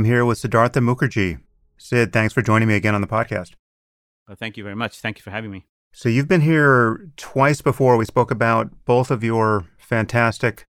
I 0.00 0.02
am 0.02 0.06
here 0.06 0.24
with 0.24 0.38
Siddhartha 0.38 0.80
Mukherjee. 0.80 1.40
Sid, 1.76 2.10
thanks 2.10 2.32
for 2.32 2.40
joining 2.40 2.66
me 2.66 2.74
again 2.74 2.94
on 2.94 3.02
the 3.02 3.06
podcast. 3.06 3.52
Well, 4.26 4.34
thank 4.34 4.56
you 4.56 4.62
very 4.62 4.74
much. 4.74 4.98
Thank 4.98 5.18
you 5.18 5.22
for 5.22 5.30
having 5.30 5.50
me. 5.50 5.66
So, 5.92 6.08
you've 6.08 6.26
been 6.26 6.40
here 6.40 7.10
twice 7.18 7.60
before. 7.60 7.98
We 7.98 8.06
spoke 8.06 8.30
about 8.30 8.70
both 8.86 9.10
of 9.10 9.22
your 9.22 9.66
fantastic 9.76 10.64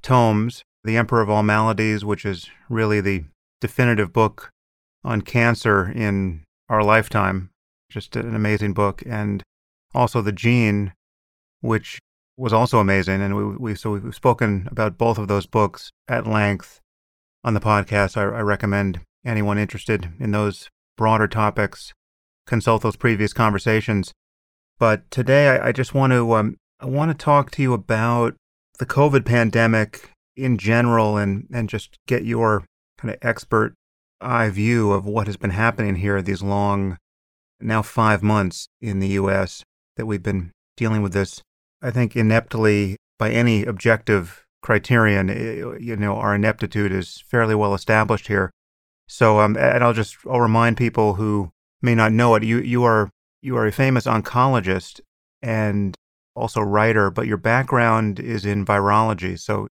tomes 0.00 0.62
The 0.84 0.96
Emperor 0.96 1.20
of 1.20 1.28
All 1.28 1.42
Maladies, 1.42 2.02
which 2.02 2.24
is 2.24 2.48
really 2.70 3.02
the 3.02 3.24
definitive 3.60 4.10
book 4.10 4.48
on 5.04 5.20
cancer 5.20 5.92
in 5.94 6.42
our 6.70 6.82
lifetime. 6.82 7.50
Just 7.90 8.16
an 8.16 8.34
amazing 8.34 8.72
book. 8.72 9.02
And 9.04 9.42
also 9.94 10.22
The 10.22 10.32
Gene, 10.32 10.94
which 11.60 11.98
was 12.38 12.54
also 12.54 12.78
amazing. 12.78 13.20
And 13.20 13.36
we, 13.36 13.44
we 13.54 13.74
so 13.74 13.98
we've 13.98 14.14
spoken 14.14 14.66
about 14.70 14.96
both 14.96 15.18
of 15.18 15.28
those 15.28 15.44
books 15.44 15.90
at 16.08 16.26
length 16.26 16.80
on 17.44 17.54
the 17.54 17.60
podcast. 17.60 18.16
I, 18.16 18.22
I 18.22 18.40
recommend 18.40 19.00
anyone 19.24 19.58
interested 19.58 20.12
in 20.18 20.30
those 20.32 20.68
broader 20.96 21.26
topics 21.26 21.92
consult 22.46 22.82
those 22.82 22.96
previous 22.96 23.32
conversations. 23.32 24.12
But 24.78 25.10
today, 25.10 25.48
I, 25.48 25.68
I 25.68 25.72
just 25.72 25.94
want 25.94 26.12
to 26.12 26.34
um, 26.34 26.56
I 26.80 26.86
want 26.86 27.10
to 27.10 27.24
talk 27.24 27.50
to 27.52 27.62
you 27.62 27.72
about 27.72 28.34
the 28.78 28.86
COVID 28.86 29.24
pandemic 29.24 30.10
in 30.36 30.58
general, 30.58 31.16
and 31.16 31.46
and 31.52 31.68
just 31.68 31.96
get 32.06 32.24
your 32.24 32.64
kind 32.98 33.14
of 33.14 33.18
expert 33.22 33.74
eye 34.20 34.50
view 34.50 34.92
of 34.92 35.06
what 35.06 35.26
has 35.26 35.36
been 35.36 35.50
happening 35.50 35.96
here 35.96 36.22
these 36.22 36.42
long, 36.42 36.96
now 37.60 37.82
five 37.82 38.22
months 38.22 38.66
in 38.80 39.00
the 39.00 39.08
U.S. 39.08 39.62
that 39.96 40.06
we've 40.06 40.22
been 40.22 40.52
dealing 40.76 41.02
with 41.02 41.12
this. 41.12 41.42
I 41.80 41.90
think 41.90 42.16
ineptly 42.16 42.96
by 43.18 43.30
any 43.30 43.64
objective 43.64 44.41
criterion, 44.62 45.28
eh, 45.28 45.76
you 45.78 45.96
know, 45.96 46.16
our 46.16 46.34
ineptitude 46.34 46.92
is 46.92 47.22
fairly 47.26 47.54
well 47.54 47.74
established 47.74 48.28
here. 48.28 48.50
So, 49.08 49.40
um, 49.40 49.56
and 49.56 49.84
I'll 49.84 49.92
just 49.92 50.16
I'll 50.30 50.40
remind 50.40 50.76
people 50.76 51.14
who 51.14 51.50
may 51.82 51.94
not 51.94 52.12
know 52.12 52.34
it. 52.34 52.44
You 52.44 52.58
you 52.58 52.84
are 52.84 53.10
you 53.42 53.56
are 53.56 53.66
a 53.66 53.72
famous 53.72 54.06
oncologist 54.06 55.00
and 55.42 55.94
also 56.34 56.60
writer, 56.60 57.10
but 57.10 57.26
your 57.26 57.36
background 57.36 58.18
is 58.18 58.46
in 58.46 58.64
virology. 58.64 59.38
So, 59.38 59.66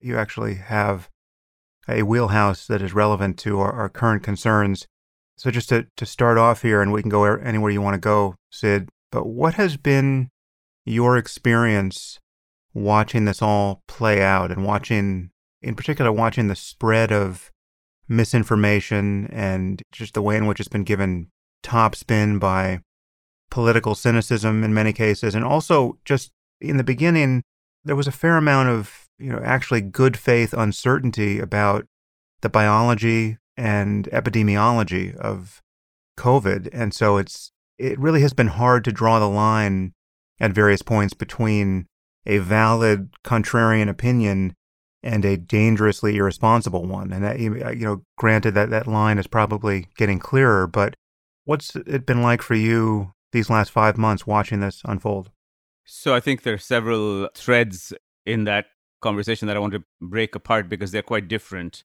you 0.00 0.16
actually 0.16 0.54
have 0.54 1.08
a 1.88 2.02
wheelhouse 2.02 2.66
that 2.66 2.82
is 2.82 2.92
relevant 2.92 3.38
to 3.38 3.58
our, 3.60 3.72
our 3.72 3.88
current 3.88 4.22
concerns. 4.22 4.86
So, 5.36 5.50
just 5.50 5.70
to 5.70 5.86
to 5.96 6.06
start 6.06 6.38
off 6.38 6.62
here, 6.62 6.82
and 6.82 6.92
we 6.92 7.02
can 7.02 7.10
go 7.10 7.24
anywhere 7.24 7.70
you 7.72 7.82
want 7.82 7.94
to 7.94 8.00
go, 8.00 8.36
Sid. 8.50 8.88
But 9.10 9.26
what 9.26 9.54
has 9.54 9.76
been 9.76 10.28
your 10.84 11.16
experience 11.16 12.18
watching 12.76 13.24
this 13.24 13.40
all 13.40 13.82
play 13.88 14.22
out 14.22 14.50
and 14.50 14.64
watching, 14.64 15.30
in 15.62 15.74
particular, 15.74 16.12
watching 16.12 16.48
the 16.48 16.54
spread 16.54 17.10
of 17.10 17.50
misinformation 18.06 19.26
and 19.28 19.82
just 19.90 20.14
the 20.14 20.22
way 20.22 20.36
in 20.36 20.46
which 20.46 20.60
it's 20.60 20.68
been 20.68 20.84
given 20.84 21.28
top 21.62 21.96
spin 21.96 22.38
by 22.38 22.80
political 23.50 23.94
cynicism 23.94 24.62
in 24.62 24.74
many 24.74 24.92
cases. 24.92 25.34
And 25.34 25.44
also, 25.44 25.98
just 26.04 26.32
in 26.60 26.76
the 26.76 26.84
beginning, 26.84 27.42
there 27.84 27.96
was 27.96 28.06
a 28.06 28.12
fair 28.12 28.36
amount 28.36 28.68
of, 28.68 29.06
you 29.18 29.32
know, 29.32 29.40
actually 29.42 29.80
good 29.80 30.16
faith 30.16 30.52
uncertainty 30.52 31.38
about 31.38 31.86
the 32.42 32.50
biology 32.50 33.38
and 33.56 34.04
epidemiology 34.12 35.16
of 35.16 35.62
COVID. 36.18 36.68
And 36.72 36.92
so 36.92 37.16
it's, 37.16 37.52
it 37.78 37.98
really 37.98 38.20
has 38.20 38.34
been 38.34 38.48
hard 38.48 38.84
to 38.84 38.92
draw 38.92 39.18
the 39.18 39.28
line 39.28 39.94
at 40.38 40.52
various 40.52 40.82
points 40.82 41.14
between 41.14 41.86
a 42.26 42.38
valid 42.38 43.10
contrarian 43.24 43.88
opinion 43.88 44.54
and 45.02 45.24
a 45.24 45.36
dangerously 45.36 46.16
irresponsible 46.16 46.84
one. 46.84 47.12
And 47.12 47.24
that, 47.24 47.36
uh, 47.36 47.70
you 47.70 47.84
know, 47.84 48.02
granted 48.18 48.52
that 48.54 48.70
that 48.70 48.86
line 48.86 49.18
is 49.18 49.26
probably 49.26 49.86
getting 49.96 50.18
clearer, 50.18 50.66
but 50.66 50.96
what's 51.44 51.76
it 51.76 52.04
been 52.04 52.22
like 52.22 52.42
for 52.42 52.54
you 52.54 53.12
these 53.32 53.48
last 53.48 53.70
five 53.70 53.96
months 53.96 54.26
watching 54.26 54.60
this 54.60 54.82
unfold? 54.84 55.30
So 55.84 56.14
I 56.14 56.20
think 56.20 56.42
there 56.42 56.54
are 56.54 56.58
several 56.58 57.28
threads 57.34 57.92
in 58.24 58.44
that 58.44 58.66
conversation 59.00 59.46
that 59.46 59.56
I 59.56 59.60
want 59.60 59.74
to 59.74 59.84
break 60.00 60.34
apart 60.34 60.68
because 60.68 60.90
they're 60.90 61.02
quite 61.02 61.28
different. 61.28 61.84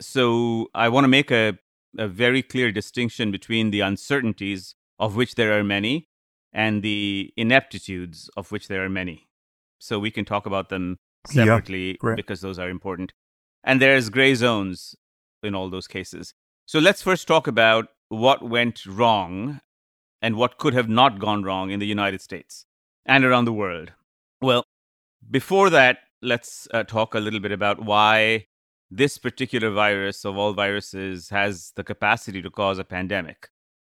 So 0.00 0.68
I 0.74 0.88
want 0.88 1.04
to 1.04 1.08
make 1.08 1.32
a, 1.32 1.58
a 1.98 2.06
very 2.06 2.42
clear 2.42 2.70
distinction 2.70 3.32
between 3.32 3.72
the 3.72 3.80
uncertainties, 3.80 4.76
of 5.00 5.16
which 5.16 5.34
there 5.34 5.58
are 5.58 5.64
many, 5.64 6.08
and 6.52 6.82
the 6.82 7.32
ineptitudes, 7.36 8.30
of 8.36 8.52
which 8.52 8.68
there 8.68 8.84
are 8.84 8.88
many 8.88 9.26
so 9.82 9.98
we 9.98 10.12
can 10.12 10.24
talk 10.24 10.46
about 10.46 10.68
them 10.68 10.98
separately 11.26 11.98
yeah, 12.02 12.14
because 12.14 12.40
those 12.40 12.58
are 12.58 12.70
important. 12.70 13.12
And 13.64 13.80
there's 13.80 14.10
gray 14.10 14.34
zones 14.34 14.94
in 15.42 15.54
all 15.54 15.70
those 15.70 15.88
cases. 15.88 16.34
So 16.66 16.78
let's 16.78 17.02
first 17.02 17.26
talk 17.26 17.46
about 17.48 17.88
what 18.08 18.48
went 18.48 18.86
wrong 18.86 19.60
and 20.20 20.36
what 20.36 20.58
could 20.58 20.74
have 20.74 20.88
not 20.88 21.18
gone 21.18 21.42
wrong 21.42 21.70
in 21.70 21.80
the 21.80 21.86
United 21.86 22.20
States 22.20 22.64
and 23.04 23.24
around 23.24 23.44
the 23.44 23.52
world. 23.52 23.92
Well, 24.40 24.64
before 25.28 25.68
that, 25.70 25.98
let's 26.20 26.68
uh, 26.72 26.84
talk 26.84 27.14
a 27.14 27.20
little 27.20 27.40
bit 27.40 27.52
about 27.52 27.84
why 27.84 28.46
this 28.88 29.18
particular 29.18 29.70
virus 29.70 30.24
of 30.24 30.36
all 30.36 30.52
viruses 30.52 31.30
has 31.30 31.72
the 31.74 31.82
capacity 31.82 32.40
to 32.40 32.50
cause 32.50 32.78
a 32.78 32.84
pandemic. 32.84 33.48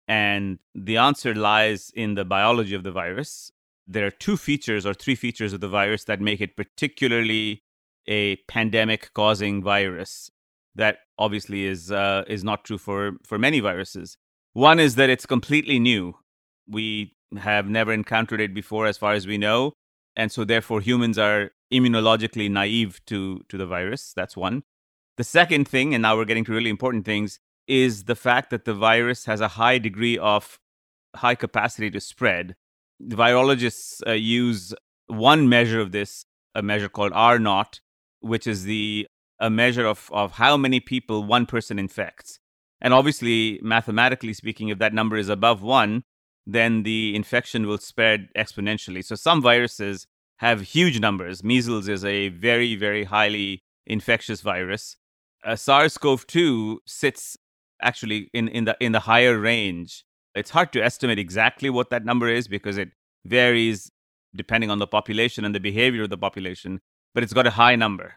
And 0.06 0.60
the 0.74 0.98
answer 0.98 1.34
lies 1.34 1.90
in 1.94 2.14
the 2.14 2.24
biology 2.24 2.74
of 2.74 2.84
the 2.84 2.92
virus, 2.92 3.50
there 3.86 4.06
are 4.06 4.10
two 4.10 4.36
features 4.36 4.86
or 4.86 4.94
three 4.94 5.14
features 5.14 5.52
of 5.52 5.60
the 5.60 5.68
virus 5.68 6.04
that 6.04 6.20
make 6.20 6.40
it 6.40 6.56
particularly 6.56 7.62
a 8.06 8.36
pandemic 8.48 9.10
causing 9.14 9.62
virus 9.62 10.30
that 10.74 10.98
obviously 11.18 11.66
is 11.66 11.90
uh, 11.90 12.24
is 12.26 12.44
not 12.44 12.64
true 12.64 12.78
for 12.78 13.12
for 13.24 13.38
many 13.38 13.60
viruses. 13.60 14.16
One 14.52 14.80
is 14.80 14.94
that 14.96 15.10
it's 15.10 15.26
completely 15.26 15.78
new. 15.78 16.14
We 16.68 17.16
have 17.38 17.68
never 17.68 17.92
encountered 17.92 18.40
it 18.40 18.54
before 18.54 18.86
as 18.86 18.98
far 18.98 19.12
as 19.12 19.26
we 19.26 19.38
know 19.38 19.74
and 20.16 20.32
so 20.32 20.44
therefore 20.44 20.80
humans 20.80 21.18
are 21.18 21.50
immunologically 21.72 22.50
naive 22.50 23.00
to 23.06 23.40
to 23.48 23.56
the 23.56 23.66
virus. 23.66 24.12
That's 24.14 24.36
one. 24.36 24.62
The 25.16 25.24
second 25.24 25.68
thing 25.68 25.94
and 25.94 26.02
now 26.02 26.16
we're 26.16 26.24
getting 26.24 26.44
to 26.46 26.52
really 26.52 26.70
important 26.70 27.04
things 27.04 27.38
is 27.66 28.04
the 28.04 28.16
fact 28.16 28.50
that 28.50 28.64
the 28.64 28.74
virus 28.74 29.26
has 29.26 29.40
a 29.40 29.48
high 29.48 29.78
degree 29.78 30.18
of 30.18 30.58
high 31.16 31.34
capacity 31.34 31.90
to 31.90 32.00
spread 32.00 32.56
virologists 33.08 34.00
uh, 34.06 34.12
use 34.12 34.74
one 35.06 35.48
measure 35.48 35.80
of 35.80 35.92
this, 35.92 36.24
a 36.54 36.62
measure 36.62 36.88
called 36.88 37.12
R 37.14 37.38
naught, 37.38 37.80
which 38.20 38.46
is 38.46 38.64
the 38.64 39.06
a 39.38 39.48
measure 39.48 39.86
of, 39.86 40.10
of 40.12 40.32
how 40.32 40.56
many 40.56 40.80
people 40.80 41.24
one 41.24 41.46
person 41.46 41.78
infects. 41.78 42.38
And 42.80 42.92
obviously, 42.92 43.58
mathematically 43.62 44.34
speaking, 44.34 44.68
if 44.68 44.78
that 44.78 44.92
number 44.92 45.16
is 45.16 45.28
above 45.28 45.62
one, 45.62 46.04
then 46.46 46.82
the 46.82 47.14
infection 47.14 47.66
will 47.66 47.78
spread 47.78 48.28
exponentially. 48.36 49.04
So 49.04 49.14
some 49.14 49.40
viruses 49.40 50.06
have 50.38 50.60
huge 50.60 51.00
numbers. 51.00 51.42
Measles 51.42 51.88
is 51.88 52.04
a 52.04 52.28
very, 52.28 52.76
very 52.76 53.04
highly 53.04 53.62
infectious 53.86 54.40
virus. 54.40 54.96
Uh, 55.44 55.56
SARS-CoV-2 55.56 56.78
sits 56.86 57.36
actually 57.82 58.28
in, 58.34 58.48
in 58.48 58.64
the 58.66 58.76
in 58.78 58.92
the 58.92 59.00
higher 59.00 59.38
range 59.38 60.04
it's 60.34 60.50
hard 60.50 60.72
to 60.72 60.82
estimate 60.82 61.18
exactly 61.18 61.70
what 61.70 61.90
that 61.90 62.04
number 62.04 62.28
is 62.28 62.48
because 62.48 62.78
it 62.78 62.90
varies 63.24 63.90
depending 64.34 64.70
on 64.70 64.78
the 64.78 64.86
population 64.86 65.44
and 65.44 65.54
the 65.54 65.60
behavior 65.60 66.04
of 66.04 66.10
the 66.10 66.18
population, 66.18 66.80
but 67.14 67.22
it's 67.22 67.32
got 67.32 67.46
a 67.46 67.50
high 67.52 67.76
number. 67.76 68.14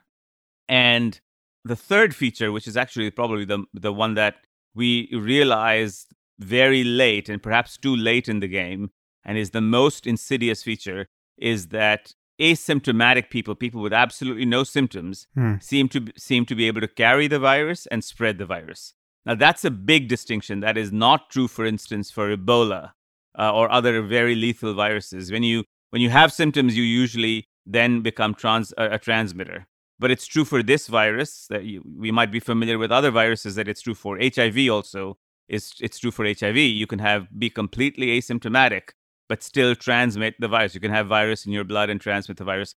And 0.70 1.20
the 1.66 1.76
third 1.76 2.16
feature, 2.16 2.52
which 2.52 2.68
is 2.68 2.78
actually 2.78 3.10
probably 3.12 3.46
the, 3.46 3.66
the 3.74 3.94
one 3.94 4.14
that 4.16 4.36
we 4.76 5.10
realized 5.14 6.14
very 6.40 6.84
late 6.84 7.30
and 7.30 7.42
perhaps 7.42 7.78
too 7.78 7.96
late 7.96 8.28
in 8.28 8.40
the 8.40 8.48
game, 8.48 8.92
and 9.26 9.38
is 9.38 9.52
the 9.52 9.62
most 9.62 10.06
insidious 10.06 10.64
feature, 10.64 11.08
is 11.38 11.68
that 11.70 12.14
asymptomatic 12.40 13.30
people, 13.30 13.56
people 13.56 13.82
with 13.82 13.94
absolutely 13.94 14.46
no 14.46 14.64
symptoms, 14.64 15.28
hmm. 15.34 15.56
seem 15.62 15.88
to 15.90 16.08
seem 16.18 16.46
to 16.46 16.56
be 16.56 16.68
able 16.68 16.82
to 16.82 16.88
carry 16.88 17.28
the 17.28 17.40
virus 17.40 17.86
and 17.88 18.04
spread 18.04 18.38
the 18.38 18.46
virus. 18.46 18.94
Now, 19.26 19.36
that's 19.36 19.64
a 19.64 19.72
big 19.72 20.08
distinction. 20.08 20.60
That 20.60 20.78
is 20.78 20.92
not 20.92 21.30
true, 21.30 21.48
for 21.48 21.66
instance, 21.66 22.12
for 22.12 22.36
Ebola 22.36 22.92
uh, 23.38 23.54
or 23.54 23.72
other 23.72 24.02
very 24.02 24.36
lethal 24.36 24.74
viruses. 24.74 25.32
When 25.32 25.44
you 25.44 25.64
when 25.92 26.02
you 26.02 26.10
have 26.10 26.34
symptoms, 26.34 26.76
you 26.76 26.84
usually 26.84 27.46
then 27.66 28.02
become 28.02 28.34
trans, 28.34 28.74
a 28.78 28.98
transmitter. 28.98 29.68
But 30.00 30.12
it's 30.12 30.26
true 30.26 30.44
for 30.44 30.64
this 30.64 30.88
virus 30.88 31.46
that 31.50 31.64
you, 31.64 31.84
we 31.98 32.12
might 32.12 32.32
be 32.32 32.40
familiar 32.40 32.78
with 32.78 32.92
other 32.92 33.12
viruses 33.12 33.56
that 33.56 33.68
it's 33.68 33.82
true 33.82 33.94
for. 33.94 34.18
HIV 34.20 34.70
also 34.70 35.18
is 35.48 35.74
it's 35.80 36.00
true 36.00 36.12
for 36.12 36.26
HIV. 36.26 36.58
You 36.58 36.88
can 36.88 37.00
have 37.00 37.28
be 37.38 37.50
completely 37.50 38.20
asymptomatic 38.20 38.90
but 39.30 39.44
still 39.44 39.76
transmit 39.76 40.36
the 40.40 40.48
virus. 40.48 40.76
You 40.76 40.82
can 40.82 40.92
have 40.92 41.08
virus 41.08 41.46
in 41.46 41.52
your 41.52 41.64
blood 41.64 41.90
and 41.90 42.00
transmit 42.00 42.38
the 42.38 42.44
virus. 42.44 42.76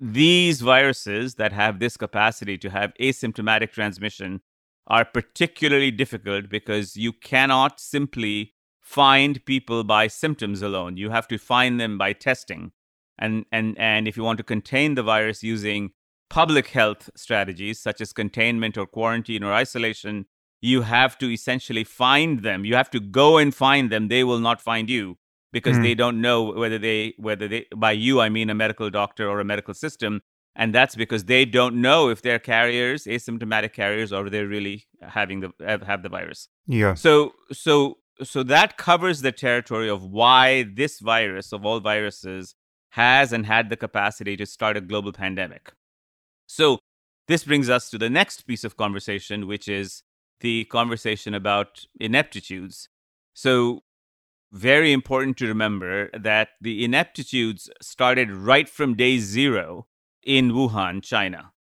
These 0.00 0.60
viruses 0.60 1.34
that 1.34 1.52
have 1.52 1.80
this 1.80 1.96
capacity 1.96 2.56
to 2.58 2.70
have 2.70 2.92
asymptomatic 3.00 3.72
transmission 3.72 4.40
are 4.88 5.04
particularly 5.04 5.90
difficult 5.90 6.48
because 6.48 6.96
you 6.96 7.12
cannot 7.12 7.78
simply 7.78 8.54
find 8.80 9.44
people 9.44 9.84
by 9.84 10.06
symptoms 10.06 10.62
alone. 10.62 10.96
You 10.96 11.10
have 11.10 11.28
to 11.28 11.38
find 11.38 11.78
them 11.78 11.98
by 11.98 12.14
testing. 12.14 12.72
And, 13.18 13.44
and, 13.52 13.78
and 13.78 14.08
if 14.08 14.16
you 14.16 14.22
want 14.22 14.38
to 14.38 14.44
contain 14.44 14.94
the 14.94 15.02
virus 15.02 15.42
using 15.42 15.90
public 16.30 16.68
health 16.68 17.10
strategies, 17.14 17.80
such 17.80 18.00
as 18.00 18.12
containment 18.12 18.78
or 18.78 18.86
quarantine 18.86 19.44
or 19.44 19.52
isolation, 19.52 20.26
you 20.60 20.82
have 20.82 21.18
to 21.18 21.30
essentially 21.30 21.84
find 21.84 22.42
them. 22.42 22.64
You 22.64 22.74
have 22.74 22.90
to 22.90 23.00
go 23.00 23.36
and 23.36 23.54
find 23.54 23.90
them. 23.90 24.08
They 24.08 24.24
will 24.24 24.40
not 24.40 24.60
find 24.60 24.88
you 24.88 25.18
because 25.52 25.76
mm. 25.76 25.82
they 25.82 25.94
don't 25.94 26.20
know 26.20 26.42
whether 26.52 26.78
they 26.78 27.14
whether 27.16 27.48
they 27.48 27.66
by 27.74 27.92
you 27.92 28.20
I 28.20 28.28
mean 28.28 28.50
a 28.50 28.54
medical 28.54 28.90
doctor 28.90 29.28
or 29.28 29.40
a 29.40 29.44
medical 29.44 29.74
system 29.74 30.20
and 30.58 30.74
that's 30.74 30.96
because 30.96 31.24
they 31.24 31.44
don't 31.44 31.80
know 31.80 32.08
if 32.08 32.20
they're 32.20 32.40
carriers 32.40 33.04
asymptomatic 33.04 33.72
carriers 33.72 34.12
or 34.12 34.28
they're 34.28 34.48
really 34.48 34.86
having 35.00 35.40
the 35.40 35.50
have 35.64 36.02
the 36.02 36.08
virus. 36.08 36.48
Yeah. 36.66 36.94
So 36.94 37.32
so 37.52 37.98
so 38.22 38.42
that 38.42 38.76
covers 38.76 39.22
the 39.22 39.30
territory 39.30 39.88
of 39.88 40.02
why 40.02 40.64
this 40.74 40.98
virus 40.98 41.52
of 41.52 41.64
all 41.64 41.78
viruses 41.78 42.56
has 42.90 43.32
and 43.32 43.46
had 43.46 43.70
the 43.70 43.76
capacity 43.76 44.36
to 44.36 44.44
start 44.44 44.76
a 44.76 44.80
global 44.80 45.12
pandemic. 45.12 45.72
So 46.46 46.78
this 47.28 47.44
brings 47.44 47.70
us 47.70 47.88
to 47.90 47.98
the 47.98 48.10
next 48.10 48.42
piece 48.42 48.64
of 48.64 48.76
conversation 48.76 49.46
which 49.46 49.68
is 49.68 50.02
the 50.40 50.64
conversation 50.64 51.34
about 51.34 51.84
ineptitudes. 52.00 52.88
So 53.32 53.84
very 54.50 54.92
important 54.92 55.36
to 55.36 55.46
remember 55.46 56.10
that 56.18 56.48
the 56.60 56.84
ineptitudes 56.84 57.70
started 57.80 58.32
right 58.32 58.68
from 58.68 58.94
day 58.94 59.18
zero 59.18 59.86
in 60.28 60.52
Wuhan, 60.52 61.02
China. 61.02 61.52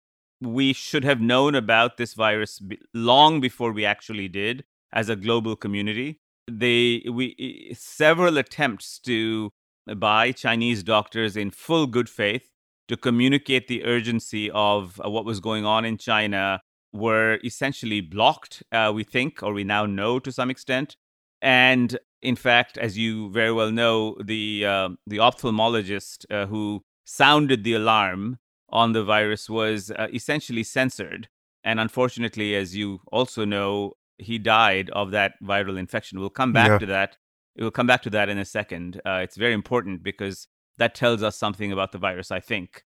We 0.42 0.74
should 0.74 1.06
have 1.06 1.22
known 1.22 1.56
about 1.56 1.96
this 1.96 2.14
virus 2.14 2.62
long 2.94 3.40
before 3.40 3.72
we 3.72 3.86
actually 3.86 4.28
did 4.28 4.66
as 4.92 5.08
a 5.08 5.16
global 5.16 5.56
community. 5.56 6.20
They, 6.52 7.04
we, 7.10 7.74
several 7.74 8.38
attempts 8.38 9.00
to 9.00 9.52
by 9.96 10.34
Chinese 10.34 10.84
doctors 10.84 11.38
in 11.38 11.50
full 11.50 11.88
good 11.88 12.10
faith 12.10 12.52
to 12.90 12.98
communicate 12.98 13.68
the 13.68 13.86
urgency 13.86 14.52
of 14.52 15.00
uh, 15.04 15.10
what 15.10 15.26
was 15.26 15.40
going 15.40 15.66
on 15.66 15.86
in 15.86 15.98
China 15.98 16.62
were 16.94 17.40
essentially 17.44 18.02
blocked, 18.02 18.64
uh, 18.74 18.92
we 18.94 19.04
think, 19.04 19.42
or 19.42 19.54
we 19.54 19.64
now 19.64 19.86
know 19.86 20.20
to 20.20 20.32
some 20.32 20.50
extent. 20.50 20.98
And 21.42 21.98
in 22.22 22.36
fact, 22.36 22.78
as 22.78 22.98
you 22.98 23.30
very 23.32 23.52
well 23.52 23.72
know, 23.72 24.18
the 24.24 24.66
uh, 24.66 24.90
the 25.06 25.18
ophthalmologist 25.18 26.26
uh, 26.30 26.48
who 26.48 26.84
sounded 27.06 27.64
the 27.64 27.74
alarm 27.74 28.38
on 28.70 28.94
the 28.94 29.04
virus 29.04 29.50
was 29.50 29.92
uh, 29.92 30.08
essentially 30.14 30.64
censored, 30.64 31.30
and 31.64 31.80
unfortunately, 31.80 32.56
as 32.56 32.76
you 32.76 33.02
also 33.12 33.46
know, 33.46 33.94
he 34.18 34.38
died 34.38 34.90
of 34.92 35.12
that 35.12 35.34
viral 35.44 35.78
infection. 35.78 36.20
We'll 36.20 36.30
come 36.30 36.54
back 36.54 36.68
yeah. 36.68 36.78
to 36.80 36.86
that. 36.88 37.18
We'll 37.58 37.72
come 37.72 37.88
back 37.88 38.02
to 38.04 38.10
that 38.12 38.30
in 38.30 38.38
a 38.38 38.46
second. 38.46 39.02
Uh, 39.06 39.20
it's 39.24 39.38
very 39.38 39.54
important 39.54 40.04
because 40.04 40.48
that 40.78 40.96
tells 40.96 41.24
us 41.24 41.38
something 41.38 41.72
about 41.72 41.92
the 41.92 41.98
virus. 41.98 42.32
I 42.32 42.40
think. 42.40 42.84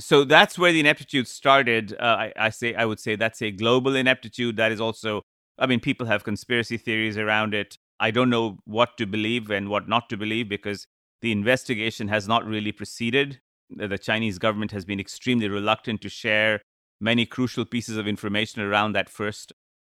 So 0.00 0.24
that's 0.24 0.58
where 0.58 0.72
the 0.72 0.80
ineptitude 0.80 1.28
started. 1.28 1.94
Uh, 2.00 2.04
I, 2.04 2.32
I 2.36 2.50
say 2.50 2.74
I 2.74 2.84
would 2.84 3.00
say 3.00 3.16
that's 3.16 3.42
a 3.42 3.50
global 3.50 3.94
ineptitude. 3.94 4.56
That 4.56 4.72
is 4.72 4.80
also 4.80 5.22
I 5.58 5.66
mean, 5.66 5.80
people 5.80 6.06
have 6.06 6.24
conspiracy 6.24 6.76
theories 6.76 7.16
around 7.16 7.54
it. 7.54 7.78
I 8.00 8.10
don't 8.10 8.30
know 8.30 8.58
what 8.64 8.96
to 8.98 9.06
believe 9.06 9.50
and 9.50 9.68
what 9.68 9.88
not 9.88 10.08
to 10.10 10.16
believe 10.16 10.48
because 10.48 10.86
the 11.22 11.32
investigation 11.32 12.08
has 12.08 12.26
not 12.26 12.44
really 12.44 12.72
proceeded. 12.72 13.40
The 13.76 13.98
Chinese 13.98 14.38
government 14.38 14.72
has 14.72 14.84
been 14.84 15.00
extremely 15.00 15.48
reluctant 15.48 16.00
to 16.02 16.08
share 16.08 16.60
many 17.00 17.26
crucial 17.26 17.64
pieces 17.64 17.96
of 17.96 18.06
information 18.06 18.62
around 18.62 18.92
that 18.92 19.08
first, 19.08 19.52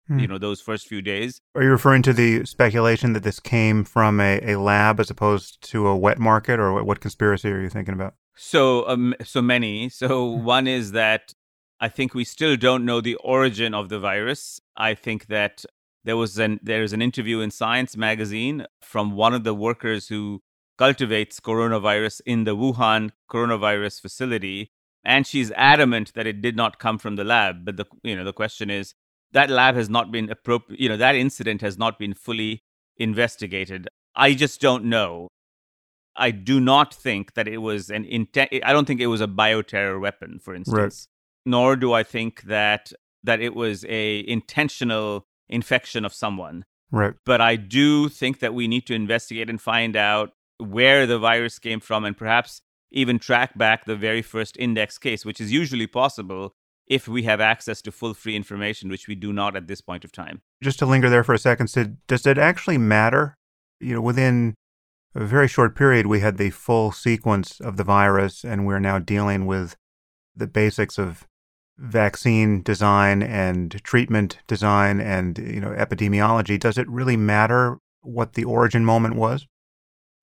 hmm. 0.07 0.19
you 0.19 0.27
know, 0.27 0.38
those 0.38 0.62
first 0.62 0.88
few 0.88 1.01
days. 1.01 1.42
Are 1.56 1.63
you 1.63 1.69
referring 1.69 2.01
to 2.04 2.13
the 2.13 2.45
speculation 2.45 3.13
that 3.13 3.24
this 3.24 3.39
came 3.39 3.83
from 3.83 4.19
a, 4.19 4.39
a 4.42 4.60
lab 4.60 5.00
as 5.00 5.10
opposed 5.10 5.62
to 5.69 5.88
a 5.88 5.95
wet 5.95 6.19
market, 6.19 6.60
or 6.60 6.74
what, 6.74 6.86
what 6.86 7.00
conspiracy 7.00 7.50
are 7.50 7.62
you 7.62 7.69
thinking 7.69 7.94
about? 7.94 8.16
So, 8.36 8.88
um, 8.88 9.16
so 9.24 9.42
many. 9.42 9.89
So 9.89 10.36
hmm. 10.36 10.44
one 10.44 10.68
is 10.68 10.92
that 10.92 11.33
I 11.80 11.89
think 11.89 12.13
we 12.13 12.24
still 12.24 12.56
don't 12.56 12.86
know 12.86 13.01
the 13.01 13.16
origin 13.16 13.74
of 13.74 13.89
the 13.89 14.00
virus. 14.00 14.60
I 14.77 14.94
think 14.94 15.27
that 15.27 15.66
there 16.06 16.18
was 16.18 16.38
an 16.38 16.60
there's 16.63 16.94
an 16.94 17.01
interview 17.01 17.39
in 17.39 17.51
Science 17.51 17.98
magazine 17.98 18.66
from 18.81 19.12
one 19.12 19.33
of 19.33 19.44
the 19.44 19.54
workers 19.54 20.07
who 20.07 20.42
cultivates 20.77 21.39
coronavirus 21.39 22.22
in 22.25 22.44
the 22.44 22.56
Wuhan 22.56 23.12
coronavirus 23.31 24.01
facility 24.01 24.72
and 25.04 25.27
she's 25.27 25.51
adamant 25.51 26.13
that 26.16 26.27
it 26.27 26.42
did 26.42 26.56
not 26.56 26.80
come 26.80 26.98
from 26.98 27.16
the 27.16 27.24
lab 27.24 27.66
but 27.66 27.77
the 27.77 27.86
you 28.04 28.16
know 28.16 28.24
the 28.24 28.33
question 28.33 28.69
is 28.69 28.94
that 29.31 29.50
lab 29.50 29.75
has 29.75 29.89
not 29.89 30.12
been 30.12 30.30
appropriate 30.30 30.80
you 30.80 30.89
know 30.89 30.98
that 30.98 31.16
incident 31.16 31.62
has 31.62 31.77
not 31.77 31.98
been 32.00 32.13
fully 32.13 32.63
investigated 32.98 33.88
i 34.16 34.33
just 34.33 34.60
don't 34.62 34.83
know 34.83 35.27
i 36.16 36.31
do 36.31 36.60
not 36.60 36.94
think 36.94 37.33
that 37.33 37.48
it 37.48 37.57
was 37.57 37.89
an 37.89 38.06
intent 38.06 38.50
i 38.63 38.72
don't 38.74 38.86
think 38.86 39.01
it 39.01 39.07
was 39.07 39.22
a 39.22 39.27
bioterror 39.27 40.00
weapon 40.00 40.39
for 40.39 40.56
instance 40.56 40.77
right. 40.77 41.07
nor 41.45 41.75
do 41.75 41.94
i 41.94 42.04
think 42.04 42.44
that 42.44 42.92
that 43.25 43.42
it 43.42 43.56
was 43.56 43.83
a 43.89 44.24
intentional 44.27 45.25
infection 45.50 46.06
of 46.06 46.13
someone. 46.13 46.66
Right. 46.92 47.13
But 47.25 47.42
I 47.42 47.56
do 47.56 48.10
think 48.10 48.39
that 48.39 48.54
we 48.54 48.68
need 48.68 48.86
to 48.88 48.94
investigate 48.94 49.50
and 49.50 49.62
find 49.62 49.95
out 49.95 50.31
where 50.57 51.06
the 51.06 51.19
virus 51.19 51.60
came 51.60 51.80
from 51.80 52.06
and 52.06 52.18
perhaps 52.18 52.62
even 52.92 53.19
track 53.19 53.57
back 53.57 53.86
the 53.86 53.96
very 53.96 54.22
first 54.22 54.56
index 54.57 54.98
case, 54.98 55.25
which 55.25 55.42
is 55.42 55.52
usually 55.52 55.88
possible 55.88 56.54
if 56.88 57.07
we 57.07 57.24
have 57.24 57.42
access 57.42 57.81
to 57.81 57.92
full 57.92 58.13
free 58.13 58.36
information, 58.36 58.90
which 58.90 59.07
we 59.07 59.16
do 59.16 59.34
not 59.34 59.56
at 59.56 59.68
this 59.68 59.81
point 59.81 60.06
of 60.06 60.12
time. 60.12 60.42
Just 60.62 60.80
to 60.80 60.86
linger 60.86 61.10
there 61.10 61.24
for 61.24 61.34
a 61.34 61.40
second, 61.40 61.68
Sid, 61.68 61.98
does 62.07 62.25
it 62.25 62.38
actually 62.38 62.78
matter? 62.78 63.36
You 63.80 63.96
know, 63.96 64.02
within 64.02 64.56
a 65.13 65.25
very 65.25 65.48
short 65.48 65.75
period, 65.75 66.07
we 66.07 66.19
had 66.19 66.38
the 66.38 66.52
full 66.52 66.92
sequence 66.92 67.60
of 67.60 67.78
the 67.78 67.84
virus, 67.84 68.44
and 68.44 68.66
we're 68.66 68.80
now 68.80 69.00
dealing 69.00 69.46
with 69.46 69.75
the 70.36 70.48
basics 70.48 70.98
of 70.98 71.25
vaccine 71.78 72.62
design 72.62 73.22
and 73.22 73.84
treatment 73.84 74.40
design 74.48 75.01
and 75.01 75.38
you 75.38 75.60
know 75.60 75.72
epidemiology 75.72 76.58
does 76.58 76.78
it 76.78 76.90
really 76.90 77.18
matter 77.18 77.78
what 78.01 78.34
the 78.34 78.46
origin 78.46 78.86
moment 78.86 79.13
was 79.13 79.46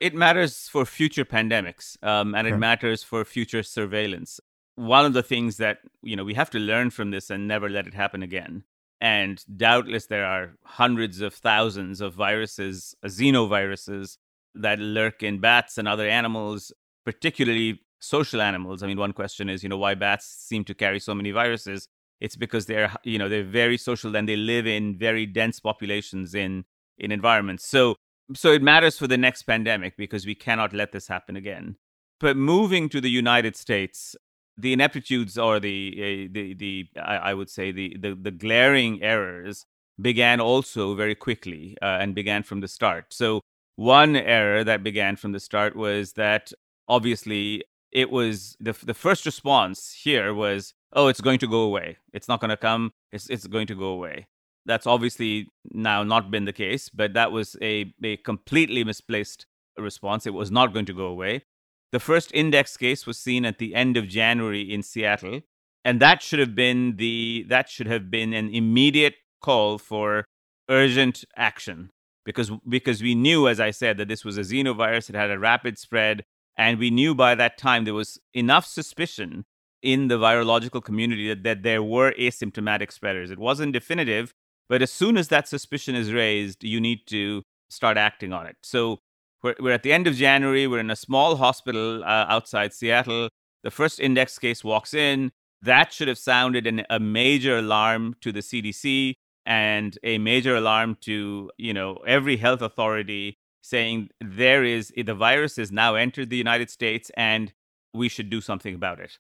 it 0.03 0.15
matters 0.15 0.69
for 0.69 0.85
future 0.85 1.25
pandemics 1.25 2.03
um, 2.03 2.35
and 2.35 2.47
it 2.47 2.57
matters 2.57 3.03
for 3.03 3.25
future 3.25 3.63
surveillance 3.63 4.41
one 4.75 5.05
of 5.05 5.13
the 5.13 5.23
things 5.23 5.57
that 5.59 5.79
you 6.03 6.17
know 6.17 6.25
we 6.25 6.35
have 6.35 6.51
to 6.51 6.59
learn 6.59 6.91
from 6.91 7.11
this 7.11 7.31
and 7.31 7.47
never 7.47 7.69
let 7.69 7.87
it 7.87 7.95
happen 7.95 8.23
again 8.23 8.65
and 9.01 9.45
doubtless 9.57 10.07
there 10.07 10.25
are 10.25 10.55
hundreds 10.65 11.21
of 11.21 11.35
thousands 11.35 12.01
of 12.01 12.15
viruses 12.15 12.95
xenoviruses 13.05 14.17
that 14.55 14.79
lurk 14.79 15.23
in 15.23 15.41
bats 15.41 15.79
and 15.79 15.89
other 15.89 16.09
animals 16.09 16.73
particularly 17.05 17.81
social 18.03 18.43
animals. 18.43 18.83
I 18.83 18.87
mean, 18.87 18.99
one 18.99 19.13
question 19.13 19.49
is, 19.49 19.63
you 19.63 19.69
know, 19.69 19.79
why 19.79 19.95
bats 19.95 20.27
seem 20.27 20.65
to 20.65 20.75
carry 20.75 20.99
so 21.01 21.15
many 21.15 21.31
viruses? 21.31 21.89
It's 22.21 22.37
because 22.37 22.67
they're, 22.67 22.93
you 23.05 23.19
know, 23.19 23.29
they're 23.29 23.45
very 23.45 23.79
social 23.79 24.15
and 24.15 24.29
they 24.29 24.37
live 24.37 24.67
in 24.67 24.99
very 24.99 25.27
dense 25.27 25.61
populations 25.61 26.35
in 26.35 26.65
in 26.99 27.11
environments. 27.11 27.67
So 27.67 27.97
so 28.35 28.53
it 28.53 28.63
matters 28.63 28.99
for 28.99 29.07
the 29.07 29.19
next 29.19 29.43
pandemic 29.43 29.97
because 29.97 30.27
we 30.27 30.35
cannot 30.35 30.73
let 30.73 30.93
this 30.93 31.09
happen 31.09 31.37
again. 31.37 31.77
But 32.21 32.37
moving 32.37 32.89
to 32.91 33.01
the 33.01 33.11
United 33.11 33.57
States, 33.57 34.15
the 34.57 34.73
ineptitudes 34.73 35.39
or 35.39 35.59
the 35.59 36.29
uh, 36.29 36.33
the 36.33 36.55
the 36.55 36.89
I, 37.01 37.35
would 37.35 37.51
say 37.51 37.73
the, 37.73 37.97
the 37.99 38.15
the 38.15 38.31
glaring 38.31 39.03
errors 39.03 39.65
began 40.01 40.41
also 40.41 40.95
very 40.95 41.15
quickly 41.15 41.77
uh, 41.83 41.99
and 42.01 42.15
began 42.15 42.43
from 42.43 42.61
the 42.61 42.69
start. 42.69 43.13
So 43.13 43.41
one 43.77 44.17
error 44.17 44.63
that 44.65 44.83
began 44.83 45.17
from 45.17 45.33
the 45.33 45.41
start 45.41 45.75
was 45.75 46.13
that 46.13 46.53
obviously 46.89 47.65
it 47.91 48.11
was 48.11 48.57
the 48.61 48.75
the 48.85 48.95
first 48.95 49.27
response 49.27 49.93
here 50.05 50.33
was, 50.35 50.75
"Oh, 50.93 51.09
it's 51.09 51.21
going 51.21 51.39
to 51.41 51.47
go 51.47 51.63
away. 51.63 51.99
It's 52.13 52.29
not 52.29 52.41
going 52.41 52.51
to 52.51 52.57
come. 52.57 52.93
It's 53.11 53.29
it's 53.31 53.47
going 53.47 53.67
to 53.69 53.75
go 53.75 53.87
away." 53.87 54.27
That's 54.65 54.87
obviously 54.87 55.49
now 55.71 56.03
not 56.03 56.31
been 56.31 56.45
the 56.45 56.53
case, 56.53 56.89
but 56.89 57.15
that 57.15 57.33
was 57.33 57.57
a 57.61 57.93
a 58.03 58.17
completely 58.19 58.85
misplaced 58.85 59.47
response. 59.77 60.27
It 60.27 60.35
was 60.35 60.51
not 60.51 60.73
going 60.73 60.87
to 60.87 60.95
go 60.95 61.07
away. 61.07 61.45
The 61.91 62.01
first 62.01 62.31
index 62.33 62.77
case 62.77 63.07
was 63.07 63.19
seen 63.19 63.45
at 63.45 63.59
the 63.59 63.75
end 63.75 63.97
of 63.97 64.09
January 64.09 64.63
in 64.63 64.83
Seattle, 64.83 65.41
and 65.85 66.01
that 66.01 66.23
should 66.23 66.39
have 66.39 66.55
been 66.55 66.97
the 66.97 67.45
that 67.49 67.69
should 67.69 67.87
have 67.87 68.11
been 68.11 68.33
an 68.33 68.49
immediate 68.51 69.15
call 69.43 69.79
for 69.79 70.25
urgent 70.69 71.25
action 71.37 71.91
because 72.25 72.51
because 72.69 73.03
we 73.03 73.17
knew 73.17 73.49
as 73.49 73.59
i 73.59 73.73
said 73.73 73.97
that 73.97 74.07
this 74.07 74.25
was 74.25 74.39
a 74.39 74.43
xenovirus 74.43 75.11
it 75.11 75.17
had 75.17 75.33
a 75.33 75.39
rapid 75.39 75.77
spread 75.77 76.23
and 76.57 76.79
we 76.79 76.91
knew 76.91 77.15
by 77.15 77.35
that 77.35 77.59
time 77.59 77.85
there 77.85 77.95
was 77.95 78.19
enough 78.35 78.65
suspicion 78.65 79.45
in 79.83 80.09
the 80.09 80.19
virological 80.19 80.83
community 80.83 81.29
that, 81.29 81.43
that 81.43 81.63
there 81.63 81.83
were 81.83 82.13
asymptomatic 82.13 82.93
spreaders. 82.93 83.31
It 83.31 83.39
wasn't 83.39 83.73
definitive, 83.73 84.33
but 84.73 84.81
as 84.81 84.91
soon 84.91 85.19
as 85.19 85.29
that 85.29 85.47
suspicion 85.47 85.95
is 85.95 86.15
raised, 86.15 86.65
you 86.65 86.81
need 86.81 87.07
to 87.09 87.43
start 87.69 87.99
acting 87.99 88.33
on 88.33 88.47
it. 88.47 88.57
So 88.63 89.01
we're, 89.43 89.55
we're 89.61 89.73
at 89.73 89.83
the 89.83 89.93
end 89.93 90.07
of 90.07 90.15
January. 90.15 90.67
We're 90.67 90.81
in 90.81 90.91
a 90.91 90.97
small 90.97 91.37
hospital 91.37 92.03
uh, 92.03 92.25
outside 92.27 92.73
Seattle. 92.73 93.29
The 93.65 93.71
first 93.71 94.01
index 94.01 94.39
case 94.39 94.65
walks 94.65 94.95
in. 94.95 95.31
That 95.61 95.93
should 95.93 96.09
have 96.09 96.17
sounded 96.17 96.67
an, 96.67 96.87
a 96.89 96.99
major 96.99 97.59
alarm 97.59 98.17
to 98.23 98.33
the 98.33 98.41
CDC 98.41 99.13
and 99.45 99.99
a 100.05 100.17
major 100.17 100.57
alarm 100.57 100.97
to 101.03 101.51
you 101.59 101.75
know 101.75 101.97
every 102.07 102.39
health 102.39 102.63
authority 102.63 103.37
saying 103.61 104.09
there 104.23 104.65
is 104.65 104.91
the 104.97 105.15
virus 105.15 105.57
has 105.57 105.71
now 105.71 105.97
entered 105.97 106.31
the 106.31 106.39
United 106.39 106.71
States 106.71 107.11
and 107.15 107.53
we 107.93 108.09
should 108.09 108.31
do 108.31 108.41
something 108.41 108.75
about 108.75 109.01
it. 109.01 109.19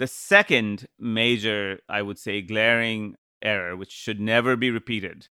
The 0.00 0.08
second 0.08 0.88
major, 0.98 1.78
I 1.88 2.02
would 2.02 2.18
say, 2.18 2.42
glaring 2.42 3.14
error, 3.42 3.76
which 3.76 3.92
should 3.92 4.20
never 4.20 4.56
be 4.56 4.70
repeated, 4.70 5.28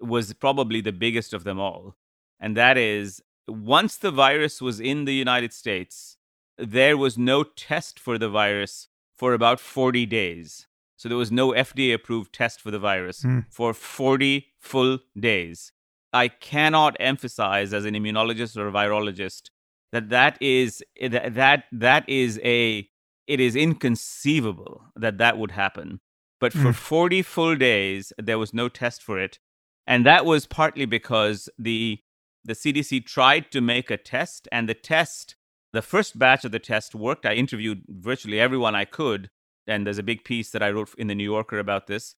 was 0.00 0.32
probably 0.34 0.80
the 0.80 0.92
biggest 0.92 1.32
of 1.32 1.44
them 1.44 1.58
all. 1.58 1.96
And 2.40 2.56
that 2.56 2.76
is 2.76 3.22
once 3.46 3.96
the 3.96 4.10
virus 4.10 4.60
was 4.60 4.80
in 4.80 5.04
the 5.04 5.14
United 5.14 5.52
States, 5.52 6.16
there 6.58 6.96
was 6.96 7.18
no 7.18 7.42
test 7.42 7.98
for 7.98 8.18
the 8.18 8.28
virus 8.28 8.88
for 9.16 9.34
about 9.34 9.60
40 9.60 10.06
days. 10.06 10.66
So 10.96 11.08
there 11.08 11.18
was 11.18 11.32
no 11.32 11.50
FDA 11.50 11.94
approved 11.94 12.32
test 12.32 12.60
for 12.60 12.70
the 12.70 12.78
virus 12.78 13.22
mm. 13.22 13.44
for 13.50 13.74
40 13.74 14.46
full 14.58 15.00
days. 15.18 15.72
I 16.12 16.28
cannot 16.28 16.96
emphasize 17.00 17.74
as 17.74 17.84
an 17.84 17.94
immunologist 17.94 18.56
or 18.56 18.68
a 18.68 18.72
virologist 18.72 19.50
that 19.92 20.08
that 20.10 20.40
is 20.40 20.82
that 21.00 21.34
that, 21.34 21.64
that 21.72 22.08
is 22.08 22.40
a 22.44 22.88
it 23.26 23.40
is 23.40 23.56
inconceivable 23.56 24.82
that 24.96 25.18
that 25.18 25.38
would 25.38 25.50
happen. 25.52 26.00
But 26.44 26.52
for 26.52 26.72
mm. 26.72 26.74
40 26.74 27.22
full 27.22 27.56
days 27.56 28.12
there 28.18 28.38
was 28.38 28.52
no 28.52 28.68
test 28.68 29.02
for 29.02 29.18
it 29.18 29.38
and 29.86 30.04
that 30.04 30.26
was 30.26 30.46
partly 30.46 30.84
because 30.84 31.48
the 31.58 32.00
the 32.44 32.52
CDC 32.52 33.06
tried 33.06 33.50
to 33.52 33.62
make 33.62 33.90
a 33.90 33.96
test 33.96 34.46
and 34.52 34.68
the 34.68 34.74
test 34.74 35.36
the 35.72 35.80
first 35.80 36.18
batch 36.18 36.44
of 36.44 36.52
the 36.52 36.58
test 36.58 36.94
worked. 36.94 37.24
I 37.24 37.32
interviewed 37.32 37.82
virtually 37.88 38.38
everyone 38.38 38.74
I 38.74 38.84
could 38.84 39.30
and 39.66 39.86
there's 39.86 40.02
a 40.04 40.10
big 40.12 40.22
piece 40.22 40.50
that 40.50 40.62
I 40.62 40.70
wrote 40.70 40.90
in 40.98 41.06
the 41.06 41.14
New 41.14 41.30
Yorker 41.32 41.58
about 41.58 41.86
this. 41.86 42.14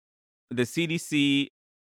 The 0.50 0.62
CDC 0.62 1.48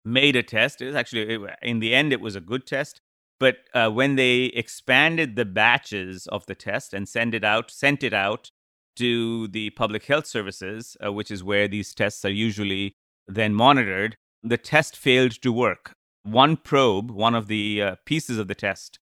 made 0.04 0.37
a 0.37 0.42
test. 0.42 0.82
It 0.82 0.88
was 0.88 0.97
actually, 0.97 1.38
in 1.62 1.78
the 1.80 1.94
end, 1.94 2.12
it 2.12 2.20
was 2.20 2.37
a 2.37 2.42
good 2.42 2.66
test. 2.66 3.00
But 3.40 3.56
uh, 3.73 3.88
when 3.88 4.16
they 4.16 4.44
expanded 4.62 5.35
the 5.35 5.47
batches 5.47 6.26
of 6.26 6.44
the 6.44 6.54
test 6.54 6.92
and 6.92 7.08
sent 7.08 7.32
it 7.35 7.44
out, 7.44 7.70
sent 7.70 8.02
it 8.02 8.12
out 8.12 8.50
to 8.98 9.48
the 9.48 9.70
public 9.70 10.04
health 10.04 10.26
services, 10.26 10.96
uh, 11.04 11.12
which 11.12 11.30
is 11.30 11.42
where 11.42 11.68
these 11.68 11.94
tests 11.94 12.24
are 12.24 12.30
usually 12.30 12.96
then 13.26 13.54
monitored, 13.54 14.16
the 14.42 14.58
test 14.58 14.96
failed 14.96 15.32
to 15.42 15.52
work. 15.52 15.94
One 16.22 16.56
probe, 16.56 17.10
one 17.10 17.34
of 17.34 17.48
the 17.48 17.82
uh, 17.82 17.96
pieces 18.04 18.38
of 18.38 18.48
the 18.48 18.54
test, 18.54 18.98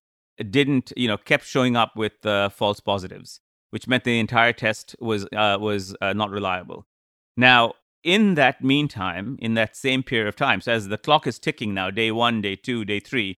didn't, 0.49 0.93
you 0.95 1.07
know, 1.07 1.17
kept 1.17 1.45
showing 1.45 1.75
up 1.75 1.95
with 1.95 2.25
uh, 2.25 2.49
false 2.49 2.79
positives 2.79 3.41
which 3.69 3.87
meant 3.87 4.03
the 4.03 4.19
entire 4.19 4.53
test 4.53 4.95
was 4.99 5.25
uh, 5.35 5.57
was 5.59 5.95
uh, 6.01 6.13
not 6.13 6.29
reliable. 6.29 6.85
Now, 7.35 7.73
in 8.03 8.35
that 8.35 8.63
meantime, 8.63 9.37
in 9.39 9.53
that 9.55 9.75
same 9.75 10.03
period 10.03 10.27
of 10.27 10.35
time, 10.35 10.61
so 10.61 10.71
as 10.71 10.87
the 10.87 10.97
clock 10.97 11.27
is 11.27 11.39
ticking 11.39 11.73
now, 11.73 11.91
day 11.91 12.11
one, 12.11 12.41
day 12.41 12.55
two, 12.55 12.85
day 12.85 12.99
three, 12.99 13.37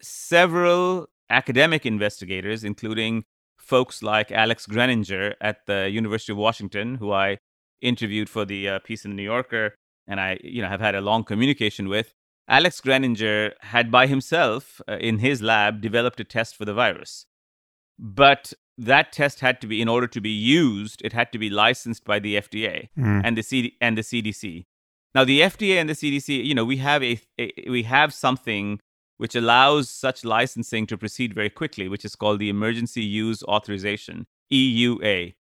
several 0.00 1.08
academic 1.30 1.84
investigators, 1.84 2.64
including 2.64 3.24
folks 3.64 4.02
like 4.02 4.30
Alex 4.30 4.66
Greninger 4.66 5.34
at 5.40 5.66
the 5.66 5.88
University 5.90 6.32
of 6.32 6.38
Washington, 6.38 6.96
who 6.96 7.12
I 7.12 7.38
interviewed 7.80 8.28
for 8.28 8.44
the 8.44 8.68
uh, 8.68 8.78
piece 8.80 9.04
in 9.04 9.12
the 9.12 9.16
New 9.16 9.24
Yorker, 9.24 9.74
and 10.06 10.20
I, 10.20 10.38
you 10.42 10.62
know, 10.62 10.68
have 10.68 10.80
had 10.80 10.94
a 10.94 11.00
long 11.00 11.24
communication 11.24 11.88
with. 11.88 12.12
Alex 12.46 12.80
Greninger 12.80 13.52
had 13.60 13.90
by 13.90 14.06
himself 14.06 14.80
uh, 14.86 14.96
in 14.96 15.18
his 15.18 15.40
lab 15.40 15.80
developed 15.80 16.20
a 16.20 16.24
test 16.24 16.56
for 16.56 16.64
the 16.64 16.74
virus. 16.74 17.26
But 17.98 18.52
that 18.76 19.12
test 19.12 19.40
had 19.40 19.60
to 19.60 19.66
be 19.66 19.80
in 19.80 19.88
order 19.88 20.06
to 20.06 20.20
be 20.20 20.30
used 20.30 21.00
it 21.04 21.12
had 21.12 21.32
to 21.32 21.38
be 21.38 21.48
licensed 21.48 22.04
by 22.04 22.18
the 22.18 22.36
FDA 22.36 22.88
mm. 22.98 23.20
and 23.24 23.38
the 23.38 23.42
CD, 23.42 23.76
and 23.80 23.96
the 23.96 24.02
CDC 24.02 24.64
now 25.14 25.24
the 25.24 25.40
FDA 25.40 25.76
and 25.76 25.88
the 25.88 25.94
CDC 25.94 26.44
you 26.44 26.54
know 26.54 26.64
we 26.64 26.78
have 26.78 27.02
a, 27.02 27.20
a, 27.38 27.52
we 27.68 27.84
have 27.84 28.12
something 28.12 28.80
which 29.16 29.34
allows 29.34 29.90
such 29.90 30.24
licensing 30.24 30.86
to 30.86 30.98
proceed 30.98 31.34
very 31.34 31.50
quickly 31.50 31.88
which 31.88 32.04
is 32.04 32.16
called 32.16 32.38
the 32.38 32.48
emergency 32.48 33.02
use 33.02 33.42
authorization 33.44 34.26
EUA 34.52 35.34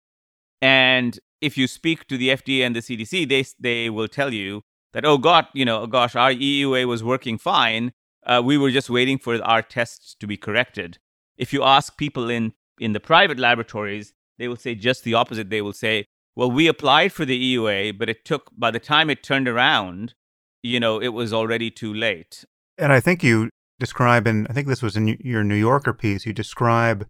and 0.60 1.18
if 1.40 1.56
you 1.56 1.66
speak 1.66 2.06
to 2.06 2.18
the 2.18 2.28
FDA 2.28 2.64
and 2.66 2.76
the 2.76 2.80
CDC 2.80 3.28
they 3.28 3.44
they 3.58 3.90
will 3.90 4.08
tell 4.08 4.32
you 4.32 4.62
that 4.92 5.04
oh 5.04 5.18
god 5.18 5.46
you 5.54 5.64
know 5.64 5.86
gosh 5.86 6.16
our 6.16 6.32
EUA 6.32 6.86
was 6.86 7.02
working 7.04 7.38
fine 7.38 7.92
uh, 8.26 8.42
we 8.44 8.58
were 8.58 8.70
just 8.70 8.90
waiting 8.90 9.18
for 9.18 9.42
our 9.42 9.62
tests 9.62 10.14
to 10.20 10.26
be 10.26 10.36
corrected 10.36 10.98
if 11.36 11.52
you 11.54 11.62
ask 11.64 11.96
people 11.96 12.28
in 12.28 12.52
in 12.80 12.92
the 12.92 13.00
private 13.00 13.38
laboratories, 13.38 14.14
they 14.38 14.48
will 14.48 14.56
say 14.56 14.74
just 14.74 15.04
the 15.04 15.14
opposite. 15.14 15.50
They 15.50 15.62
will 15.62 15.74
say, 15.74 16.06
well, 16.34 16.50
we 16.50 16.66
applied 16.66 17.12
for 17.12 17.24
the 17.24 17.56
EUA, 17.56 17.98
but 17.98 18.08
it 18.08 18.24
took, 18.24 18.50
by 18.56 18.70
the 18.70 18.80
time 18.80 19.10
it 19.10 19.22
turned 19.22 19.46
around, 19.46 20.14
you 20.62 20.80
know, 20.80 21.00
it 21.00 21.08
was 21.08 21.32
already 21.32 21.70
too 21.70 21.92
late. 21.92 22.44
And 22.78 22.92
I 22.92 23.00
think 23.00 23.22
you 23.22 23.50
describe, 23.80 24.28
and 24.28 24.46
I 24.48 24.52
think 24.52 24.68
this 24.68 24.82
was 24.82 24.96
in 24.96 25.08
your 25.20 25.42
New 25.42 25.56
Yorker 25.56 25.92
piece, 25.92 26.24
you 26.24 26.32
describe 26.32 27.06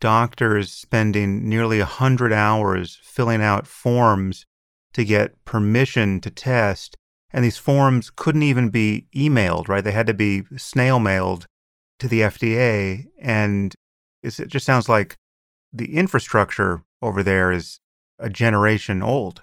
doctors 0.00 0.70
spending 0.70 1.48
nearly 1.48 1.78
100 1.78 2.32
hours 2.32 2.98
filling 3.02 3.40
out 3.40 3.66
forms 3.66 4.44
to 4.92 5.04
get 5.04 5.42
permission 5.44 6.20
to 6.20 6.30
test. 6.30 6.96
And 7.30 7.44
these 7.44 7.58
forms 7.58 8.10
couldn't 8.10 8.42
even 8.42 8.68
be 8.68 9.06
emailed, 9.14 9.68
right? 9.68 9.82
They 9.82 9.92
had 9.92 10.06
to 10.06 10.14
be 10.14 10.42
snail 10.56 10.98
mailed 10.98 11.46
to 11.98 12.08
the 12.08 12.20
FDA. 12.20 13.06
And 13.20 13.74
it 14.22 14.48
just 14.48 14.66
sounds 14.66 14.88
like 14.88 15.16
the 15.72 15.96
infrastructure 15.96 16.82
over 17.00 17.22
there 17.22 17.52
is 17.52 17.80
a 18.18 18.28
generation 18.28 19.02
old. 19.02 19.42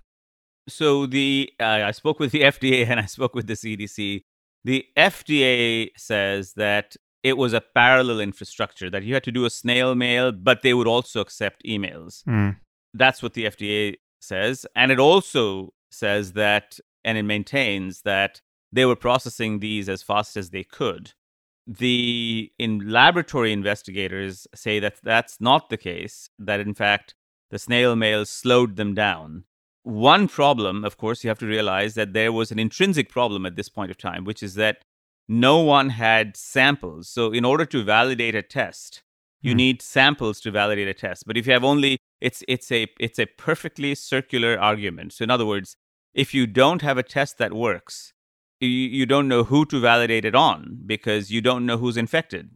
So 0.68 1.06
the 1.06 1.54
uh, 1.60 1.84
I 1.86 1.92
spoke 1.92 2.20
with 2.20 2.32
the 2.32 2.42
FDA 2.56 2.88
and 2.88 3.00
I 3.00 3.06
spoke 3.06 3.36
with 3.36 3.48
the 3.48 3.54
CDC. 3.54 4.24
The 4.66 4.86
FDA 4.98 5.92
says 5.96 6.54
that 6.54 6.98
it 7.24 7.38
was 7.38 7.54
a 7.54 7.62
parallel 7.62 8.20
infrastructure 8.20 8.90
that 8.90 9.04
you 9.04 9.14
had 9.14 9.24
to 9.24 9.32
do 9.32 9.46
a 9.46 9.50
snail 9.50 9.96
mail, 9.96 10.34
but 10.34 10.62
they 10.62 10.74
would 10.74 10.88
also 10.88 11.22
accept 11.22 11.64
emails. 11.64 12.24
Mm. 12.26 12.58
That's 12.94 13.24
what 13.24 13.34
the 13.34 13.46
FDA 13.46 13.96
says, 14.20 14.66
and 14.76 14.92
it 14.92 15.00
also 15.00 15.74
says 15.92 16.34
that, 16.34 16.78
and 17.06 17.18
it 17.18 17.24
maintains 17.24 18.02
that 18.02 18.42
they 18.74 18.86
were 18.86 18.98
processing 18.98 19.60
these 19.60 19.88
as 19.88 20.04
fast 20.04 20.36
as 20.36 20.50
they 20.50 20.64
could 20.64 21.14
the 21.68 22.52
in 22.60 22.90
laboratory 22.90 23.52
investigators 23.52 24.48
say 24.54 24.80
that 24.80 24.96
that's 25.04 25.42
not 25.42 25.70
the 25.70 25.78
case 25.78 26.30
that 26.38 26.60
in 26.60 26.74
fact 26.74 27.16
the 27.50 27.58
snail 27.58 27.96
mail 27.96 28.26
slowed 28.26 28.76
them 28.76 28.94
down 28.94 29.44
one 29.86 30.28
problem 30.28 30.84
of 30.84 30.98
course 30.98 31.24
you 31.24 31.30
have 31.30 31.40
to 31.40 31.46
realize 31.46 31.94
that 31.94 32.14
there 32.14 32.32
was 32.32 32.52
an 32.52 32.60
intrinsic 32.60 33.10
problem 33.10 33.46
at 33.46 33.56
this 33.56 33.70
point 33.70 33.92
of 33.92 33.98
time 33.98 34.24
which 34.24 34.42
is 34.42 34.56
that 34.56 34.78
no 35.28 35.60
one 35.60 35.90
had 35.90 36.36
samples 36.36 37.08
so 37.10 37.32
in 37.32 37.46
order 37.46 37.66
to 37.66 37.84
validate 37.84 38.36
a 38.36 38.42
test 38.42 39.04
you 39.42 39.54
mm. 39.54 39.58
need 39.58 39.82
samples 39.82 40.40
to 40.40 40.52
validate 40.52 40.88
a 40.88 40.94
test 40.94 41.24
but 41.26 41.38
if 41.38 41.48
you 41.48 41.54
have 41.54 41.64
only 41.64 41.98
it's 42.20 42.44
it's 42.48 42.72
a 42.72 42.88
it's 43.00 43.20
a 43.20 43.26
perfectly 43.26 43.96
circular 43.96 44.60
argument 44.60 45.14
so 45.14 45.24
in 45.24 45.30
other 45.30 45.46
words 45.46 45.76
if 46.14 46.34
you 46.34 46.48
don't 46.48 46.82
have 46.82 46.98
a 46.98 47.04
test 47.04 47.38
that 47.38 47.54
works 47.54 48.14
you, 48.60 48.68
you 48.70 49.06
don't 49.06 49.28
know 49.28 49.44
who 49.44 49.66
to 49.66 49.80
validate 49.80 50.26
it 50.26 50.36
on 50.36 50.80
because 50.86 51.32
you 51.32 51.42
don't 51.42 51.66
know 51.66 51.78
who's 51.78 51.98
infected. 51.98 52.50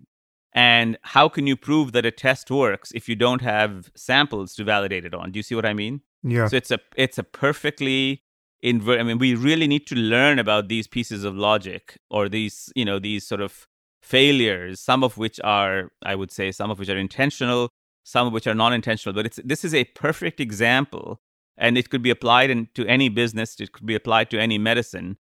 And 0.53 0.97
how 1.03 1.29
can 1.29 1.45
you 1.45 1.55
prove 1.55 1.91
that 1.91 2.05
a 2.05 2.11
test 2.11 2.49
works 2.49 2.91
if 2.93 3.07
you 3.07 3.15
don't 3.15 3.41
have 3.41 3.91
samples 3.95 4.55
to 4.55 4.63
validate 4.63 5.05
it 5.05 5.13
on? 5.13 5.31
Do 5.31 5.39
you 5.39 5.43
see 5.43 5.55
what 5.55 5.65
I 5.65 5.73
mean? 5.73 6.01
Yeah. 6.23 6.47
So 6.47 6.57
it's 6.57 6.71
a 6.71 6.79
it's 6.95 7.17
a 7.17 7.23
perfectly 7.23 8.23
invert. 8.61 8.99
I 8.99 9.03
mean, 9.03 9.17
we 9.17 9.35
really 9.35 9.67
need 9.67 9.87
to 9.87 9.95
learn 9.95 10.39
about 10.39 10.67
these 10.67 10.87
pieces 10.87 11.23
of 11.23 11.35
logic 11.35 11.97
or 12.09 12.29
these 12.29 12.71
you 12.75 12.85
know 12.85 12.99
these 12.99 13.25
sort 13.25 13.41
of 13.41 13.67
failures. 14.01 14.79
Some 14.79 15.03
of 15.03 15.17
which 15.17 15.39
are, 15.43 15.91
I 16.03 16.15
would 16.15 16.31
say, 16.31 16.51
some 16.51 16.71
of 16.71 16.79
which 16.79 16.89
are 16.89 16.97
intentional, 16.97 17.69
some 18.03 18.27
of 18.27 18.33
which 18.33 18.47
are 18.47 18.55
non-intentional. 18.55 19.13
But 19.13 19.25
it's 19.25 19.39
this 19.43 19.63
is 19.63 19.73
a 19.73 19.85
perfect 19.85 20.39
example, 20.39 21.21
and 21.57 21.77
it 21.77 21.89
could 21.89 22.01
be 22.01 22.09
applied 22.09 22.49
in, 22.49 22.67
to 22.75 22.85
any 22.85 23.09
business. 23.09 23.59
It 23.59 23.71
could 23.71 23.85
be 23.85 23.95
applied 23.95 24.29
to 24.31 24.39
any 24.39 24.57
medicine 24.57 25.17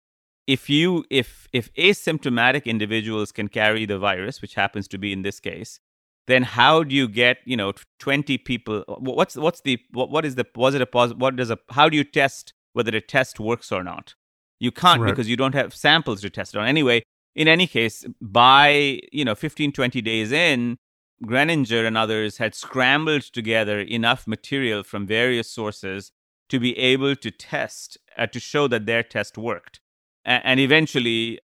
if 0.47 0.71
you 0.71 1.05
if 1.11 1.49
if 1.53 1.73
asymptomatic 1.75 2.65
individuals 2.65 3.33
can 3.33 3.49
carry 3.49 3.85
the 3.85 3.99
virus 3.99 4.41
which 4.41 4.55
happens 4.55 4.87
to 4.89 4.99
be 4.99 5.13
in 5.13 5.23
this 5.23 5.41
case 5.41 5.81
then 6.27 6.43
how 6.43 6.83
do 6.83 6.95
you 6.95 7.09
get 7.09 7.39
you 7.45 7.57
know 7.57 7.73
20 8.01 8.39
people 8.39 8.85
what's 8.99 9.37
what's 9.37 9.61
the 9.63 9.79
what, 9.93 10.11
what 10.11 10.25
is 10.25 10.35
the 10.35 10.47
was 10.55 10.75
it 10.75 10.83
a 10.83 10.87
positive 10.87 11.21
what 11.21 11.37
does 11.37 11.51
a 11.51 11.59
how 11.71 11.89
do 11.89 11.97
you 11.97 12.05
test 12.05 12.53
whether 12.73 12.95
a 12.97 13.01
test 13.01 13.41
works 13.41 13.73
or 13.73 13.83
not 13.83 14.15
you 14.59 14.71
can't 14.71 15.01
right. 15.01 15.11
because 15.11 15.29
you 15.29 15.37
don't 15.37 15.55
have 15.55 15.75
samples 15.75 16.21
to 16.21 16.31
test 16.31 16.55
it 16.55 16.59
on 16.59 16.67
anyway 16.67 17.03
in 17.35 17.49
any 17.49 17.67
case 17.67 18.05
by 18.21 19.01
you 19.13 19.25
know 19.25 19.35
15 19.35 19.73
20 19.73 20.01
days 20.03 20.33
in 20.33 20.77
Greninger 21.25 21.87
and 21.87 21.97
others 21.97 22.37
had 22.37 22.55
scrambled 22.55 23.23
together 23.23 23.81
enough 23.81 24.27
material 24.27 24.83
from 24.83 25.07
various 25.07 25.51
sources 25.51 26.13
to 26.51 26.61
be 26.61 26.77
able 26.79 27.17
to 27.17 27.31
test 27.31 27.97
uh, 28.19 28.27
to 28.27 28.39
show 28.39 28.69
that 28.69 28.85
their 28.85 29.03
test 29.03 29.39
worked 29.39 29.81
and 30.27 30.59
eventually, 30.59 31.39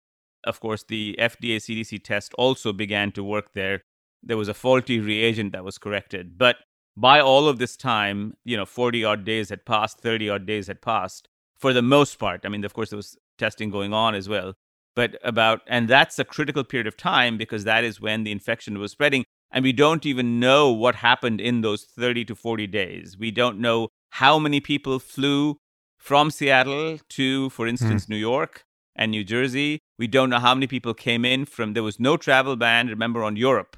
of 0.44 0.60
course, 0.60 0.84
the 0.88 1.16
FDA 1.18 1.56
CDC 1.56 2.02
test 2.04 2.32
also 2.34 2.72
began 2.72 3.10
to 3.12 3.24
work 3.24 3.52
there. 3.52 3.82
There 4.28 4.36
was 4.36 4.48
a 4.48 4.54
faulty 4.54 5.00
reagent 5.00 5.52
that 5.52 5.64
was 5.64 5.78
corrected. 5.78 6.38
But 6.38 6.56
by 6.96 7.20
all 7.20 7.48
of 7.48 7.58
this 7.58 7.76
time, 7.76 8.36
you 8.44 8.56
know, 8.56 8.66
40 8.66 9.04
odd 9.04 9.24
days 9.24 9.48
had 9.48 9.64
passed, 9.64 10.00
30 10.00 10.30
odd 10.30 10.46
days 10.46 10.68
had 10.68 10.80
passed 10.80 11.28
for 11.56 11.72
the 11.72 11.82
most 11.82 12.18
part. 12.18 12.42
I 12.44 12.48
mean, 12.48 12.64
of 12.64 12.74
course, 12.74 12.90
there 12.90 12.96
was 12.96 13.16
testing 13.38 13.70
going 13.70 13.92
on 13.92 14.14
as 14.14 14.28
well. 14.28 14.54
But 14.94 15.16
about, 15.22 15.62
and 15.66 15.88
that's 15.88 16.18
a 16.18 16.24
critical 16.24 16.64
period 16.64 16.86
of 16.86 16.96
time 16.96 17.38
because 17.38 17.64
that 17.64 17.84
is 17.84 18.00
when 18.00 18.24
the 18.24 18.32
infection 18.32 18.78
was 18.78 18.92
spreading. 18.92 19.24
And 19.50 19.62
we 19.62 19.72
don't 19.72 20.04
even 20.04 20.40
know 20.40 20.70
what 20.70 20.96
happened 20.96 21.40
in 21.40 21.62
those 21.62 21.84
30 21.84 22.24
to 22.26 22.34
40 22.34 22.66
days. 22.66 23.16
We 23.18 23.30
don't 23.30 23.58
know 23.60 23.88
how 24.10 24.38
many 24.38 24.60
people 24.60 24.98
flew 24.98 25.56
from 25.98 26.30
Seattle 26.30 26.98
to, 27.10 27.50
for 27.50 27.66
instance, 27.66 28.06
mm. 28.06 28.10
New 28.10 28.16
York 28.16 28.64
and 28.94 29.10
New 29.10 29.24
Jersey. 29.24 29.78
We 29.98 30.06
don't 30.06 30.30
know 30.30 30.38
how 30.38 30.54
many 30.54 30.66
people 30.66 30.94
came 30.94 31.24
in 31.24 31.44
from, 31.44 31.72
there 31.72 31.82
was 31.82 31.98
no 31.98 32.16
travel 32.16 32.56
ban, 32.56 32.88
remember, 32.88 33.22
on 33.22 33.36
Europe. 33.36 33.76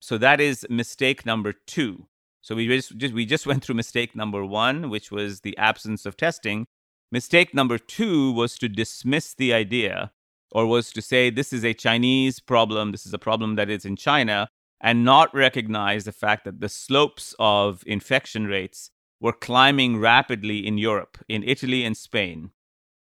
So 0.00 0.18
that 0.18 0.40
is 0.40 0.66
mistake 0.70 1.24
number 1.24 1.52
two. 1.52 2.06
So 2.40 2.54
we 2.54 2.66
just, 2.66 2.96
just, 2.96 3.14
we 3.14 3.26
just 3.26 3.46
went 3.50 3.64
through 3.64 3.76
mistake 3.76 4.16
number 4.16 4.44
one, 4.44 4.90
which 4.90 5.10
was 5.10 5.40
the 5.40 5.56
absence 5.58 6.06
of 6.06 6.16
testing. 6.16 6.66
Mistake 7.12 7.54
number 7.54 7.78
two 7.78 8.32
was 8.32 8.56
to 8.58 8.68
dismiss 8.68 9.34
the 9.34 9.52
idea 9.52 10.12
or 10.52 10.66
was 10.66 10.92
to 10.92 11.02
say 11.02 11.30
this 11.30 11.52
is 11.52 11.64
a 11.64 11.74
Chinese 11.74 12.40
problem, 12.40 12.92
this 12.92 13.06
is 13.06 13.14
a 13.14 13.18
problem 13.18 13.56
that 13.56 13.70
is 13.70 13.84
in 13.84 13.96
China, 13.96 14.48
and 14.80 15.04
not 15.04 15.32
recognize 15.34 16.04
the 16.04 16.12
fact 16.12 16.44
that 16.44 16.60
the 16.60 16.68
slopes 16.68 17.34
of 17.38 17.84
infection 17.86 18.46
rates 18.46 18.90
were 19.20 19.32
climbing 19.32 19.98
rapidly 19.98 20.66
in 20.66 20.78
Europe, 20.78 21.18
in 21.28 21.42
Italy 21.44 21.84
and 21.84 21.96
Spain. 21.96 22.50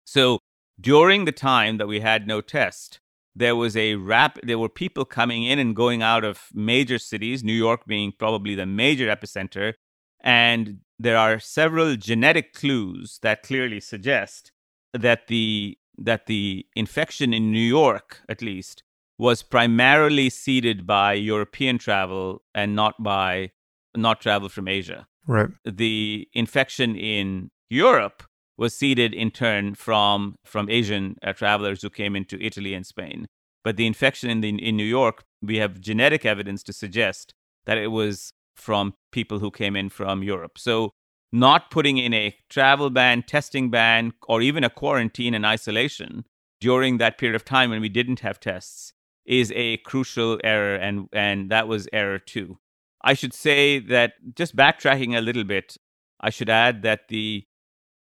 So 0.04 0.38
during 0.80 1.24
the 1.24 1.32
time 1.32 1.78
that 1.78 1.88
we 1.88 2.00
had 2.00 2.26
no 2.26 2.40
test, 2.40 3.00
there 3.34 3.56
was 3.56 3.76
a 3.76 3.94
rap 3.94 4.38
there 4.42 4.58
were 4.58 4.68
people 4.68 5.04
coming 5.04 5.42
in 5.44 5.58
and 5.58 5.74
going 5.74 6.02
out 6.02 6.24
of 6.24 6.48
major 6.52 6.98
cities, 6.98 7.42
New 7.42 7.52
York 7.52 7.86
being 7.86 8.12
probably 8.18 8.54
the 8.54 8.66
major 8.66 9.08
epicenter, 9.08 9.74
and 10.22 10.78
there 10.98 11.16
are 11.16 11.38
several 11.38 11.96
genetic 11.96 12.52
clues 12.52 13.18
that 13.22 13.42
clearly 13.42 13.80
suggest 13.80 14.52
that 14.92 15.26
the 15.26 15.78
that 15.98 16.26
the 16.26 16.66
infection 16.74 17.32
in 17.32 17.50
New 17.50 17.58
York 17.58 18.20
at 18.28 18.42
least 18.42 18.82
was 19.18 19.42
primarily 19.42 20.30
seeded 20.30 20.86
by 20.86 21.12
European 21.12 21.78
travel 21.78 22.42
and 22.54 22.74
not 22.74 23.02
by 23.02 23.50
not 23.96 24.20
travel 24.20 24.48
from 24.48 24.68
Asia. 24.68 25.06
Right. 25.26 25.50
The 25.64 26.28
infection 26.32 26.96
in 26.96 27.50
Europe 27.68 28.24
was 28.56 28.74
seeded 28.74 29.14
in 29.14 29.30
turn 29.30 29.74
from 29.74 30.36
from 30.44 30.68
Asian 30.68 31.16
uh, 31.22 31.32
travelers 31.32 31.82
who 31.82 31.90
came 31.90 32.14
into 32.16 32.40
Italy 32.40 32.74
and 32.74 32.86
Spain. 32.86 33.26
But 33.64 33.76
the 33.76 33.86
infection 33.86 34.28
in 34.28 34.40
the, 34.40 34.48
in 34.48 34.76
New 34.76 34.84
York, 34.84 35.24
we 35.40 35.56
have 35.58 35.80
genetic 35.80 36.24
evidence 36.24 36.62
to 36.64 36.72
suggest 36.72 37.32
that 37.64 37.78
it 37.78 37.88
was 37.88 38.32
from 38.56 38.94
people 39.12 39.38
who 39.38 39.50
came 39.50 39.76
in 39.76 39.88
from 39.88 40.22
Europe. 40.22 40.58
So 40.58 40.90
not 41.32 41.70
putting 41.70 41.96
in 41.96 42.12
a 42.12 42.36
travel 42.50 42.90
ban, 42.90 43.22
testing 43.22 43.70
ban, 43.70 44.12
or 44.28 44.42
even 44.42 44.64
a 44.64 44.70
quarantine 44.70 45.34
and 45.34 45.46
isolation 45.46 46.24
during 46.60 46.98
that 46.98 47.18
period 47.18 47.34
of 47.34 47.44
time 47.44 47.70
when 47.70 47.80
we 47.80 47.88
didn't 47.88 48.20
have 48.20 48.38
tests 48.38 48.92
is 49.24 49.52
a 49.54 49.76
crucial 49.78 50.40
error, 50.42 50.74
and, 50.74 51.08
and 51.12 51.50
that 51.50 51.68
was 51.68 51.88
error 51.92 52.18
two. 52.18 52.58
I 53.04 53.14
should 53.14 53.32
say 53.32 53.78
that 53.78 54.14
just 54.34 54.56
backtracking 54.56 55.16
a 55.16 55.20
little 55.20 55.44
bit, 55.44 55.76
I 56.20 56.30
should 56.30 56.50
add 56.50 56.82
that 56.82 57.08
the 57.08 57.44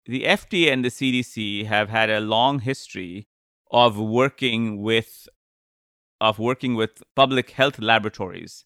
the 0.06 0.25
FDA 0.25 0.73
and 0.73 0.85
the 0.85 0.88
CDC 0.88 1.66
have 1.66 1.88
had 1.88 2.11
a 2.11 2.21
long 2.21 2.61
history 2.61 3.28
of 3.71 3.99
working 3.99 4.82
with 4.82 5.28
of 6.21 6.38
working 6.38 6.75
with 6.75 7.02
public 7.16 7.50
health 7.50 7.80
laboratories 7.80 8.64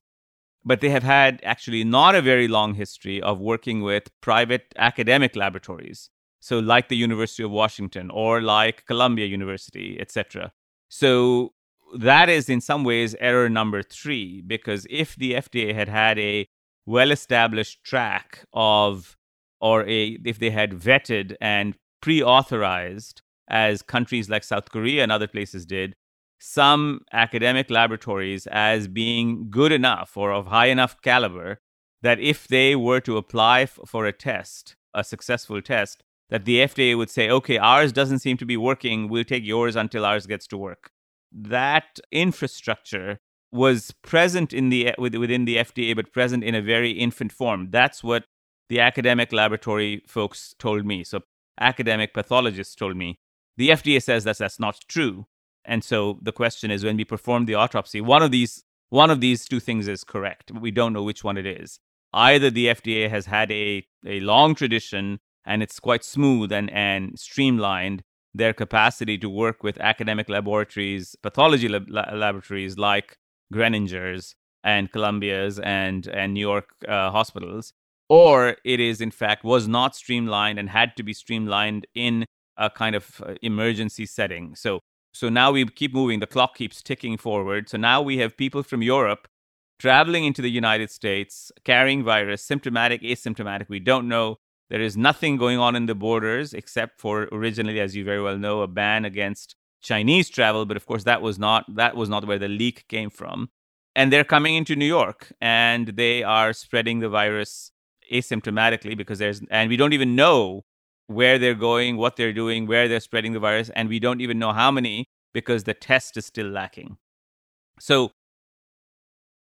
but 0.66 0.81
they 0.81 0.90
have 0.90 1.05
had 1.05 1.40
actually 1.45 1.85
not 1.85 2.16
a 2.16 2.21
very 2.21 2.49
long 2.49 2.75
history 2.75 3.23
of 3.23 3.38
working 3.38 3.83
with 3.83 4.11
private 4.21 4.75
academic 4.76 5.37
laboratories. 5.37 6.11
So, 6.40 6.59
like 6.59 6.88
the 6.88 6.97
University 6.97 7.45
of 7.45 7.52
Washington 7.52 8.11
or 8.11 8.43
like 8.43 8.85
Columbia 8.87 9.26
University, 9.26 9.97
etc. 10.00 10.52
So, 10.89 11.54
that 11.97 12.28
is 12.28 12.49
in 12.49 12.60
some 12.60 12.82
ways 12.82 13.15
error 13.21 13.49
number 13.49 13.80
three, 13.80 14.43
because 14.45 14.87
if 14.91 15.15
the 15.15 15.34
FDA 15.34 15.73
had 15.73 15.89
had 15.89 16.19
a 16.19 16.49
well 16.84 17.13
established 17.13 17.84
track 17.84 18.45
of, 18.52 19.17
or 19.60 19.86
a, 19.88 20.19
if 20.25 20.38
they 20.38 20.50
had 20.50 20.73
vetted 20.73 21.34
and 21.40 21.75
pre 22.00 22.23
authorized, 22.23 23.23
as 23.49 23.82
countries 23.82 24.28
like 24.28 24.45
South 24.45 24.71
Korea 24.71 25.02
and 25.02 25.12
other 25.12 25.28
places 25.28 25.64
did, 25.64 25.95
some 26.38 27.00
academic 27.12 27.71
laboratories 27.71 28.47
as 28.49 28.88
being 28.88 29.49
good 29.50 29.73
enough 29.73 30.16
or 30.16 30.32
of 30.32 30.47
high 30.49 30.66
enough 30.66 31.00
caliber 31.00 31.58
that 32.02 32.21
if 32.21 32.47
they 32.47 32.76
were 32.76 33.00
to 33.00 33.16
apply 33.16 33.62
f- 33.62 33.78
for 33.86 34.06
a 34.06 34.12
test, 34.12 34.76
a 34.95 35.02
successful 35.02 35.62
test, 35.62 36.02
that 36.28 36.45
the 36.45 36.58
FDA 36.58 36.97
would 36.97 37.10
say, 37.10 37.30
okay, 37.30 37.56
ours 37.56 37.92
doesn't 37.92 38.19
seem 38.19 38.36
to 38.36 38.47
be 38.47 38.56
working. 38.56 39.08
We'll 39.08 39.25
take 39.25 39.45
yours 39.45 39.76
until 39.76 40.04
ours 40.04 40.26
gets 40.26 40.47
to 40.49 40.58
work. 40.58 40.90
That 41.32 41.99
infrastructure 42.12 43.19
was 43.52 43.92
present 44.02 44.52
in 44.52 44.69
the 44.69 44.92
within 44.99 45.45
the 45.45 45.56
FDA, 45.56 45.95
but 45.95 46.12
present 46.12 46.45
in 46.45 46.54
a 46.54 46.60
very 46.62 46.90
infant 46.90 47.32
form. 47.32 47.69
That's 47.71 48.02
what 48.02 48.25
the 48.69 48.81
academic 48.81 49.33
laboratory 49.33 50.02
folks 50.07 50.55
told 50.59 50.85
me. 50.85 51.05
So 51.05 51.21
academic 51.61 52.15
pathologists 52.15 52.75
told 52.75 52.97
me. 52.97 53.19
The 53.57 53.71
FDA 53.71 54.02
says 54.02 54.25
that 54.25 54.39
that's 54.39 54.61
not 54.61 54.81
true. 54.89 55.26
And 55.65 55.83
so 55.83 56.19
the 56.23 56.33
question 56.33 56.71
is 56.71 56.85
when 56.85 56.97
we 56.97 57.05
perform 57.05 57.47
the 57.47 57.55
autopsy, 57.55 58.00
one 58.00 58.23
of 58.23 58.31
these 58.31 58.65
one 58.89 59.11
of 59.11 59.21
these 59.21 59.45
two 59.45 59.59
things 59.59 59.89
is 59.89 60.05
correct. 60.05 60.52
We 60.52 60.71
don't 60.71 60.93
know 60.93 61.02
which 61.02 61.25
one 61.25 61.37
it 61.37 61.47
is. 61.47 61.81
Either 62.13 62.50
the 62.50 62.67
FDA 62.67 63.11
has 63.11 63.26
had 63.26 63.50
a, 63.50 63.85
a 64.07 64.21
long 64.21 64.55
tradition 64.55 65.19
and 65.45 65.63
it's 65.63 65.81
quite 65.81 66.05
smooth 66.05 66.52
and, 66.52 66.71
and 66.71 67.19
streamlined 67.19 68.05
their 68.33 68.52
capacity 68.52 69.19
to 69.19 69.29
work 69.29 69.63
with 69.63 69.79
academic 69.81 70.29
laboratories, 70.29 71.17
pathology 71.23 71.69
lab- 71.69 71.91
laboratories 71.91 72.79
like 72.79 73.17
Greninger's 73.52 74.37
and 74.63 74.93
Columbia's 74.93 75.59
and, 75.59 76.07
and 76.09 76.35
New 76.35 76.41
York 76.41 76.69
uh, 76.87 77.11
hospitals, 77.11 77.73
or 78.08 78.56
it 78.64 78.80
is 78.80 79.00
in 79.00 79.10
fact 79.10 79.45
was 79.45 79.66
not 79.66 79.97
streamlined 79.97 80.58
and 80.58 80.71
had 80.71 80.97
to 80.97 81.02
be 81.02 81.12
streamlined 81.12 81.86
in 81.95 82.25
a 82.56 82.71
kind 82.71 82.95
of 82.95 83.21
uh, 83.25 83.34
emergency 83.42 84.06
setting. 84.06 84.54
So 84.54 84.80
so 85.12 85.30
now 85.30 85.50
we 85.50 85.64
keep 85.64 85.95
moving, 85.95 86.21
the 86.21 86.26
clock 86.26 86.56
keeps 86.56 86.82
ticking 86.82 87.16
forward. 87.16 87.71
So 87.71 87.78
now 87.78 88.02
we 88.02 88.19
have 88.19 88.36
people 88.36 88.62
from 88.62 88.82
Europe 88.82 89.26
traveling 89.78 90.25
into 90.25 90.42
the 90.42 90.50
United 90.50 90.90
States, 90.90 91.50
carrying 91.64 92.04
virus, 92.04 92.42
symptomatic, 92.42 93.02
asymptomatic, 93.02 93.69
we 93.69 93.80
don't 93.80 94.08
know. 94.08 94.36
There 94.69 94.80
is 94.80 94.97
nothing 94.97 95.36
going 95.36 95.58
on 95.58 95.76
in 95.76 95.86
the 95.86 95.95
borders 95.95 96.52
except 96.52 97.00
for 97.00 97.28
originally, 97.32 97.80
as 97.80 97.95
you 97.95 98.04
very 98.04 98.21
well 98.21 98.36
know, 98.36 98.62
a 98.62 98.66
ban 98.66 99.04
against 99.04 99.54
Chinese 99.80 100.28
travel. 100.28 100.66
But 100.66 100.76
of 100.76 100.86
course, 100.86 101.04
that 101.04 101.23
was 101.23 101.38
not 101.38 101.64
that 101.76 101.97
was 101.97 102.08
not 102.08 102.26
where 102.26 102.38
the 102.38 102.49
leak 102.49 102.86
came 102.88 103.10
from. 103.10 103.49
And 103.95 104.12
they're 104.12 104.25
coming 104.25 104.54
into 104.56 104.76
New 104.76 104.86
York 104.86 105.32
and 105.40 105.88
they 105.88 106.23
are 106.23 106.52
spreading 106.52 106.99
the 106.99 107.08
virus 107.08 107.71
asymptomatically 108.12 108.97
because 108.97 109.19
there's 109.19 109.42
and 109.50 109.69
we 109.69 109.76
don't 109.76 109.92
even 109.92 110.14
know 110.14 110.62
where 111.06 111.38
they're 111.38 111.54
going, 111.54 111.97
what 111.97 112.16
they're 112.16 112.32
doing, 112.32 112.66
where 112.66 112.88
they're 112.88 113.00
spreading 113.00 113.32
the 113.32 113.38
virus, 113.38 113.71
and 113.71 113.88
we 113.88 113.99
don't 113.99 114.21
even 114.21 114.38
know 114.38 114.52
how 114.52 114.71
many 114.71 115.06
because 115.32 115.64
the 115.64 115.75
test 115.75 116.16
is 116.16 116.26
still 116.26 116.49
lacking. 116.49 116.97
So 117.78 118.10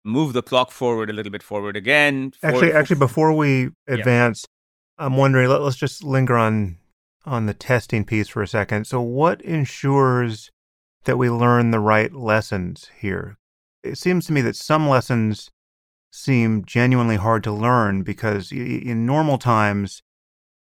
move 0.05 0.33
the 0.33 0.43
clock 0.43 0.71
forward 0.71 1.11
a 1.11 1.13
little 1.13 1.33
bit 1.33 1.43
forward 1.43 1.77
again. 1.77 2.33
Forward, 2.33 2.57
actually, 2.57 2.73
actually, 2.73 2.99
before 2.99 3.33
we 3.33 3.71
advance, 3.87 4.47
yeah. 4.99 5.07
I'm 5.07 5.17
wondering. 5.17 5.49
Let, 5.49 5.63
let's 5.63 5.77
just 5.77 6.03
linger 6.03 6.37
on 6.37 6.79
on 7.25 7.47
the 7.47 7.55
testing 7.55 8.05
piece 8.05 8.29
for 8.29 8.43
a 8.43 8.49
second. 8.49 8.87
So, 8.87 9.01
what 9.01 9.41
ensures 9.43 10.51
that 11.05 11.19
we 11.19 11.29
learn 11.29 11.71
the 11.71 11.81
right 11.81 12.13
lessons 12.13 12.91
here? 12.99 13.37
It 13.83 13.99
seems 13.99 14.27
to 14.27 14.33
me 14.33 14.41
that 14.43 14.57
some 14.57 14.89
lessons 14.89 15.51
seem 16.17 16.65
genuinely 16.65 17.17
hard 17.17 17.45
to 17.45 17.53
learn 17.53 18.03
because 18.03 18.51
in 18.51 19.05
normal 19.05 19.37
times 19.37 20.03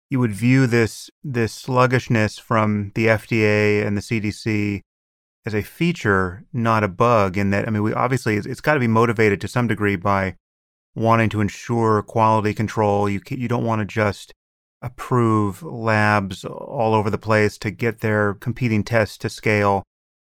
you 0.09 0.19
would 0.19 0.31
view 0.31 0.67
this 0.67 1.09
this 1.23 1.53
sluggishness 1.53 2.37
from 2.37 2.91
the 2.93 3.07
FDA 3.07 3.85
and 3.85 3.95
the 3.95 4.01
CDC 4.01 4.81
as 5.45 5.53
a 5.53 5.61
feature, 5.61 6.43
not 6.51 6.83
a 6.83 6.87
bug. 6.87 7.37
In 7.37 7.51
that, 7.51 7.67
I 7.67 7.71
mean, 7.71 7.83
we 7.83 7.93
obviously 7.93 8.35
it's, 8.35 8.45
it's 8.45 8.61
got 8.61 8.73
to 8.73 8.79
be 8.79 8.87
motivated 8.87 9.39
to 9.41 9.47
some 9.47 9.67
degree 9.67 9.95
by 9.95 10.35
wanting 10.93 11.29
to 11.29 11.41
ensure 11.41 12.01
quality 12.01 12.53
control. 12.53 13.09
You 13.09 13.21
you 13.29 13.47
don't 13.47 13.65
want 13.65 13.79
to 13.79 13.85
just 13.85 14.33
approve 14.81 15.63
labs 15.63 16.43
all 16.43 16.93
over 16.93 17.09
the 17.09 17.17
place 17.17 17.57
to 17.59 17.71
get 17.71 18.01
their 18.01 18.33
competing 18.35 18.83
tests 18.83 19.17
to 19.19 19.29
scale. 19.29 19.83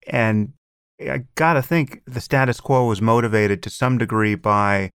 And 0.06 0.52
I 1.00 1.24
got 1.34 1.54
to 1.54 1.62
think 1.62 2.02
the 2.06 2.20
status 2.20 2.60
quo 2.60 2.86
was 2.86 3.02
motivated 3.02 3.62
to 3.62 3.70
some 3.70 3.98
degree 3.98 4.34
by 4.34 4.90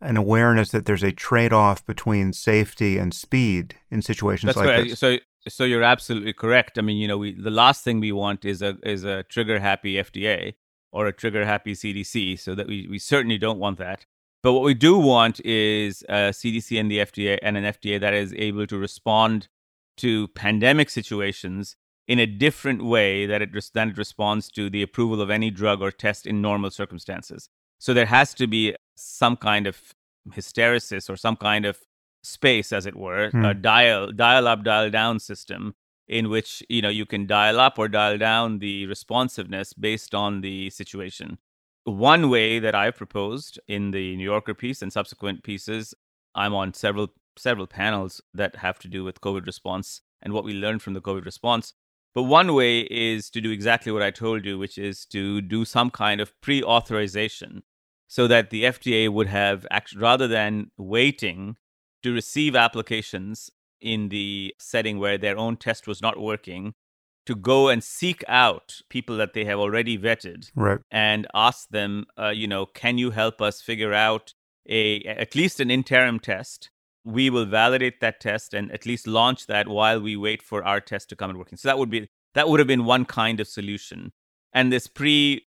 an 0.00 0.16
awareness 0.16 0.70
that 0.70 0.86
there's 0.86 1.02
a 1.02 1.12
trade-off 1.12 1.84
between 1.86 2.32
safety 2.32 2.98
and 2.98 3.14
speed 3.14 3.76
in 3.90 4.02
situations 4.02 4.48
That's 4.48 4.56
like 4.58 4.66
correct. 4.66 4.90
this. 4.90 4.98
So, 4.98 5.16
so 5.48 5.64
you're 5.64 5.82
absolutely 5.82 6.32
correct. 6.32 6.78
I 6.78 6.82
mean, 6.82 6.96
you 6.96 7.08
know, 7.08 7.18
we 7.18 7.32
the 7.32 7.50
last 7.50 7.84
thing 7.84 8.00
we 8.00 8.12
want 8.12 8.44
is 8.44 8.62
a 8.62 8.76
is 8.82 9.04
a 9.04 9.22
trigger 9.24 9.60
happy 9.60 9.94
FDA 9.94 10.54
or 10.92 11.06
a 11.06 11.12
trigger 11.12 11.44
happy 11.44 11.72
CDC. 11.72 12.38
So 12.38 12.54
that 12.54 12.66
we 12.66 12.86
we 12.90 12.98
certainly 12.98 13.38
don't 13.38 13.58
want 13.58 13.78
that. 13.78 14.06
But 14.42 14.52
what 14.52 14.62
we 14.62 14.74
do 14.74 14.98
want 14.98 15.40
is 15.44 16.02
a 16.08 16.30
CDC 16.30 16.78
and 16.78 16.90
the 16.90 16.98
FDA 16.98 17.38
and 17.42 17.56
an 17.56 17.64
FDA 17.64 18.00
that 18.00 18.14
is 18.14 18.34
able 18.34 18.66
to 18.66 18.78
respond 18.78 19.48
to 19.98 20.28
pandemic 20.28 20.90
situations 20.90 21.76
in 22.06 22.18
a 22.18 22.26
different 22.26 22.84
way 22.84 23.26
that 23.26 23.42
it 23.42 23.50
than 23.72 23.90
it 23.90 23.98
responds 23.98 24.48
to 24.50 24.70
the 24.70 24.82
approval 24.82 25.20
of 25.20 25.30
any 25.30 25.50
drug 25.50 25.80
or 25.82 25.90
test 25.90 26.26
in 26.26 26.40
normal 26.40 26.70
circumstances. 26.70 27.48
So 27.78 27.94
there 27.94 28.06
has 28.06 28.34
to 28.34 28.46
be 28.46 28.74
some 28.96 29.36
kind 29.36 29.66
of 29.66 29.94
hysteresis 30.30 31.08
or 31.10 31.16
some 31.16 31.36
kind 31.36 31.64
of 31.66 31.80
space, 32.22 32.72
as 32.72 32.86
it 32.86 32.96
were, 32.96 33.30
Hmm. 33.30 33.44
a 33.44 33.54
dial 33.54 34.10
dial 34.12 34.48
up, 34.48 34.64
dial 34.64 34.90
down 34.90 35.20
system 35.20 35.74
in 36.08 36.28
which 36.28 36.62
you 36.68 36.80
know 36.82 36.88
you 36.88 37.04
can 37.06 37.26
dial 37.26 37.58
up 37.60 37.78
or 37.78 37.88
dial 37.88 38.16
down 38.18 38.58
the 38.58 38.86
responsiveness 38.86 39.72
based 39.72 40.14
on 40.14 40.40
the 40.40 40.70
situation. 40.70 41.38
One 41.84 42.30
way 42.30 42.58
that 42.58 42.74
I've 42.74 42.96
proposed 42.96 43.60
in 43.68 43.92
the 43.92 44.16
New 44.16 44.24
Yorker 44.24 44.54
piece 44.54 44.82
and 44.82 44.92
subsequent 44.92 45.44
pieces, 45.44 45.94
I'm 46.34 46.54
on 46.54 46.74
several 46.74 47.08
several 47.38 47.66
panels 47.66 48.20
that 48.34 48.56
have 48.56 48.78
to 48.80 48.88
do 48.88 49.04
with 49.04 49.20
COVID 49.20 49.46
response 49.46 50.00
and 50.22 50.32
what 50.32 50.44
we 50.44 50.52
learned 50.54 50.82
from 50.82 50.94
the 50.94 51.00
COVID 51.02 51.24
response. 51.24 51.74
But 52.16 52.22
one 52.22 52.54
way 52.54 52.80
is 52.80 53.28
to 53.28 53.42
do 53.42 53.50
exactly 53.50 53.92
what 53.92 54.00
I 54.00 54.10
told 54.10 54.46
you, 54.46 54.58
which 54.58 54.78
is 54.78 55.04
to 55.12 55.42
do 55.42 55.66
some 55.66 55.90
kind 55.90 56.18
of 56.18 56.32
pre 56.40 56.62
authorization 56.62 57.62
so 58.08 58.26
that 58.26 58.48
the 58.48 58.64
FDA 58.64 59.10
would 59.10 59.26
have, 59.26 59.66
act- 59.70 59.94
rather 59.94 60.26
than 60.26 60.70
waiting 60.78 61.56
to 62.02 62.14
receive 62.14 62.56
applications 62.56 63.50
in 63.82 64.08
the 64.08 64.54
setting 64.58 64.98
where 64.98 65.18
their 65.18 65.36
own 65.36 65.58
test 65.58 65.86
was 65.86 66.00
not 66.00 66.18
working, 66.18 66.72
to 67.26 67.34
go 67.34 67.68
and 67.68 67.84
seek 67.84 68.24
out 68.28 68.80
people 68.88 69.18
that 69.18 69.34
they 69.34 69.44
have 69.44 69.58
already 69.58 69.98
vetted 69.98 70.50
Right. 70.54 70.78
and 70.90 71.26
ask 71.34 71.68
them, 71.68 72.06
uh, 72.18 72.30
you 72.30 72.46
know, 72.46 72.64
can 72.64 72.96
you 72.96 73.10
help 73.10 73.42
us 73.42 73.60
figure 73.60 73.92
out 73.92 74.32
a 74.66 75.02
at 75.02 75.34
least 75.34 75.60
an 75.60 75.70
interim 75.70 76.18
test? 76.18 76.70
We 77.06 77.30
will 77.30 77.46
validate 77.46 78.00
that 78.00 78.20
test 78.20 78.52
and 78.52 78.70
at 78.72 78.84
least 78.84 79.06
launch 79.06 79.46
that 79.46 79.68
while 79.68 80.00
we 80.00 80.16
wait 80.16 80.42
for 80.42 80.64
our 80.64 80.80
test 80.80 81.08
to 81.10 81.16
come 81.16 81.30
and 81.30 81.38
working. 81.38 81.56
So 81.56 81.68
that 81.68 81.78
would 81.78 81.90
be 81.90 82.08
that 82.34 82.48
would 82.48 82.60
have 82.60 82.66
been 82.66 82.84
one 82.84 83.04
kind 83.04 83.40
of 83.40 83.48
solution. 83.48 84.12
And 84.52 84.72
this 84.72 84.86
pre 84.86 85.46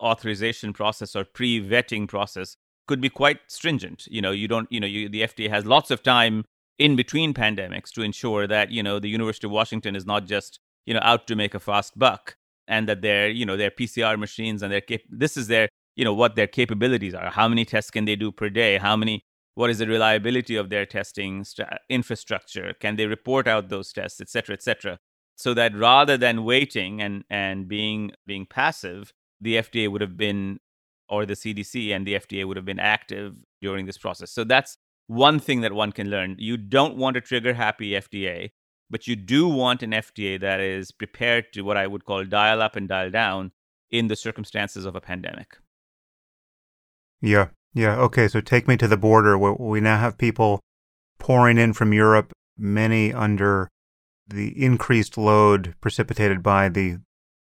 authorization 0.00 0.72
process 0.72 1.16
or 1.16 1.24
pre 1.24 1.60
vetting 1.60 2.08
process 2.08 2.56
could 2.86 3.00
be 3.00 3.08
quite 3.08 3.38
stringent. 3.46 4.06
You 4.08 4.22
know, 4.22 4.32
you 4.32 4.48
don't, 4.48 4.70
you 4.70 4.80
know, 4.80 4.86
you, 4.86 5.08
the 5.08 5.22
FDA 5.22 5.48
has 5.50 5.64
lots 5.64 5.90
of 5.90 6.02
time 6.02 6.44
in 6.78 6.96
between 6.96 7.34
pandemics 7.34 7.90
to 7.90 8.02
ensure 8.02 8.46
that 8.46 8.70
you 8.70 8.82
know 8.82 8.98
the 8.98 9.08
University 9.08 9.46
of 9.46 9.50
Washington 9.50 9.96
is 9.96 10.06
not 10.06 10.26
just 10.26 10.60
you 10.86 10.94
know 10.94 11.00
out 11.02 11.26
to 11.26 11.36
make 11.36 11.54
a 11.54 11.60
fast 11.60 11.98
buck 11.98 12.36
and 12.66 12.88
that 12.88 13.02
their 13.02 13.28
you 13.28 13.44
know 13.44 13.56
their 13.56 13.70
PCR 13.70 14.18
machines 14.18 14.62
and 14.62 14.72
their 14.72 14.80
cap- 14.80 15.00
this 15.08 15.36
is 15.36 15.48
their 15.48 15.68
you 15.96 16.04
know 16.04 16.14
what 16.14 16.36
their 16.36 16.46
capabilities 16.46 17.14
are. 17.14 17.30
How 17.30 17.48
many 17.48 17.64
tests 17.64 17.90
can 17.90 18.04
they 18.04 18.16
do 18.16 18.30
per 18.30 18.48
day? 18.48 18.78
How 18.78 18.96
many 18.96 19.22
what 19.58 19.70
is 19.70 19.78
the 19.78 19.88
reliability 19.88 20.54
of 20.54 20.70
their 20.70 20.86
testing 20.86 21.42
st- 21.42 21.68
infrastructure? 21.88 22.72
Can 22.78 22.94
they 22.94 23.06
report 23.06 23.48
out 23.48 23.70
those 23.70 23.92
tests, 23.92 24.20
et 24.20 24.28
cetera, 24.28 24.52
et 24.52 24.62
cetera? 24.62 25.00
So 25.34 25.52
that 25.54 25.74
rather 25.74 26.16
than 26.16 26.44
waiting 26.44 27.02
and 27.02 27.24
and 27.28 27.66
being 27.66 28.12
being 28.24 28.46
passive, 28.46 29.12
the 29.40 29.56
FDA 29.56 29.90
would 29.90 30.00
have 30.00 30.16
been 30.16 30.60
or 31.08 31.26
the 31.26 31.34
CDC 31.34 31.92
and 31.92 32.06
the 32.06 32.14
FDA 32.14 32.46
would 32.46 32.56
have 32.56 32.66
been 32.66 32.78
active 32.78 33.34
during 33.60 33.86
this 33.86 33.98
process. 33.98 34.30
So 34.30 34.44
that's 34.44 34.76
one 35.08 35.40
thing 35.40 35.62
that 35.62 35.72
one 35.72 35.90
can 35.90 36.08
learn. 36.08 36.36
You 36.38 36.56
don't 36.56 36.96
want 36.96 37.14
to 37.14 37.20
trigger 37.20 37.54
happy 37.54 37.90
FDA, 37.90 38.50
but 38.88 39.08
you 39.08 39.16
do 39.16 39.48
want 39.48 39.82
an 39.82 39.90
FDA 39.90 40.40
that 40.40 40.60
is 40.60 40.92
prepared 40.92 41.52
to 41.54 41.62
what 41.62 41.76
I 41.76 41.88
would 41.88 42.04
call 42.04 42.24
dial 42.24 42.62
up 42.62 42.76
and 42.76 42.86
dial 42.86 43.10
down 43.10 43.50
in 43.90 44.06
the 44.06 44.14
circumstances 44.14 44.84
of 44.84 44.94
a 44.94 45.00
pandemic. 45.00 45.56
Yeah. 47.20 47.48
Yeah. 47.78 47.94
Okay. 47.96 48.26
So 48.26 48.40
take 48.40 48.66
me 48.66 48.76
to 48.76 48.88
the 48.88 48.96
border. 48.96 49.38
We, 49.38 49.80
now 49.80 50.00
have 50.00 50.18
people 50.18 50.58
pouring 51.20 51.58
in 51.58 51.72
from 51.72 51.92
Europe, 51.92 52.32
many 52.56 53.12
under 53.12 53.68
the 54.26 54.48
increased 54.60 55.16
load 55.16 55.76
precipitated 55.80 56.42
by 56.42 56.68
the 56.68 56.98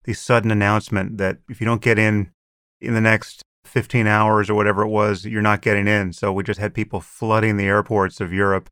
the 0.05 0.13
sudden 0.13 0.49
announcement 0.49 1.17
that 1.17 1.39
if 1.49 1.59
you 1.59 1.65
don't 1.65 1.81
get 1.81 1.99
in 1.99 2.31
in 2.79 2.93
the 2.93 3.01
next 3.01 3.43
15 3.65 4.07
hours 4.07 4.49
or 4.49 4.55
whatever 4.55 4.83
it 4.83 4.87
was, 4.87 5.25
you're 5.25 5.41
not 5.41 5.61
getting 5.61 5.85
in. 5.85 6.13
So 6.13 6.31
we 6.31 6.43
just 6.43 6.61
had 6.61 6.73
people 6.73 7.01
flooding 7.01 7.57
the 7.57 7.65
airports 7.65 8.21
of 8.21 8.31
Europe 8.31 8.69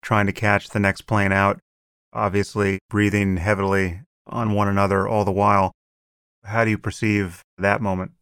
trying 0.00 0.24
to 0.26 0.32
catch 0.32 0.70
the 0.70 0.80
next 0.80 1.02
plane 1.02 1.30
out, 1.30 1.60
obviously 2.14 2.78
breathing 2.88 3.36
heavily 3.36 4.00
on 4.26 4.54
one 4.54 4.66
another 4.66 5.06
all 5.06 5.26
the 5.26 5.30
while. 5.30 5.72
How 6.44 6.64
do 6.64 6.70
you 6.70 6.78
perceive 6.78 7.42
that 7.58 7.82
moment? 7.82 8.12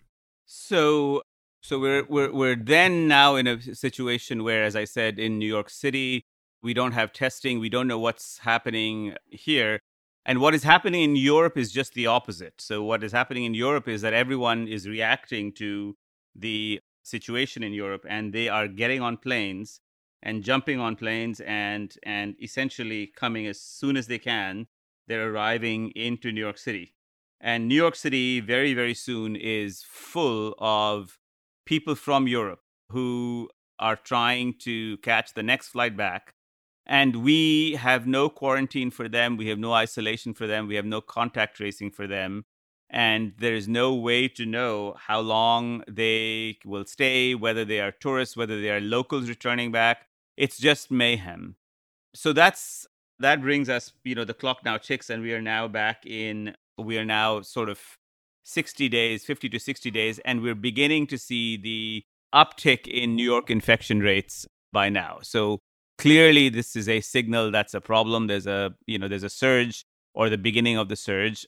So 0.45 1.23
so 1.63 1.79
we're 1.79 2.05
we're 2.09 2.33
we're 2.33 2.57
then 2.57 3.07
now 3.07 3.37
in 3.37 3.47
a 3.47 3.61
situation 3.75 4.43
where, 4.45 4.65
as 4.65 4.75
I 4.75 4.85
said, 4.85 5.19
in 5.19 5.39
New 5.39 5.47
York 5.47 5.69
City, 5.71 6.25
we 6.63 6.75
don't 6.75 6.93
have 6.93 7.13
testing. 7.13 7.59
We 7.59 7.69
don't 7.69 7.89
know 7.89 7.99
what's 7.99 8.39
happening 8.39 9.15
here. 9.29 9.81
And 10.25 10.41
what 10.41 10.55
is 10.55 10.65
happening 10.65 11.03
in 11.03 11.17
Europe 11.17 11.57
is 11.57 11.73
just 11.73 11.95
the 11.95 12.07
opposite. 12.07 12.55
So 12.59 12.83
what 12.83 13.03
is 13.03 13.13
happening 13.13 13.45
in 13.45 13.55
Europe 13.55 13.89
is 13.89 14.03
that 14.03 14.13
everyone 14.13 14.69
is 14.69 14.87
reacting 14.87 15.53
to 15.55 15.97
the 16.35 16.81
situation 17.03 17.63
in 17.63 17.73
Europe 17.73 18.05
and 18.09 18.33
they 18.33 18.49
are 18.49 18.69
getting 18.69 19.01
on 19.01 19.17
planes 19.17 19.81
and 20.23 20.45
jumping 20.45 20.79
on 20.79 20.97
planes 20.97 21.41
and 21.41 21.97
and 22.03 22.37
essentially 22.43 23.07
coming 23.07 23.47
as 23.47 23.61
soon 23.61 23.97
as 23.97 24.07
they 24.07 24.19
can. 24.19 24.67
They're 25.09 25.33
arriving 25.33 25.91
into 25.93 26.31
New 26.31 26.41
York 26.41 26.59
City. 26.59 26.95
And 27.41 27.67
New 27.67 27.75
York 27.75 27.97
City 27.97 28.41
very 28.41 28.75
very 28.75 28.95
soon 28.95 29.37
is 29.37 29.85
full 29.89 30.55
of 30.59 31.19
people 31.67 31.95
from 31.95 32.27
Europe 32.27 32.61
who 32.91 33.49
are 33.79 33.97
trying 33.97 34.55
to 34.61 34.97
catch 34.99 35.35
the 35.35 35.43
next 35.43 35.69
flight 35.69 35.97
back 35.97 36.35
and 36.87 37.23
we 37.23 37.75
have 37.75 38.07
no 38.07 38.29
quarantine 38.29 38.91
for 38.91 39.09
them 39.09 39.37
we 39.37 39.49
have 39.49 39.59
no 39.59 39.73
isolation 39.73 40.35
for 40.35 40.47
them 40.47 40.67
we 40.67 40.75
have 40.75 40.85
no 40.85 41.01
contact 41.01 41.57
tracing 41.57 41.91
for 41.91 42.07
them 42.07 42.45
and 42.91 43.33
there 43.39 43.55
is 43.55 43.69
no 43.69 43.95
way 43.95 44.27
to 44.27 44.45
know 44.45 44.95
how 44.99 45.21
long 45.21 45.83
they 45.89 46.59
will 46.65 46.85
stay 46.85 47.35
whether 47.35 47.65
they 47.65 47.81
are 47.81 47.93
tourists 47.93 48.37
whether 48.37 48.61
they 48.61 48.71
are 48.71 48.81
locals 48.81 49.29
returning 49.29 49.71
back. 49.71 50.07
It's 50.37 50.59
just 50.59 50.91
mayhem. 50.91 51.57
So 52.15 52.33
that's 52.33 52.87
that 53.21 53.41
brings 53.41 53.69
us 53.69 53.93
you 54.03 54.15
know 54.15 54.25
the 54.25 54.35
clock 54.35 54.65
now 54.65 54.77
ticks 54.77 55.09
and 55.09 55.23
we 55.23 55.33
are 55.33 55.43
now 55.43 55.69
back 55.69 56.05
in 56.05 56.55
we 56.77 56.99
are 56.99 57.05
now 57.05 57.43
sort 57.43 57.69
of 57.69 57.81
60 58.45 58.89
days 58.89 59.25
50 59.25 59.49
to 59.51 59.59
60 59.59 59.91
days 59.91 60.19
and 60.21 60.41
we're 60.43 60.55
beginning 60.55 61.07
to 61.07 61.19
see 61.19 61.57
the 61.57 62.03
uptick 62.35 62.87
in 62.87 63.15
new 63.15 63.25
york 63.25 63.51
infection 63.51 64.01
rates 64.01 64.47
by 64.73 64.89
now. 64.89 65.19
So 65.23 65.61
clearly 65.99 66.49
this 66.49 66.77
is 66.77 66.89
a 66.89 67.01
signal 67.01 67.51
that's 67.51 67.75
a 67.75 67.81
problem. 67.81 68.27
There's 68.27 68.47
a 68.47 68.75
you 68.87 68.99
know 68.99 69.09
there's 69.09 69.23
a 69.23 69.31
surge 69.31 69.85
or 70.15 70.29
the 70.29 70.39
beginning 70.39 70.77
of 70.77 70.89
the 70.89 70.97
surge. 70.97 71.47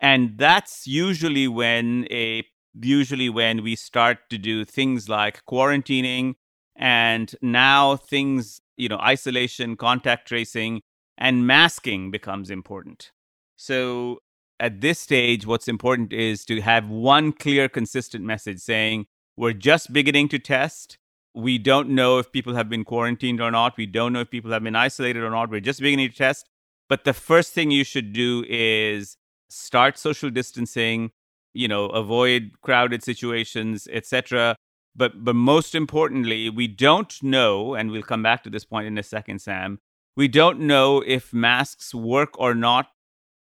And 0.00 0.38
that's 0.38 0.86
usually 0.86 1.48
when 1.48 2.06
a 2.10 2.44
usually 2.80 3.28
when 3.28 3.62
we 3.62 3.74
start 3.74 4.18
to 4.30 4.38
do 4.38 4.64
things 4.64 5.08
like 5.08 5.44
quarantining 5.46 6.34
and 6.76 7.34
now 7.42 7.96
things 7.96 8.60
you 8.76 8.88
know 8.88 8.98
isolation 8.98 9.76
contact 9.76 10.28
tracing 10.28 10.82
and 11.16 11.46
masking 11.46 12.10
becomes 12.10 12.50
important. 12.50 13.10
So 13.56 14.20
at 14.60 14.80
this 14.80 14.98
stage 14.98 15.46
what's 15.46 15.68
important 15.68 16.12
is 16.12 16.44
to 16.44 16.60
have 16.60 16.88
one 16.88 17.32
clear 17.32 17.68
consistent 17.68 18.24
message 18.24 18.58
saying 18.58 19.06
we're 19.36 19.52
just 19.52 19.92
beginning 19.92 20.28
to 20.28 20.38
test 20.38 20.98
we 21.38 21.56
don't 21.56 21.88
know 21.90 22.18
if 22.18 22.32
people 22.32 22.54
have 22.54 22.68
been 22.68 22.84
quarantined 22.84 23.40
or 23.40 23.50
not. 23.52 23.76
We 23.76 23.86
don't 23.86 24.12
know 24.12 24.20
if 24.20 24.30
people 24.30 24.50
have 24.50 24.64
been 24.64 24.74
isolated 24.74 25.22
or 25.22 25.30
not. 25.30 25.50
We're 25.50 25.60
just 25.60 25.80
beginning 25.80 26.10
to 26.10 26.16
test. 26.16 26.48
But 26.88 27.04
the 27.04 27.12
first 27.12 27.52
thing 27.52 27.70
you 27.70 27.84
should 27.84 28.12
do 28.12 28.44
is 28.48 29.16
start 29.48 29.98
social 29.98 30.30
distancing, 30.30 31.12
you 31.54 31.68
know, 31.68 31.86
avoid 31.86 32.52
crowded 32.62 33.04
situations, 33.04 33.86
etc. 33.92 34.56
But 34.96 35.22
but 35.24 35.36
most 35.36 35.76
importantly, 35.76 36.50
we 36.50 36.66
don't 36.66 37.14
know, 37.22 37.74
and 37.74 37.92
we'll 37.92 38.02
come 38.02 38.22
back 38.22 38.42
to 38.42 38.50
this 38.50 38.64
point 38.64 38.88
in 38.88 38.98
a 38.98 39.02
second, 39.02 39.40
Sam. 39.40 39.78
We 40.16 40.26
don't 40.26 40.60
know 40.60 41.04
if 41.06 41.32
masks 41.32 41.94
work 41.94 42.30
or 42.40 42.54
not, 42.54 42.88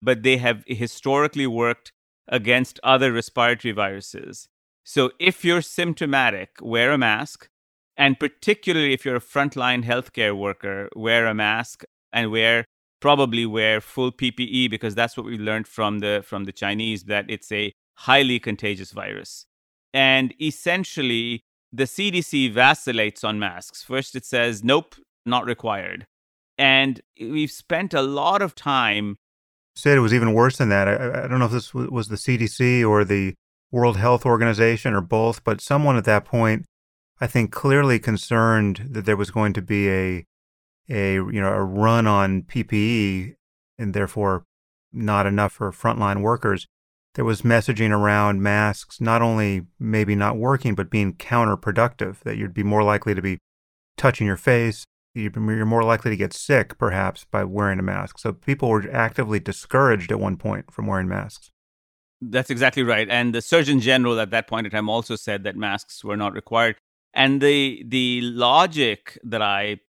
but 0.01 0.23
they 0.23 0.37
have 0.37 0.63
historically 0.67 1.47
worked 1.47 1.91
against 2.27 2.79
other 2.83 3.11
respiratory 3.11 3.71
viruses. 3.71 4.47
So 4.83 5.11
if 5.19 5.43
you're 5.43 5.61
symptomatic, 5.61 6.49
wear 6.61 6.91
a 6.91 6.97
mask 6.97 7.47
and 7.97 8.19
particularly 8.19 8.93
if 8.93 9.05
you're 9.05 9.15
a 9.15 9.21
frontline 9.21 9.83
healthcare 9.83 10.37
worker, 10.37 10.89
wear 10.95 11.27
a 11.27 11.33
mask 11.33 11.83
and 12.11 12.31
wear 12.31 12.65
probably 12.99 13.45
wear 13.45 13.81
full 13.81 14.11
PPE 14.11 14.69
because 14.69 14.95
that's 14.95 15.15
what 15.15 15.25
we 15.25 15.37
learned 15.37 15.67
from 15.67 15.99
the 15.99 16.23
from 16.25 16.45
the 16.45 16.51
Chinese 16.51 17.03
that 17.03 17.25
it's 17.29 17.51
a 17.51 17.71
highly 17.99 18.39
contagious 18.39 18.91
virus. 18.91 19.45
And 19.93 20.33
essentially, 20.41 21.43
the 21.71 21.83
CDC 21.83 22.51
vacillates 22.51 23.23
on 23.23 23.39
masks. 23.39 23.81
First, 23.81 24.15
it 24.15 24.25
says 24.25 24.63
nope, 24.63 24.95
not 25.25 25.45
required, 25.45 26.05
and 26.57 27.01
we've 27.19 27.51
spent 27.51 27.93
a 27.93 28.01
lot 28.01 28.41
of 28.41 28.55
time. 28.55 29.17
Said 29.75 29.97
it 29.97 30.01
was 30.01 30.13
even 30.13 30.33
worse 30.33 30.57
than 30.57 30.69
that. 30.69 30.87
I, 30.87 31.25
I 31.25 31.27
don't 31.27 31.39
know 31.39 31.45
if 31.45 31.51
this 31.51 31.73
was 31.73 32.07
the 32.07 32.15
CDC 32.15 32.87
or 32.87 33.03
the 33.03 33.33
World 33.71 33.97
Health 33.97 34.25
Organization 34.25 34.93
or 34.93 35.01
both, 35.01 35.43
but 35.43 35.59
someone 35.59 35.97
at 35.97 36.05
that 36.05 36.25
point 36.25 36.65
I 37.19 37.27
think 37.27 37.51
clearly 37.51 37.99
concerned 37.99 38.87
that 38.91 39.05
there 39.05 39.17
was 39.17 39.31
going 39.31 39.53
to 39.53 39.61
be 39.61 39.89
a 39.89 40.25
a 40.89 41.13
you 41.15 41.41
know 41.41 41.51
a 41.51 41.63
run 41.63 42.07
on 42.07 42.43
PPE 42.43 43.35
and 43.77 43.93
therefore 43.93 44.45
not 44.91 45.25
enough 45.25 45.53
for 45.53 45.71
frontline 45.71 46.21
workers. 46.21 46.67
There 47.15 47.25
was 47.25 47.43
messaging 47.43 47.91
around 47.91 48.43
masks 48.43 48.99
not 48.99 49.21
only 49.21 49.63
maybe 49.79 50.15
not 50.15 50.37
working 50.37 50.75
but 50.75 50.89
being 50.89 51.13
counterproductive 51.13 52.19
that 52.19 52.37
you'd 52.37 52.53
be 52.53 52.63
more 52.63 52.83
likely 52.83 53.15
to 53.15 53.21
be 53.21 53.39
touching 53.97 54.27
your 54.27 54.37
face, 54.37 54.85
you're 55.15 55.65
more 55.65 55.83
likely 55.83 56.11
to 56.11 56.17
get 56.17 56.33
sick, 56.33 56.77
perhaps, 56.77 57.25
by 57.25 57.43
wearing 57.43 57.79
a 57.79 57.83
mask. 57.83 58.19
So 58.19 58.33
people 58.33 58.69
were 58.69 58.89
actively 58.91 59.39
discouraged 59.39 60.11
at 60.11 60.19
one 60.19 60.37
point 60.37 60.71
from 60.71 60.87
wearing 60.87 61.07
masks. 61.07 61.51
That's 62.21 62.49
exactly 62.49 62.83
right. 62.83 63.07
And 63.09 63.33
the 63.33 63.41
Surgeon 63.41 63.79
General 63.79 64.19
at 64.19 64.31
that 64.31 64.47
point 64.47 64.65
in 64.65 64.71
time 64.71 64.89
also 64.89 65.15
said 65.15 65.43
that 65.43 65.55
masks 65.55 66.03
were 66.03 66.17
not 66.17 66.33
required. 66.33 66.75
And 67.13 67.41
the 67.41 67.83
the 67.87 68.21
logic 68.21 69.17
that 69.23 69.41
I 69.41 69.79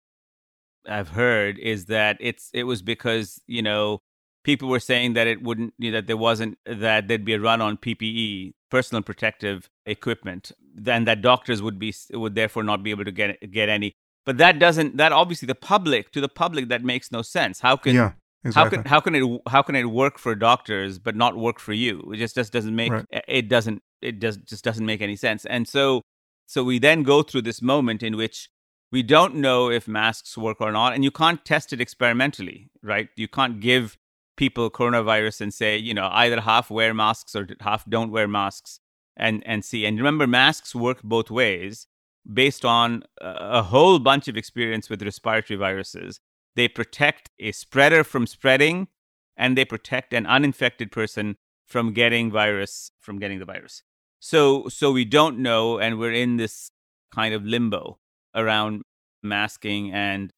have 0.86 1.08
heard 1.10 1.58
is 1.58 1.86
that 1.86 2.16
it's 2.20 2.50
it 2.52 2.64
was 2.64 2.82
because 2.82 3.40
you 3.46 3.62
know 3.62 4.00
people 4.44 4.68
were 4.68 4.80
saying 4.80 5.14
that 5.14 5.26
it 5.26 5.42
wouldn't 5.42 5.74
you 5.78 5.90
know, 5.90 5.98
that 5.98 6.06
there 6.06 6.16
wasn't 6.16 6.56
that 6.64 7.08
there'd 7.08 7.24
be 7.24 7.34
a 7.34 7.40
run 7.40 7.60
on 7.60 7.76
PPE, 7.76 8.54
personal 8.70 9.02
protective 9.02 9.68
equipment, 9.86 10.52
then 10.74 11.04
that 11.04 11.20
doctors 11.20 11.60
would 11.60 11.78
be 11.78 11.92
would 12.12 12.34
therefore 12.36 12.62
not 12.62 12.82
be 12.82 12.90
able 12.90 13.04
to 13.04 13.12
get 13.12 13.50
get 13.50 13.68
any. 13.68 13.96
But 14.26 14.38
that 14.38 14.58
doesn't 14.58 14.96
that 14.96 15.12
obviously 15.12 15.46
the 15.46 15.54
public 15.54 16.12
to 16.12 16.20
the 16.20 16.28
public 16.28 16.68
that 16.68 16.82
makes 16.84 17.10
no 17.10 17.22
sense. 17.22 17.60
How 17.60 17.76
can 17.76 17.94
yeah. 17.94 18.12
Exactly. 18.44 18.78
How 18.78 18.82
can 18.82 18.88
how 18.90 19.00
can 19.00 19.14
it 19.14 19.40
how 19.48 19.62
can 19.62 19.74
it 19.74 19.84
work 19.84 20.18
for 20.18 20.34
doctors 20.34 20.98
but 20.98 21.16
not 21.16 21.36
work 21.36 21.58
for 21.58 21.72
you? 21.72 22.00
It 22.12 22.18
just 22.18 22.34
just 22.34 22.52
doesn't 22.52 22.74
make 22.74 22.92
right. 22.92 23.06
Eh, 23.12 23.20
it 23.28 23.48
doesn't 23.48 23.82
it 24.02 24.20
does 24.20 24.36
just 24.36 24.62
doesn't 24.62 24.86
make 24.86 25.00
any 25.00 25.16
sense. 25.16 25.44
And 25.46 25.66
so 25.66 26.02
so 26.46 26.62
we 26.62 26.78
then 26.78 27.02
go 27.02 27.22
through 27.22 27.42
this 27.42 27.60
moment 27.60 28.02
in 28.02 28.16
which 28.16 28.48
we 28.92 29.02
don't 29.02 29.34
know 29.36 29.68
if 29.68 29.88
masks 29.88 30.38
work 30.38 30.60
or 30.60 30.70
not, 30.70 30.94
and 30.94 31.02
you 31.02 31.10
can't 31.10 31.44
test 31.44 31.72
it 31.72 31.80
experimentally, 31.80 32.70
right? 32.82 33.08
You 33.16 33.26
can't 33.26 33.58
give 33.58 33.96
people 34.36 34.70
coronavirus 34.70 35.40
and 35.40 35.52
say, 35.52 35.76
you 35.76 35.92
know, 35.92 36.08
either 36.12 36.40
half 36.40 36.70
wear 36.70 36.94
masks 36.94 37.34
or 37.34 37.48
half 37.60 37.84
don't 37.88 38.12
wear 38.12 38.28
masks 38.28 38.78
and 39.16 39.42
and 39.44 39.64
see. 39.64 39.86
And 39.86 39.98
remember, 39.98 40.26
masks 40.26 40.74
work 40.74 41.02
both 41.02 41.30
ways 41.30 41.88
based 42.32 42.64
on 42.64 43.04
a 43.20 43.62
whole 43.62 43.98
bunch 43.98 44.28
of 44.28 44.36
experience 44.36 44.90
with 44.90 45.02
respiratory 45.02 45.56
viruses. 45.56 46.20
They 46.54 46.68
protect 46.68 47.30
a 47.38 47.52
spreader 47.52 48.02
from 48.02 48.26
spreading, 48.26 48.88
and 49.36 49.56
they 49.56 49.64
protect 49.64 50.12
an 50.12 50.26
uninfected 50.26 50.90
person 50.90 51.36
from 51.66 51.92
getting 51.92 52.30
virus 52.30 52.90
from 53.00 53.18
getting 53.18 53.38
the 53.38 53.44
virus. 53.44 53.82
So 54.20 54.68
so 54.68 54.92
we 54.92 55.04
don't 55.04 55.38
know, 55.38 55.78
and 55.78 55.98
we're 55.98 56.12
in 56.12 56.36
this 56.36 56.70
kind 57.14 57.34
of 57.34 57.44
limbo 57.44 57.98
around 58.34 58.82
masking, 59.22 59.92
and 59.92 60.30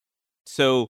so 0.46 0.86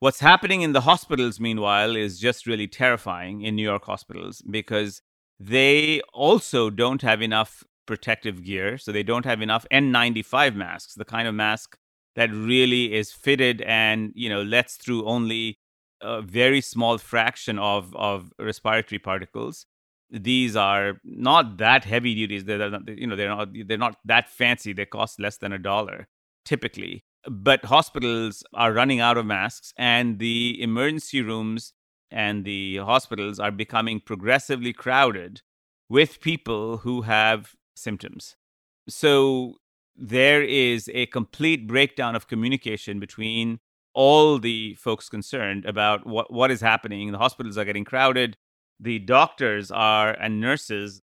what's 0.00 0.20
happening 0.20 0.62
in 0.62 0.72
the 0.72 0.80
hospitals 0.80 1.38
meanwhile 1.38 1.94
is 1.94 2.18
just 2.18 2.46
really 2.46 2.66
terrifying 2.66 3.42
in 3.42 3.54
New 3.54 3.62
York 3.62 3.84
hospitals 3.84 4.42
because 4.50 5.00
they 5.38 6.00
also 6.12 6.70
don't 6.70 7.02
have 7.02 7.22
enough 7.22 7.62
protective 7.92 8.42
gear, 8.42 8.78
so 8.78 8.90
they 8.90 9.02
don't 9.02 9.26
have 9.26 9.42
enough 9.42 9.66
N95 9.70 10.54
masks, 10.54 10.94
the 10.94 11.04
kind 11.04 11.28
of 11.28 11.34
mask 11.34 11.76
that 12.16 12.30
really 12.32 12.94
is 12.94 13.12
fitted 13.12 13.60
and 13.62 14.12
you 14.14 14.30
know 14.30 14.42
lets 14.42 14.76
through 14.76 15.04
only 15.04 15.58
a 16.00 16.22
very 16.22 16.62
small 16.62 16.96
fraction 16.96 17.58
of 17.58 17.94
of 17.94 18.32
respiratory 18.38 18.98
particles. 18.98 19.66
These 20.10 20.56
are 20.56 20.94
not 21.04 21.58
that 21.58 21.84
heavy 21.84 22.14
duties 22.14 22.44
they're 22.44 22.80
you 23.02 23.06
know 23.06 23.16
they're 23.16 23.36
not 23.36 23.48
they're 23.66 23.84
not 23.86 23.96
that 24.06 24.30
fancy 24.30 24.72
they 24.72 24.86
cost 24.86 25.20
less 25.20 25.36
than 25.36 25.52
a 25.52 25.58
dollar 25.58 26.08
typically. 26.46 27.04
But 27.28 27.66
hospitals 27.66 28.42
are 28.54 28.72
running 28.72 29.00
out 29.00 29.18
of 29.18 29.26
masks 29.26 29.74
and 29.76 30.18
the 30.18 30.60
emergency 30.62 31.20
rooms 31.20 31.74
and 32.10 32.44
the 32.46 32.78
hospitals 32.78 33.38
are 33.38 33.52
becoming 33.52 34.00
progressively 34.00 34.72
crowded 34.72 35.42
with 35.88 36.22
people 36.22 36.78
who 36.78 37.02
have 37.02 37.52
symptoms 37.74 38.36
so 38.88 39.56
there 39.96 40.42
is 40.42 40.90
a 40.92 41.06
complete 41.06 41.66
breakdown 41.66 42.16
of 42.16 42.28
communication 42.28 42.98
between 42.98 43.60
all 43.94 44.38
the 44.38 44.74
folks 44.74 45.08
concerned 45.08 45.64
about 45.66 46.06
what, 46.06 46.32
what 46.32 46.50
is 46.50 46.60
happening. 46.60 47.12
The 47.12 47.18
hospitals 47.18 47.58
are 47.58 47.64
getting 47.64 47.84
crowded. 47.84 48.36
The 48.80 48.98
doctors 48.98 49.70
are 49.70 50.10
and 50.12 50.40
nurses, 50.40 51.02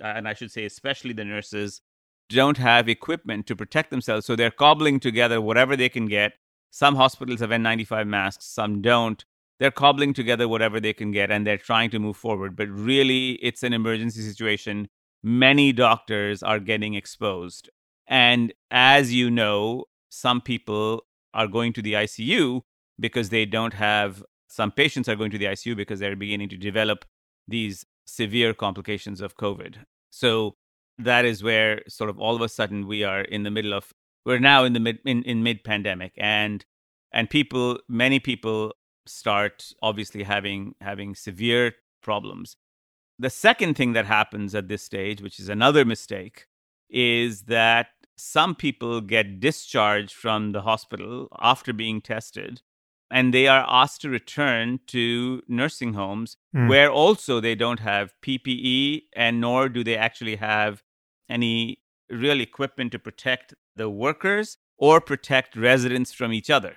and 0.00 0.28
I 0.28 0.34
should 0.34 0.52
say 0.52 0.64
especially 0.64 1.12
the 1.12 1.24
nurses, 1.24 1.82
don't 2.28 2.58
have 2.58 2.88
equipment 2.88 3.46
to 3.46 3.56
protect 3.56 3.90
themselves. 3.90 4.26
So 4.26 4.36
they're 4.36 4.50
cobbling 4.50 5.00
together 5.00 5.40
whatever 5.40 5.76
they 5.76 5.88
can 5.88 6.06
get. 6.06 6.34
Some 6.70 6.96
hospitals 6.96 7.40
have 7.40 7.50
N95 7.50 8.06
masks, 8.06 8.46
some 8.46 8.82
don't. 8.82 9.24
They're 9.58 9.70
cobbling 9.72 10.14
together 10.14 10.46
whatever 10.46 10.78
they 10.78 10.92
can 10.92 11.10
get 11.10 11.30
and 11.32 11.44
they're 11.44 11.58
trying 11.58 11.90
to 11.90 11.98
move 11.98 12.16
forward. 12.16 12.54
But 12.54 12.68
really, 12.68 13.32
it's 13.42 13.64
an 13.64 13.72
emergency 13.72 14.22
situation. 14.22 14.88
Many 15.22 15.72
doctors 15.72 16.42
are 16.42 16.60
getting 16.60 16.94
exposed. 16.94 17.70
And 18.06 18.52
as 18.70 19.12
you 19.12 19.30
know, 19.30 19.84
some 20.08 20.40
people 20.40 21.02
are 21.34 21.46
going 21.46 21.72
to 21.74 21.82
the 21.82 21.92
ICU 21.92 22.62
because 22.98 23.28
they 23.28 23.44
don't 23.44 23.74
have, 23.74 24.24
some 24.48 24.70
patients 24.70 25.08
are 25.08 25.16
going 25.16 25.30
to 25.30 25.38
the 25.38 25.44
ICU 25.46 25.76
because 25.76 26.00
they're 26.00 26.16
beginning 26.16 26.48
to 26.48 26.56
develop 26.56 27.04
these 27.46 27.84
severe 28.06 28.54
complications 28.54 29.20
of 29.20 29.36
COVID. 29.36 29.76
So 30.10 30.56
that 30.98 31.24
is 31.24 31.42
where 31.42 31.82
sort 31.88 32.10
of 32.10 32.18
all 32.18 32.34
of 32.34 32.42
a 32.42 32.48
sudden 32.48 32.86
we 32.86 33.04
are 33.04 33.20
in 33.20 33.42
the 33.42 33.50
middle 33.50 33.74
of, 33.74 33.92
we're 34.24 34.38
now 34.38 34.64
in 34.64 34.72
the 34.72 34.80
mid, 34.80 34.98
in, 35.04 35.22
in 35.24 35.42
mid 35.42 35.62
pandemic 35.64 36.12
and, 36.16 36.64
and 37.12 37.30
people, 37.30 37.78
many 37.88 38.20
people 38.20 38.72
start 39.06 39.72
obviously 39.82 40.22
having, 40.22 40.74
having 40.80 41.14
severe 41.14 41.74
problems. 42.02 42.56
The 43.18 43.30
second 43.30 43.76
thing 43.76 43.94
that 43.94 44.06
happens 44.06 44.54
at 44.54 44.68
this 44.68 44.82
stage, 44.82 45.20
which 45.20 45.40
is 45.40 45.48
another 45.48 45.84
mistake, 45.84 46.46
is 46.88 47.42
that 47.42 47.88
some 48.16 48.54
people 48.54 49.00
get 49.00 49.40
discharged 49.40 50.12
from 50.12 50.52
the 50.52 50.62
hospital 50.62 51.28
after 51.40 51.72
being 51.72 52.00
tested 52.00 52.62
and 53.10 53.32
they 53.32 53.46
are 53.46 53.64
asked 53.68 54.02
to 54.02 54.10
return 54.10 54.80
to 54.88 55.42
nursing 55.48 55.94
homes 55.94 56.36
mm. 56.54 56.68
where 56.68 56.90
also 56.90 57.40
they 57.40 57.54
don't 57.54 57.80
have 57.80 58.14
PPE 58.22 59.04
and 59.14 59.40
nor 59.40 59.68
do 59.68 59.82
they 59.82 59.96
actually 59.96 60.36
have 60.36 60.82
any 61.28 61.78
real 62.10 62.40
equipment 62.40 62.92
to 62.92 62.98
protect 62.98 63.54
the 63.76 63.88
workers 63.88 64.58
or 64.76 65.00
protect 65.00 65.56
residents 65.56 66.12
from 66.12 66.32
each 66.32 66.50
other. 66.50 66.76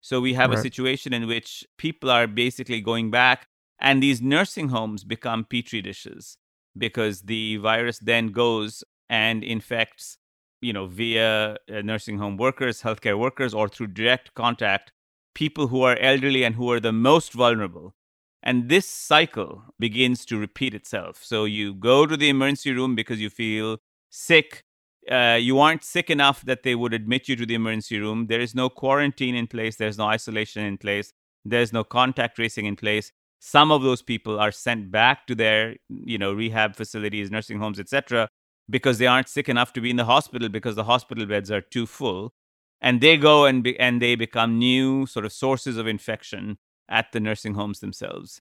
So 0.00 0.20
we 0.20 0.34
have 0.34 0.50
right. 0.50 0.58
a 0.58 0.62
situation 0.62 1.12
in 1.12 1.26
which 1.26 1.64
people 1.76 2.10
are 2.10 2.26
basically 2.26 2.80
going 2.80 3.10
back 3.10 3.46
and 3.80 4.02
these 4.02 4.20
nursing 4.22 4.68
homes 4.68 5.04
become 5.04 5.44
petri 5.44 5.82
dishes 5.82 6.36
because 6.76 7.22
the 7.22 7.56
virus 7.58 7.98
then 7.98 8.28
goes 8.28 8.84
and 9.08 9.42
infects 9.42 10.18
you 10.60 10.72
know, 10.72 10.86
via 10.86 11.56
uh, 11.72 11.80
nursing 11.82 12.18
home 12.18 12.36
workers, 12.36 12.82
healthcare 12.82 13.18
workers, 13.18 13.54
or 13.54 13.68
through 13.68 13.88
direct 13.88 14.34
contact, 14.34 14.92
people 15.34 15.68
who 15.68 15.82
are 15.82 15.96
elderly 15.98 16.44
and 16.44 16.54
who 16.54 16.70
are 16.70 16.80
the 16.80 16.92
most 16.92 17.32
vulnerable. 17.32 17.94
And 18.42 18.68
this 18.68 18.86
cycle 18.86 19.64
begins 19.78 20.24
to 20.26 20.38
repeat 20.38 20.74
itself. 20.74 21.20
So 21.22 21.44
you 21.44 21.74
go 21.74 22.06
to 22.06 22.16
the 22.16 22.28
emergency 22.28 22.72
room 22.72 22.94
because 22.94 23.20
you 23.20 23.30
feel 23.30 23.78
sick. 24.10 24.64
Uh, 25.10 25.38
you 25.40 25.58
aren't 25.58 25.84
sick 25.84 26.10
enough 26.10 26.42
that 26.44 26.62
they 26.62 26.74
would 26.74 26.94
admit 26.94 27.28
you 27.28 27.36
to 27.36 27.46
the 27.46 27.54
emergency 27.54 27.98
room. 27.98 28.26
There 28.26 28.40
is 28.40 28.54
no 28.54 28.68
quarantine 28.68 29.34
in 29.34 29.46
place. 29.46 29.76
There's 29.76 29.98
no 29.98 30.06
isolation 30.06 30.64
in 30.64 30.78
place. 30.78 31.12
There's 31.44 31.72
no 31.72 31.84
contact 31.84 32.36
tracing 32.36 32.66
in 32.66 32.76
place. 32.76 33.12
Some 33.40 33.72
of 33.72 33.82
those 33.82 34.02
people 34.02 34.38
are 34.38 34.52
sent 34.52 34.90
back 34.90 35.26
to 35.26 35.34
their, 35.34 35.76
you 35.88 36.18
know, 36.18 36.32
rehab 36.32 36.76
facilities, 36.76 37.30
nursing 37.30 37.58
homes, 37.58 37.80
etc., 37.80 38.28
because 38.68 38.98
they 38.98 39.06
aren't 39.06 39.28
sick 39.28 39.48
enough 39.48 39.72
to 39.72 39.80
be 39.80 39.90
in 39.90 39.96
the 39.96 40.04
hospital 40.04 40.48
because 40.48 40.76
the 40.76 40.84
hospital 40.84 41.26
beds 41.26 41.50
are 41.50 41.62
too 41.62 41.86
full. 41.86 42.34
And 42.80 43.00
they 43.00 43.16
go 43.16 43.46
and 43.46 43.62
be, 43.64 43.78
and 43.80 44.00
they 44.00 44.14
become 44.14 44.58
new 44.58 45.06
sort 45.06 45.24
of 45.24 45.32
sources 45.32 45.76
of 45.76 45.86
infection 45.86 46.58
at 46.88 47.12
the 47.12 47.20
nursing 47.20 47.54
homes 47.54 47.80
themselves. 47.80 48.40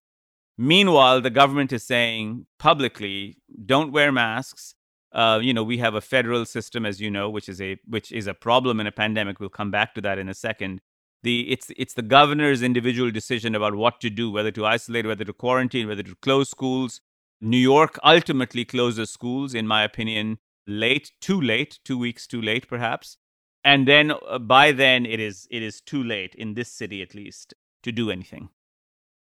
Meanwhile 0.58 1.22
the 1.22 1.30
government 1.30 1.72
is 1.72 1.84
saying 1.84 2.46
publicly 2.58 3.38
don't 3.66 3.94
wear 3.94 4.12
masks. 4.12 4.76
Uh, 5.12 5.40
you 5.42 5.54
know 5.54 5.64
we 5.64 5.78
have 5.78 5.96
a 5.96 6.02
federal 6.02 6.46
system 6.46 6.86
as 6.86 7.02
you 7.02 7.10
know 7.10 7.30
which 7.30 7.50
is 7.50 7.60
a 7.60 7.78
which 7.88 8.12
is 8.12 8.28
a 8.28 8.34
problem 8.34 8.80
in 8.80 8.88
a 8.88 8.92
pandemic. 8.92 9.40
We'll 9.40 9.50
come 9.50 9.72
back 9.72 9.96
to 9.96 10.02
that 10.02 10.20
in 10.20 10.30
a 10.30 10.34
second 10.34 10.82
the 11.24 11.52
it's 11.52 11.72
it's 11.78 11.94
the 11.94 12.02
governor's 12.02 12.62
individual 12.62 13.12
decision 13.12 13.56
about 13.56 13.76
what 13.76 14.00
to 14.00 14.10
do 14.10 14.32
whether 14.32 14.52
to 14.52 14.66
isolate 14.66 15.06
whether 15.06 15.26
to 15.26 15.34
quarantine 15.34 15.88
whether 15.88 16.04
to 16.04 16.16
close 16.22 16.50
schools 16.50 17.02
New 17.42 17.58
York 17.58 17.98
ultimately 18.04 18.66
closes 18.66 19.10
schools, 19.10 19.54
in 19.54 19.66
my 19.66 19.84
opinion, 19.84 20.40
late, 20.68 21.12
too 21.22 21.40
late, 21.40 21.80
two 21.86 21.98
weeks 21.98 22.28
too 22.28 22.42
late, 22.42 22.68
perhaps. 22.68 23.18
And 23.64 23.88
then 23.88 24.12
uh, 24.12 24.40
by 24.40 24.72
then, 24.72 25.06
it 25.06 25.20
is 25.20 25.48
it 25.50 25.62
is 25.62 25.82
too 25.82 26.04
late 26.04 26.36
in 26.36 26.54
this 26.54 26.72
city, 26.72 27.02
at 27.02 27.16
least, 27.16 27.54
to 27.84 27.92
do 27.92 28.12
anything. 28.12 28.50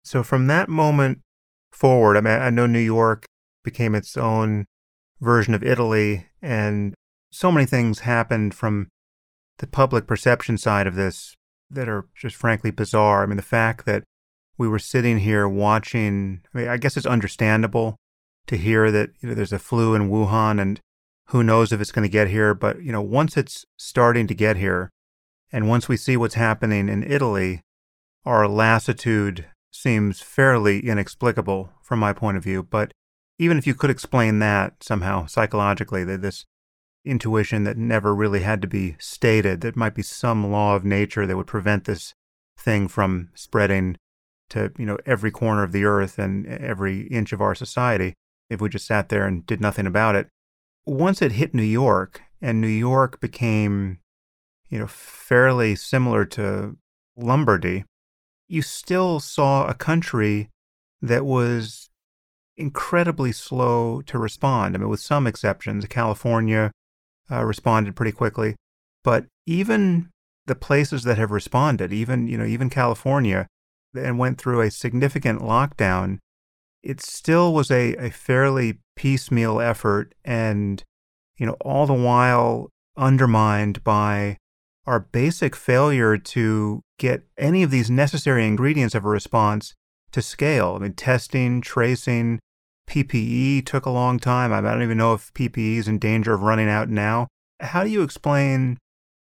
So 0.04 0.24
from 0.24 0.48
that 0.48 0.70
moment 0.70 1.20
forward, 1.72 2.18
I 2.18 2.22
mean, 2.22 2.40
I 2.40 2.50
know 2.50 2.66
New 2.66 2.80
York 2.80 3.26
became 3.64 3.96
its 3.96 4.18
own 4.18 4.66
version 5.20 5.54
of 5.54 5.64
Italy, 5.64 6.28
and 6.42 6.96
so 7.32 7.52
many 7.52 7.66
things 7.66 8.00
happened 8.00 8.56
from 8.56 8.88
the 9.60 9.68
public 9.68 10.08
perception 10.08 10.58
side 10.58 10.88
of 10.88 10.96
this 10.96 11.36
that 11.72 11.90
are 11.90 12.08
just 12.16 12.36
frankly 12.36 12.72
bizarre. 12.72 13.24
I 13.24 13.26
mean, 13.26 13.38
the 13.38 13.44
fact 13.44 13.86
that 13.86 14.04
we 14.58 14.68
were 14.68 14.80
sitting 14.80 15.20
here 15.20 15.48
watching. 15.48 16.42
I 16.54 16.58
mean, 16.58 16.68
I 16.68 16.78
guess 16.78 16.98
it's 16.98 17.06
understandable 17.06 17.96
to 18.48 18.58
hear 18.58 18.92
that 18.92 19.12
you 19.22 19.30
know 19.30 19.36
there's 19.36 19.54
a 19.54 19.60
flu 19.60 19.96
in 19.96 20.10
Wuhan, 20.10 20.62
and 20.62 20.80
who 21.28 21.44
knows 21.44 21.72
if 21.72 21.80
it's 21.80 21.92
going 21.92 22.04
to 22.04 22.12
get 22.12 22.28
here. 22.28 22.54
But 22.54 22.82
you 22.84 22.92
know, 22.92 23.02
once 23.02 23.38
it's 23.38 23.66
starting 23.78 24.28
to 24.28 24.34
get 24.34 24.58
here, 24.58 24.90
And 25.52 25.68
once 25.68 25.88
we 25.88 25.98
see 25.98 26.16
what's 26.16 26.36
happening 26.36 26.90
in 26.90 27.04
Italy, 27.04 27.62
our 28.26 28.48
lassitude 28.48 29.46
seems 29.72 30.22
fairly 30.22 30.80
inexplicable 30.88 31.72
from 31.82 32.00
my 32.00 32.14
point 32.14 32.38
of 32.38 32.44
view. 32.44 32.64
But 32.64 32.92
even 33.38 33.58
if 33.58 33.66
you 33.66 33.74
could 33.74 33.90
explain 33.90 34.40
that 34.40 34.84
somehow 34.84 35.26
psychologically, 35.26 36.04
that 36.04 36.22
this 36.22 36.46
intuition 37.06 37.64
that 37.64 37.78
never 37.78 38.14
really 38.14 38.42
had 38.42 38.62
to 38.62 38.68
be 38.68 38.96
stated, 39.00 39.62
that 39.62 39.76
might 39.76 39.96
be 39.96 40.02
some 40.02 40.52
law 40.52 40.76
of 40.76 40.86
nature 40.86 41.26
that 41.26 41.38
would 41.38 41.48
prevent 41.48 41.86
this 41.86 42.14
thing 42.58 42.88
from 42.88 43.30
spreading 43.34 43.98
to 44.50 44.72
you 44.78 44.86
know 44.86 44.98
every 45.06 45.32
corner 45.32 45.64
of 45.64 45.72
the 45.72 45.86
earth 45.86 46.20
and 46.20 46.46
every 46.48 47.02
inch 47.08 47.32
of 47.32 47.42
our 47.42 47.56
society 47.56 48.16
if 48.50 48.60
we 48.60 48.68
just 48.68 48.88
sat 48.88 49.10
there 49.10 49.26
and 49.26 49.46
did 49.46 49.62
nothing 49.62 49.86
about 49.86 50.16
it. 50.16 50.28
Once 50.86 51.22
it 51.22 51.34
hit 51.34 51.54
New 51.54 51.62
York 51.62 52.22
and 52.42 52.60
New 52.60 52.68
York 52.68 53.20
became 53.20 54.00
you 54.70 54.80
know 54.80 54.88
fairly 54.88 55.76
similar 55.76 56.26
to 56.26 56.76
Lombardy, 57.16 57.86
you 58.48 58.62
still 58.62 59.20
saw 59.20 59.68
a 59.68 59.74
country 59.74 60.50
that 61.02 61.26
was 61.26 61.90
incredibly 62.58 63.32
slow 63.32 64.02
to 64.02 64.18
respond. 64.18 64.76
I 64.76 64.80
mean, 64.80 64.90
with 64.90 65.00
some 65.00 65.28
exceptions, 65.28 65.86
California 65.86 66.72
uh, 67.32 67.44
responded 67.44 67.96
pretty 67.96 68.12
quickly, 68.12 68.56
but 69.04 69.26
even 69.46 70.10
the 70.46 70.56
places 70.56 71.04
that 71.04 71.18
have 71.18 71.32
responded, 71.32 71.94
even 71.94 72.28
you 72.28 72.38
know, 72.38 72.46
even 72.46 72.70
California, 72.70 73.48
and 73.96 74.20
went 74.20 74.38
through 74.38 74.62
a 74.62 74.72
significant 74.72 75.42
lockdown, 75.42 76.20
it 76.84 77.02
still 77.02 77.54
was 77.54 77.72
a, 77.72 77.94
a 77.96 78.10
fairly 78.10 78.80
piecemeal 78.96 79.60
effort, 79.62 80.14
and 80.24 80.84
you 81.38 81.46
know, 81.46 81.58
all 81.62 81.86
the 81.86 81.94
while 81.94 82.70
undermined 82.98 83.84
by 83.84 84.38
our 84.86 85.00
basic 85.00 85.56
failure 85.56 86.18
to 86.18 86.82
get 86.98 87.24
any 87.38 87.64
of 87.64 87.72
these 87.72 87.90
necessary 87.90 88.46
ingredients 88.46 88.96
of 88.96 89.06
a 89.06 89.10
response 89.10 89.74
to 90.12 90.22
scale. 90.22 90.76
I 90.76 90.80
mean, 90.80 90.94
testing, 90.94 91.62
tracing, 91.62 92.40
PPE 92.90 93.66
took 93.66 93.86
a 93.86 93.92
long 93.92 94.20
time. 94.20 94.52
I 94.52 94.62
don't 94.62 94.82
even 94.82 94.98
know 94.98 95.14
if 95.14 95.32
PPE 95.34 95.78
is 95.78 95.88
in 95.88 96.00
danger 96.00 96.34
of 96.34 96.42
running 96.42 96.68
out 96.68 96.90
now. 96.90 97.28
How 97.60 97.84
do 97.84 97.90
you 97.90 98.02
explain 98.02 98.80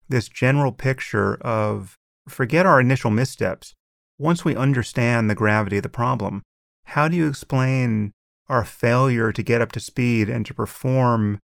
this 0.09 0.29
general 0.29 0.71
picture 0.71 1.35
of 1.43 1.97
forget 2.29 2.67
our 2.67 2.81
initial 2.81 3.11
missteps? 3.11 3.75
Once 4.17 4.45
we 4.45 4.55
understand 4.55 5.29
the 5.29 5.35
gravity 5.35 5.79
of 5.79 5.83
the 5.83 5.89
problem, 5.89 6.43
how 6.85 7.09
do 7.09 7.17
you 7.17 7.29
explain 7.29 8.13
our 8.49 8.65
failure 8.65 9.33
to 9.33 9.43
get 9.43 9.61
up 9.61 9.73
to 9.73 9.81
speed 9.81 10.29
and 10.29 10.47
to 10.47 10.55
perform 10.55 11.41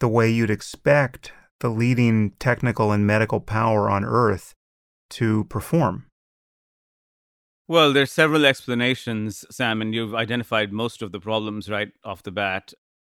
the 0.00 0.08
way 0.08 0.28
you'd 0.30 0.50
expect 0.50 1.32
the 1.60 1.68
leading 1.68 2.30
technical 2.38 2.92
and 2.92 3.06
medical 3.06 3.40
power 3.40 3.90
on 3.90 4.04
earth 4.04 4.54
to 5.10 5.44
perform? 5.44 6.07
Well, 7.68 7.92
there's 7.92 8.12
several 8.12 8.46
explanations, 8.46 9.44
Sam, 9.50 9.82
and 9.82 9.94
you've 9.94 10.14
identified 10.14 10.72
most 10.72 11.02
of 11.02 11.12
the 11.12 11.20
problems 11.20 11.68
right 11.68 11.92
off 12.02 12.22
the 12.22 12.30
bat. 12.32 12.72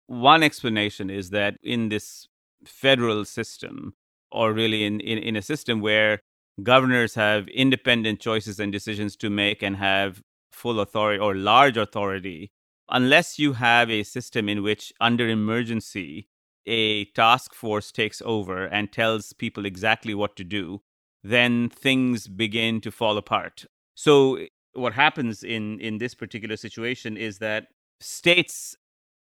One 0.07 0.43
explanation 0.43 1.09
is 1.09 1.29
that 1.29 1.57
in 1.63 1.87
this 1.89 2.27
federal 2.65 3.23
system, 3.25 3.93
or 4.31 4.51
really 4.53 4.83
in, 4.83 4.99
in, 4.99 5.17
in 5.19 5.35
a 5.37 5.41
system 5.41 5.79
where 5.79 6.21
governors 6.63 7.15
have 7.15 7.47
independent 7.47 8.19
choices 8.19 8.59
and 8.59 8.71
decisions 8.73 9.15
to 9.17 9.29
make 9.29 9.63
and 9.63 9.77
have 9.77 10.21
full 10.51 10.81
authority 10.81 11.19
or 11.19 11.33
large 11.33 11.77
authority, 11.77 12.51
unless 12.89 13.39
you 13.39 13.53
have 13.53 13.89
a 13.89 14.03
system 14.03 14.49
in 14.49 14.63
which, 14.63 14.91
under 14.99 15.29
emergency, 15.29 16.27
a 16.65 17.05
task 17.05 17.53
force 17.53 17.89
takes 17.91 18.21
over 18.25 18.65
and 18.65 18.91
tells 18.91 19.31
people 19.31 19.65
exactly 19.65 20.13
what 20.13 20.35
to 20.35 20.43
do, 20.43 20.81
then 21.23 21.69
things 21.69 22.27
begin 22.27 22.81
to 22.81 22.91
fall 22.91 23.17
apart. 23.17 23.65
So 23.95 24.36
eh, 24.36 24.47
what 24.73 24.93
happens 24.93 25.43
in 25.43 25.80
in 25.80 25.97
this 25.97 26.13
particular 26.15 26.58
situation 26.58 27.17
is 27.17 27.39
that 27.39 27.67
states 27.99 28.75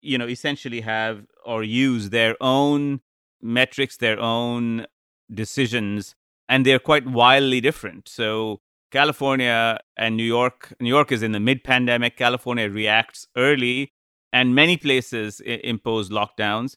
you 0.00 0.18
know 0.18 0.26
essentially 0.26 0.80
have 0.80 1.26
or 1.44 1.62
use 1.62 2.10
their 2.10 2.36
own 2.40 3.00
metrics, 3.40 3.96
their 3.96 4.18
own 4.20 4.86
decisions 5.32 6.14
and 6.48 6.66
they're 6.66 6.78
quite 6.78 7.06
wildly 7.06 7.60
different. 7.60 8.08
So 8.08 8.60
California 8.90 9.80
and 9.96 10.16
New 10.16 10.24
York, 10.24 10.74
New 10.80 10.88
York 10.88 11.10
is 11.10 11.22
in 11.22 11.32
the 11.32 11.40
mid 11.40 11.64
pandemic, 11.64 12.16
California 12.16 12.68
reacts 12.68 13.26
early 13.36 13.92
and 14.32 14.54
many 14.54 14.76
places 14.76 15.40
impose 15.40 16.10
lockdowns. 16.10 16.76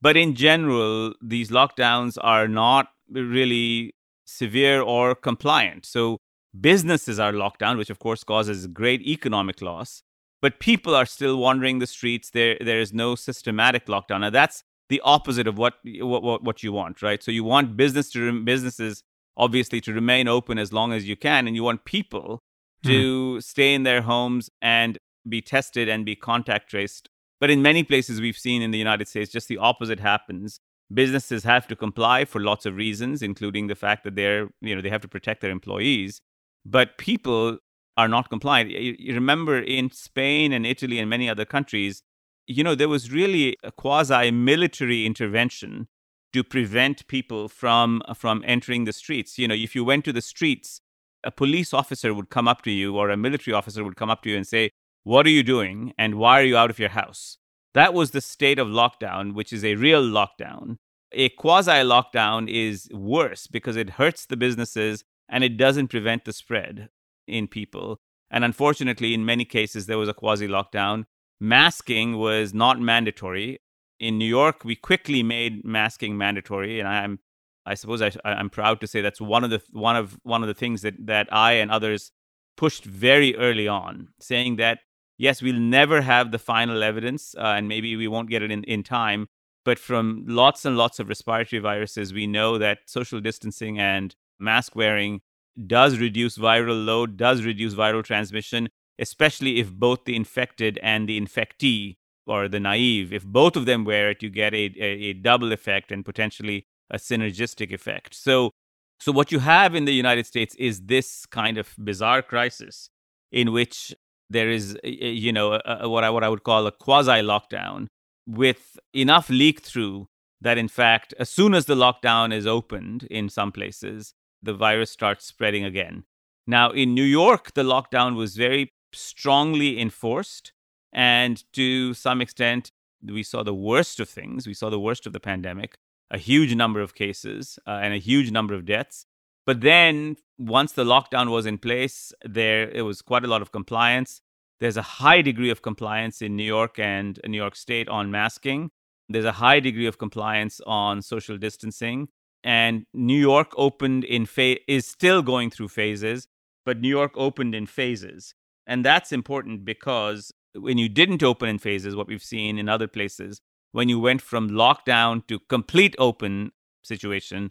But 0.00 0.16
in 0.16 0.34
general, 0.34 1.14
these 1.22 1.50
lockdowns 1.50 2.18
are 2.20 2.46
not 2.46 2.88
really 3.10 3.94
severe 4.24 4.80
or 4.80 5.14
compliant. 5.14 5.86
So 5.86 6.18
businesses 6.60 7.18
are 7.18 7.32
locked 7.32 7.60
down, 7.60 7.78
which 7.78 7.90
of 7.90 7.98
course 7.98 8.24
causes 8.24 8.66
great 8.66 9.02
economic 9.02 9.60
loss. 9.60 10.02
But 10.42 10.60
people 10.60 10.94
are 10.94 11.06
still 11.06 11.38
wandering 11.38 11.78
the 11.78 11.86
streets. 11.86 12.30
There, 12.30 12.56
there 12.60 12.80
is 12.80 12.92
no 12.92 13.14
systematic 13.14 13.86
lockdown. 13.86 14.20
Now 14.20 14.30
that's 14.30 14.62
the 14.88 15.00
opposite 15.04 15.46
of 15.46 15.58
what 15.58 15.74
what 15.84 16.42
what 16.42 16.62
you 16.62 16.72
want, 16.72 17.02
right? 17.02 17.22
So 17.22 17.30
you 17.30 17.42
want 17.42 17.76
business 17.76 18.10
to 18.10 18.44
businesses 18.44 19.02
obviously 19.36 19.80
to 19.82 19.92
remain 19.92 20.28
open 20.28 20.58
as 20.58 20.72
long 20.72 20.92
as 20.92 21.06
you 21.06 21.16
can, 21.16 21.46
and 21.46 21.56
you 21.56 21.62
want 21.62 21.84
people 21.84 22.42
to 22.84 23.36
mm. 23.36 23.42
stay 23.42 23.74
in 23.74 23.82
their 23.82 24.02
homes 24.02 24.48
and 24.62 24.98
be 25.28 25.42
tested 25.42 25.88
and 25.88 26.06
be 26.06 26.14
contact 26.14 26.70
traced 26.70 27.10
but 27.40 27.50
in 27.50 27.62
many 27.62 27.82
places 27.82 28.20
we've 28.20 28.38
seen 28.38 28.62
in 28.62 28.70
the 28.70 28.78
United 28.78 29.08
States, 29.08 29.30
just 29.30 29.48
the 29.48 29.58
opposite 29.58 30.00
happens. 30.00 30.60
Businesses 30.92 31.44
have 31.44 31.66
to 31.68 31.76
comply 31.76 32.24
for 32.24 32.40
lots 32.40 32.64
of 32.64 32.76
reasons, 32.76 33.22
including 33.22 33.66
the 33.66 33.74
fact 33.74 34.04
that 34.04 34.14
they're, 34.14 34.48
you 34.60 34.74
know, 34.74 34.80
they 34.80 34.88
have 34.88 35.02
to 35.02 35.08
protect 35.08 35.40
their 35.42 35.50
employees. 35.50 36.20
But 36.68 36.98
people 36.98 37.58
are 37.96 38.08
not 38.08 38.28
compliant. 38.28 38.70
You 38.70 39.14
remember 39.14 39.58
in 39.58 39.90
Spain 39.92 40.52
and 40.52 40.66
Italy 40.66 40.98
and 40.98 41.08
many 41.08 41.30
other 41.30 41.44
countries, 41.44 42.02
you 42.46 42.64
know, 42.64 42.74
there 42.74 42.88
was 42.88 43.12
really 43.12 43.56
a 43.62 43.70
quasi 43.70 44.30
military 44.30 45.06
intervention 45.06 45.88
to 46.32 46.42
prevent 46.42 47.06
people 47.06 47.48
from 47.48 48.02
from 48.14 48.42
entering 48.46 48.84
the 48.84 48.92
streets. 48.92 49.38
You 49.38 49.48
know, 49.48 49.54
if 49.54 49.74
you 49.74 49.84
went 49.84 50.04
to 50.06 50.12
the 50.12 50.20
streets, 50.20 50.80
a 51.24 51.30
police 51.30 51.72
officer 51.72 52.12
would 52.12 52.30
come 52.30 52.48
up 52.48 52.62
to 52.62 52.70
you 52.70 52.96
or 52.96 53.10
a 53.10 53.16
military 53.16 53.54
officer 53.54 53.84
would 53.84 53.96
come 53.96 54.10
up 54.10 54.22
to 54.22 54.30
you 54.30 54.36
and 54.36 54.46
say, 54.46 54.70
what 55.04 55.24
are 55.24 55.30
you 55.30 55.42
doing? 55.42 55.92
And 55.96 56.16
why 56.16 56.40
are 56.40 56.44
you 56.44 56.56
out 56.56 56.70
of 56.70 56.78
your 56.78 56.90
house? 56.90 57.38
That 57.74 57.94
was 57.94 58.10
the 58.10 58.20
state 58.20 58.58
of 58.58 58.68
lockdown, 58.68 59.34
which 59.34 59.52
is 59.52 59.64
a 59.64 59.76
real 59.76 60.02
lockdown. 60.02 60.76
A 61.12 61.28
quasi 61.30 61.70
lockdown 61.70 62.50
is 62.50 62.88
worse 62.92 63.46
because 63.46 63.76
it 63.76 63.90
hurts 63.90 64.26
the 64.26 64.36
businesses 64.36 65.04
and 65.28 65.44
it 65.44 65.56
doesn't 65.56 65.88
prevent 65.88 66.24
the 66.24 66.32
spread 66.32 66.88
in 67.26 67.48
people. 67.48 68.00
And 68.30 68.44
unfortunately, 68.44 69.14
in 69.14 69.24
many 69.24 69.44
cases, 69.44 69.86
there 69.86 69.98
was 69.98 70.08
a 70.08 70.14
quasi 70.14 70.48
lockdown. 70.48 71.04
Masking 71.40 72.16
was 72.16 72.52
not 72.54 72.80
mandatory. 72.80 73.60
In 73.98 74.18
New 74.18 74.26
York, 74.26 74.64
we 74.64 74.76
quickly 74.76 75.22
made 75.22 75.64
masking 75.64 76.18
mandatory, 76.18 76.80
and 76.80 76.88
I'm, 76.88 77.20
I 77.64 77.74
suppose, 77.74 78.02
I, 78.02 78.12
I'm 78.24 78.50
proud 78.50 78.80
to 78.80 78.86
say 78.86 79.00
that's 79.00 79.20
one 79.20 79.42
of 79.42 79.50
the 79.50 79.62
one 79.72 79.96
of 79.96 80.18
one 80.22 80.42
of 80.42 80.48
the 80.48 80.54
things 80.54 80.82
that 80.82 80.94
that 81.06 81.28
I 81.32 81.52
and 81.54 81.70
others 81.70 82.12
pushed 82.56 82.84
very 82.84 83.36
early 83.36 83.68
on, 83.68 84.08
saying 84.20 84.56
that 84.56 84.80
yes, 85.18 85.42
we'll 85.42 85.60
never 85.60 86.02
have 86.02 86.30
the 86.30 86.38
final 86.38 86.82
evidence, 86.82 87.34
uh, 87.38 87.54
and 87.56 87.68
maybe 87.68 87.96
we 87.96 88.08
won't 88.08 88.30
get 88.30 88.42
it 88.42 88.50
in, 88.50 88.64
in 88.64 88.82
time. 88.82 89.28
But 89.64 89.78
from 89.78 90.24
lots 90.26 90.64
and 90.64 90.76
lots 90.76 91.00
of 91.00 91.08
respiratory 91.08 91.60
viruses, 91.60 92.12
we 92.12 92.26
know 92.26 92.58
that 92.58 92.78
social 92.86 93.20
distancing 93.20 93.78
and 93.78 94.14
mask 94.38 94.76
wearing 94.76 95.20
does 95.66 95.98
reduce 95.98 96.36
viral 96.36 96.84
load, 96.84 97.16
does 97.16 97.44
reduce 97.44 97.74
viral 97.74 98.04
transmission, 98.04 98.68
especially 98.98 99.58
if 99.58 99.72
both 99.72 100.04
the 100.04 100.16
infected 100.16 100.78
and 100.82 101.08
the 101.08 101.20
infectee 101.20 101.96
or 102.26 102.48
the 102.48 102.60
naive, 102.60 103.12
if 103.12 103.24
both 103.24 103.56
of 103.56 103.66
them 103.66 103.84
wear 103.84 104.10
it, 104.10 104.22
you 104.22 104.28
get 104.28 104.52
a, 104.52 104.72
a, 104.78 104.84
a 104.84 105.12
double 105.12 105.52
effect 105.52 105.92
and 105.92 106.04
potentially 106.04 106.66
a 106.90 106.96
synergistic 106.96 107.72
effect. 107.72 108.14
So, 108.14 108.50
so 108.98 109.12
what 109.12 109.30
you 109.30 109.38
have 109.38 109.74
in 109.74 109.84
the 109.84 109.94
United 109.94 110.26
States 110.26 110.54
is 110.56 110.82
this 110.86 111.26
kind 111.26 111.56
of 111.58 111.74
bizarre 111.78 112.22
crisis 112.22 112.90
in 113.30 113.52
which 113.52 113.94
there 114.30 114.50
is 114.50 114.76
you 114.82 115.32
know 115.32 115.60
what 115.84 116.04
I 116.04 116.10
what 116.10 116.24
I 116.24 116.28
would 116.28 116.42
call 116.42 116.66
a 116.66 116.72
quasi 116.72 117.22
lockdown 117.22 117.86
with 118.26 118.78
enough 118.92 119.30
leak 119.30 119.60
through 119.62 120.08
that 120.40 120.58
in 120.58 120.68
fact 120.68 121.14
as 121.18 121.30
soon 121.30 121.54
as 121.54 121.66
the 121.66 121.74
lockdown 121.74 122.32
is 122.32 122.46
opened 122.46 123.06
in 123.10 123.28
some 123.28 123.52
places 123.52 124.14
the 124.42 124.54
virus 124.54 124.90
starts 124.90 125.24
spreading 125.24 125.64
again. 125.64 126.04
Now 126.46 126.70
in 126.70 126.94
New 126.94 127.04
York 127.04 127.54
the 127.54 127.62
lockdown 127.62 128.16
was 128.16 128.36
very 128.36 128.72
strongly 128.92 129.80
enforced 129.80 130.52
and 130.92 131.44
to 131.52 131.94
some 131.94 132.20
extent 132.20 132.72
we 133.06 133.22
saw 133.22 133.42
the 133.42 133.54
worst 133.54 134.00
of 134.00 134.08
things 134.08 134.46
we 134.46 134.54
saw 134.54 134.70
the 134.70 134.80
worst 134.80 135.06
of 135.06 135.12
the 135.12 135.20
pandemic 135.20 135.76
a 136.10 136.18
huge 136.18 136.54
number 136.54 136.80
of 136.80 136.94
cases 136.94 137.58
uh, 137.66 137.78
and 137.82 137.92
a 137.92 137.98
huge 137.98 138.30
number 138.30 138.54
of 138.54 138.64
deaths 138.64 139.06
but 139.46 139.60
then 139.60 140.16
once 140.38 140.72
the 140.72 140.84
lockdown 140.84 141.30
was 141.30 141.46
in 141.46 141.56
place, 141.56 142.12
there 142.24 142.68
it 142.70 142.82
was 142.82 143.00
quite 143.00 143.24
a 143.24 143.28
lot 143.28 143.42
of 143.42 143.52
compliance. 143.52 144.20
There's 144.58 144.76
a 144.76 144.82
high 144.82 145.22
degree 145.22 145.50
of 145.50 145.62
compliance 145.62 146.20
in 146.20 146.34
New 146.36 146.44
York 146.44 146.78
and 146.78 147.18
New 147.26 147.36
York 147.36 147.54
State 147.54 147.88
on 147.88 148.10
masking. 148.10 148.70
There's 149.08 149.24
a 149.24 149.32
high 149.32 149.60
degree 149.60 149.86
of 149.86 149.98
compliance 149.98 150.60
on 150.66 151.00
social 151.00 151.38
distancing. 151.38 152.08
And 152.44 152.86
New 152.94 153.18
York 153.18 153.52
opened 153.56 154.04
in 154.04 154.26
phase 154.26 154.60
is 154.68 154.86
still 154.86 155.22
going 155.22 155.50
through 155.50 155.68
phases, 155.68 156.28
but 156.64 156.80
New 156.80 156.88
York 156.88 157.12
opened 157.16 157.54
in 157.54 157.66
phases. 157.66 158.34
And 158.66 158.84
that's 158.84 159.12
important 159.12 159.64
because 159.64 160.32
when 160.54 160.78
you 160.78 160.88
didn't 160.88 161.22
open 161.22 161.48
in 161.48 161.58
phases, 161.58 161.96
what 161.96 162.08
we've 162.08 162.22
seen 162.22 162.58
in 162.58 162.68
other 162.68 162.88
places, 162.88 163.40
when 163.72 163.88
you 163.88 164.00
went 164.00 164.22
from 164.22 164.50
lockdown 164.50 165.26
to 165.26 165.38
complete 165.48 165.94
open 165.98 166.52
situation, 166.82 167.50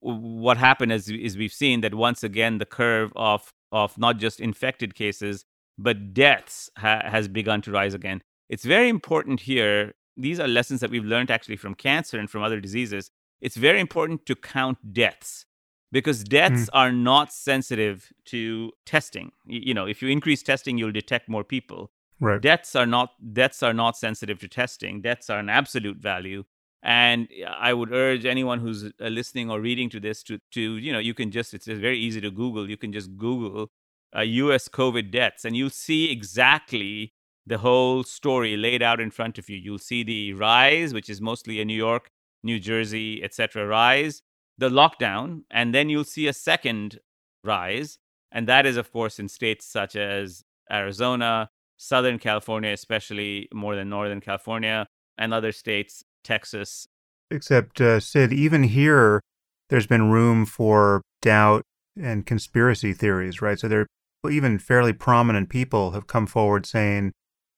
what 0.00 0.56
happened 0.56 0.92
is, 0.92 1.08
is 1.08 1.36
we've 1.36 1.52
seen 1.52 1.80
that 1.82 1.94
once 1.94 2.24
again 2.24 2.58
the 2.58 2.66
curve 2.66 3.12
of 3.16 3.52
of 3.70 3.96
not 3.96 4.18
just 4.18 4.38
infected 4.38 4.94
cases 4.94 5.46
but 5.78 6.14
deaths 6.14 6.70
ha- 6.76 7.02
has 7.04 7.28
begun 7.28 7.62
to 7.62 7.72
rise 7.72 7.94
again. 7.94 8.22
It's 8.48 8.64
very 8.64 8.88
important 8.88 9.40
here. 9.40 9.94
These 10.16 10.40
are 10.40 10.48
lessons 10.48 10.80
that 10.80 10.90
we've 10.90 11.04
learned 11.04 11.30
actually 11.30 11.56
from 11.56 11.74
cancer 11.74 12.18
and 12.18 12.28
from 12.28 12.42
other 12.42 12.60
diseases. 12.60 13.10
It's 13.42 13.56
very 13.56 13.80
important 13.80 14.24
to 14.26 14.36
count 14.36 14.94
deaths 14.94 15.46
because 15.90 16.22
deaths 16.22 16.62
mm. 16.62 16.68
are 16.72 16.92
not 16.92 17.32
sensitive 17.32 18.12
to 18.26 18.70
testing. 18.86 19.32
You 19.46 19.74
know, 19.74 19.84
if 19.84 20.00
you 20.00 20.08
increase 20.08 20.42
testing, 20.44 20.78
you'll 20.78 20.92
detect 20.92 21.28
more 21.28 21.42
people. 21.42 21.90
Right. 22.20 22.40
Deaths 22.40 22.76
are 22.76 22.86
not 22.86 23.10
deaths 23.34 23.62
are 23.64 23.74
not 23.74 23.96
sensitive 23.96 24.38
to 24.38 24.48
testing. 24.48 25.02
Deaths 25.02 25.28
are 25.28 25.40
an 25.40 25.48
absolute 25.48 25.98
value. 25.98 26.44
And 26.84 27.28
I 27.48 27.74
would 27.74 27.92
urge 27.92 28.24
anyone 28.24 28.60
who's 28.60 28.84
uh, 28.84 29.08
listening 29.08 29.50
or 29.50 29.60
reading 29.60 29.90
to 29.90 30.00
this 30.00 30.22
to 30.24 30.38
to 30.52 30.76
you 30.76 30.92
know 30.92 31.00
you 31.00 31.14
can 31.14 31.32
just 31.32 31.52
it's 31.52 31.66
very 31.66 31.98
easy 31.98 32.20
to 32.20 32.30
Google. 32.30 32.70
You 32.70 32.76
can 32.76 32.92
just 32.92 33.16
Google 33.16 33.72
uh, 34.16 34.20
U.S. 34.20 34.68
COVID 34.68 35.10
deaths, 35.10 35.44
and 35.44 35.56
you'll 35.56 35.70
see 35.70 36.12
exactly 36.12 37.12
the 37.44 37.58
whole 37.58 38.04
story 38.04 38.56
laid 38.56 38.82
out 38.82 39.00
in 39.00 39.10
front 39.10 39.36
of 39.36 39.50
you. 39.50 39.56
You'll 39.56 39.78
see 39.78 40.04
the 40.04 40.32
rise, 40.32 40.94
which 40.94 41.10
is 41.10 41.20
mostly 41.20 41.60
a 41.60 41.64
New 41.64 41.76
York, 41.76 42.10
New 42.42 42.58
Jersey, 42.58 43.22
etc. 43.22 43.66
rise, 43.66 44.22
the 44.58 44.68
lockdown, 44.68 45.42
and 45.50 45.74
then 45.74 45.88
you'll 45.88 46.04
see 46.04 46.26
a 46.26 46.32
second 46.32 46.98
rise, 47.44 47.98
and 48.30 48.46
that 48.48 48.66
is 48.66 48.76
of 48.76 48.92
course 48.92 49.18
in 49.18 49.28
states 49.28 49.66
such 49.66 49.96
as 49.96 50.44
Arizona, 50.70 51.50
Southern 51.76 52.18
California, 52.18 52.70
especially 52.70 53.48
more 53.52 53.74
than 53.74 53.88
Northern 53.88 54.20
California, 54.20 54.86
and 55.18 55.34
other 55.34 55.52
states, 55.52 56.04
Texas. 56.24 56.86
Except, 57.30 57.80
uh, 57.80 57.98
Sid, 58.00 58.32
even 58.32 58.64
here, 58.64 59.20
there's 59.68 59.86
been 59.86 60.10
room 60.10 60.46
for 60.46 61.02
doubt 61.20 61.62
and 62.00 62.26
conspiracy 62.26 62.92
theories, 62.92 63.42
right? 63.42 63.58
So 63.58 63.68
there 63.68 63.86
even 64.30 64.58
fairly 64.58 64.92
prominent 64.92 65.48
people 65.48 65.92
have 65.92 66.06
come 66.06 66.26
forward 66.26 66.64
saying 66.66 67.12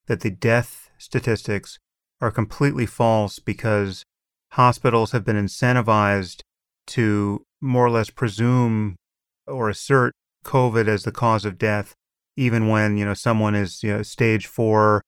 that 0.07 0.21
the 0.21 0.31
death 0.31 0.91
statistics 0.99 1.79
are 2.21 2.31
completely 2.31 2.87
false 2.87 3.39
because 3.39 4.03
hospitals 4.55 5.11
have 5.11 5.25
been 5.25 5.37
incentivized 5.37 6.41
to 6.87 7.45
more 7.61 7.87
or 7.87 7.91
less 7.91 8.11
presume 8.11 8.95
or 9.47 9.69
assert 9.69 10.13
COVID 10.45 10.87
as 10.87 11.03
the 11.03 11.13
cause 11.13 11.45
of 11.45 11.59
death, 11.59 11.95
even 12.37 12.69
when 12.69 12.97
you 12.97 13.05
know 13.05 13.15
someone 13.15 13.55
is 13.55 13.83
you 13.83 13.93
know 13.93 14.03
stage 14.03 14.47
four 14.47 15.03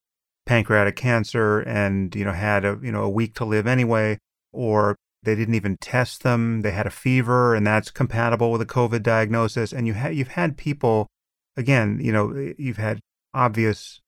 pancreatic 0.46 0.96
cancer 0.96 1.60
and 1.60 2.14
you 2.14 2.24
know 2.24 2.32
had 2.32 2.64
a 2.64 2.78
you 2.82 2.90
know 2.90 3.02
a 3.02 3.08
week 3.08 3.34
to 3.34 3.44
live 3.44 3.66
anyway, 3.66 4.18
or 4.52 4.96
they 5.22 5.34
didn't 5.34 5.54
even 5.54 5.76
test 5.80 6.22
them, 6.22 6.62
they 6.62 6.72
had 6.72 6.86
a 6.86 6.90
fever, 6.90 7.54
and 7.54 7.66
that's 7.66 7.90
compatible 7.90 8.50
with 8.50 8.62
a 8.62 8.66
COVID 8.66 9.02
diagnosis, 9.02 9.72
and 9.72 9.86
you 9.86 9.94
ha- 9.94 10.08
you've 10.08 10.28
had 10.28 10.56
people, 10.56 11.06
again, 11.56 11.98
you 12.00 12.12
know, 12.12 12.52
you've 12.58 12.76
had 12.78 13.00
obvious 13.34 14.00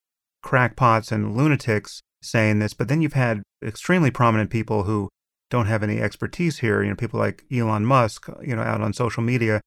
crackpots 0.42 1.12
and 1.12 1.36
lunatics 1.36 2.00
saying 2.22 2.58
this, 2.58 2.74
but 2.74 2.88
then 2.88 3.02
you've 3.02 3.12
had 3.12 3.42
extremely 3.64 4.10
prominent 4.10 4.50
people 4.50 4.84
who 4.84 5.08
don't 5.50 5.66
have 5.66 5.82
any 5.82 6.00
expertise 6.00 6.58
here, 6.58 6.82
you 6.82 6.90
know, 6.90 6.96
people 6.96 7.18
like 7.18 7.44
Elon 7.52 7.84
Musk, 7.84 8.28
you 8.42 8.54
know, 8.54 8.62
out 8.62 8.80
on 8.80 8.92
social 8.92 9.22
media 9.22 9.60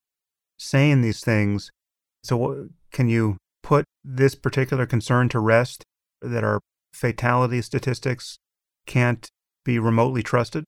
saying 0.58 1.02
these 1.02 1.22
things. 1.22 1.72
So, 2.24 2.70
can 2.92 3.10
you 3.10 3.38
put 3.64 3.86
this 4.04 4.36
particular 4.36 4.86
concern 4.86 5.30
to 5.30 5.40
rest 5.40 5.84
that 6.22 6.44
our 6.44 6.60
fatality 6.94 7.62
statistics 7.62 8.38
can't 8.86 9.28
be 9.66 9.80
remotely 9.80 10.22
trusted? 10.22 10.66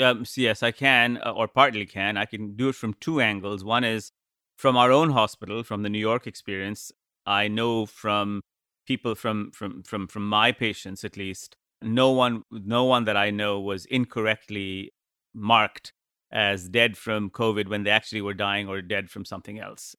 Um, 0.00 0.24
yes, 0.36 0.62
I 0.62 0.70
can, 0.70 1.20
uh, 1.24 1.32
or 1.32 1.48
partly 1.48 1.86
can. 1.86 2.16
I 2.16 2.24
can 2.24 2.56
do 2.56 2.70
it 2.70 2.74
from 2.74 2.94
two 2.94 3.20
angles. 3.20 3.62
One 3.62 3.84
is 3.84 4.10
from 4.56 4.76
our 4.76 4.90
own 4.90 5.10
hospital, 5.10 5.62
from 5.62 5.82
the 5.82 5.90
New 5.90 5.98
York 5.98 6.26
experience. 6.26 6.90
I 7.26 7.48
know 7.48 7.86
from 7.86 8.40
people 8.86 9.14
from 9.14 9.50
from 9.52 9.82
from 9.82 10.08
from 10.08 10.28
my 10.28 10.50
patients 10.50 11.04
at 11.04 11.16
least 11.16 11.56
no 11.84 12.10
one 12.10 12.42
no 12.50 12.84
one 12.84 13.04
that 13.04 13.16
i 13.16 13.30
know 13.30 13.60
was 13.60 13.84
incorrectly 13.86 14.92
marked 15.34 15.92
as 16.30 16.68
dead 16.68 16.96
from 16.96 17.30
covid 17.30 17.68
when 17.68 17.82
they 17.82 17.90
actually 17.90 18.22
were 18.22 18.34
dying 18.34 18.68
or 18.68 18.80
dead 18.82 19.10
from 19.10 19.24
something 19.24 19.58
else 19.58 19.94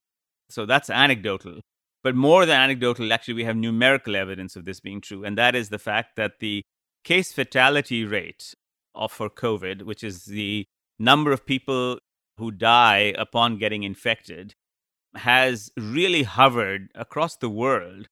so 0.50 0.66
that's 0.66 0.90
anecdotal 0.90 1.62
but 2.04 2.16
more 2.16 2.46
than 2.46 2.60
anecdotal 2.60 3.12
actually 3.14 3.34
we 3.34 3.44
have 3.44 3.56
numerical 3.56 4.16
evidence 4.16 4.56
of 4.56 4.66
this 4.66 4.80
being 4.80 5.02
true 5.02 5.24
and 5.24 5.38
that 5.38 5.56
is 5.56 5.70
the 5.70 5.80
fact 5.80 6.16
that 6.16 6.40
the 6.40 6.64
case 7.04 7.32
fatality 7.32 8.04
rate 8.04 8.54
of 8.96 9.12
for 9.12 9.30
covid 9.30 9.84
which 9.84 10.04
is 10.04 10.26
the 10.26 10.66
number 11.00 11.32
of 11.32 11.46
people 11.46 12.00
who 12.38 12.52
die 12.52 13.14
upon 13.18 13.58
getting 13.58 13.84
infected 13.84 14.54
has 15.16 15.72
really 15.78 16.24
hovered 16.24 16.90
across 16.96 17.36
the 17.38 17.50
world 17.50 18.08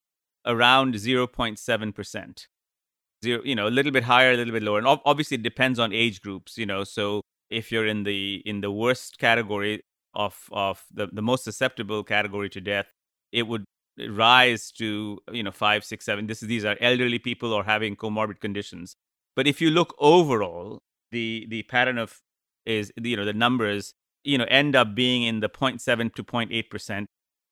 around 0.46 0.96
0.7%. 0.96 2.48
Zero, 3.24 3.42
you 3.44 3.56
know, 3.56 3.68
a 3.68 3.70
little 3.70 3.92
bit 3.92 4.04
higher, 4.04 4.32
a 4.32 4.38
little 4.38 4.54
bit 4.54 4.64
lower. 4.64 4.80
And 4.80 4.88
obviously 4.88 5.36
it 5.36 5.44
depends 5.44 5.80
on 5.80 5.94
age 5.94 6.22
groups, 6.22 6.58
you 6.58 6.66
know. 6.66 6.84
So 6.84 7.22
if 7.50 7.72
you're 7.72 7.86
in 7.86 8.04
the 8.04 8.42
in 8.46 8.62
the 8.62 8.72
worst 8.72 9.20
category 9.20 9.84
of 10.14 10.38
of 10.52 10.84
the, 10.92 11.08
the 11.12 11.22
most 11.22 11.44
susceptible 11.44 12.04
category 12.04 12.50
to 12.50 12.62
death, 12.62 12.92
it 13.32 13.44
would 13.44 13.64
rise 14.10 14.72
to, 14.72 15.20
you 15.32 15.44
know, 15.44 15.52
five, 15.52 15.84
six, 15.84 16.06
seven. 16.06 16.28
This 16.28 16.42
is 16.42 16.48
these 16.48 16.66
are 16.66 16.78
elderly 16.82 17.20
people 17.20 17.54
or 17.54 17.64
having 17.64 17.96
comorbid 17.96 18.40
conditions. 18.40 18.96
But 19.36 19.48
if 19.48 19.62
you 19.62 19.70
look 19.70 19.96
overall, 20.00 20.80
the 21.12 21.46
the 21.50 21.64
pattern 21.64 21.98
of 21.98 22.20
is 22.66 22.92
you 22.96 23.18
know 23.18 23.26
the 23.26 23.34
numbers 23.34 23.94
you 24.24 24.38
know 24.38 24.46
end 24.50 24.76
up 24.76 24.96
being 24.96 25.24
in 25.24 25.40
the 25.40 25.50
0.7 25.50 26.14
to 26.16 26.24
0.8 26.24 26.70
percent 26.70 27.08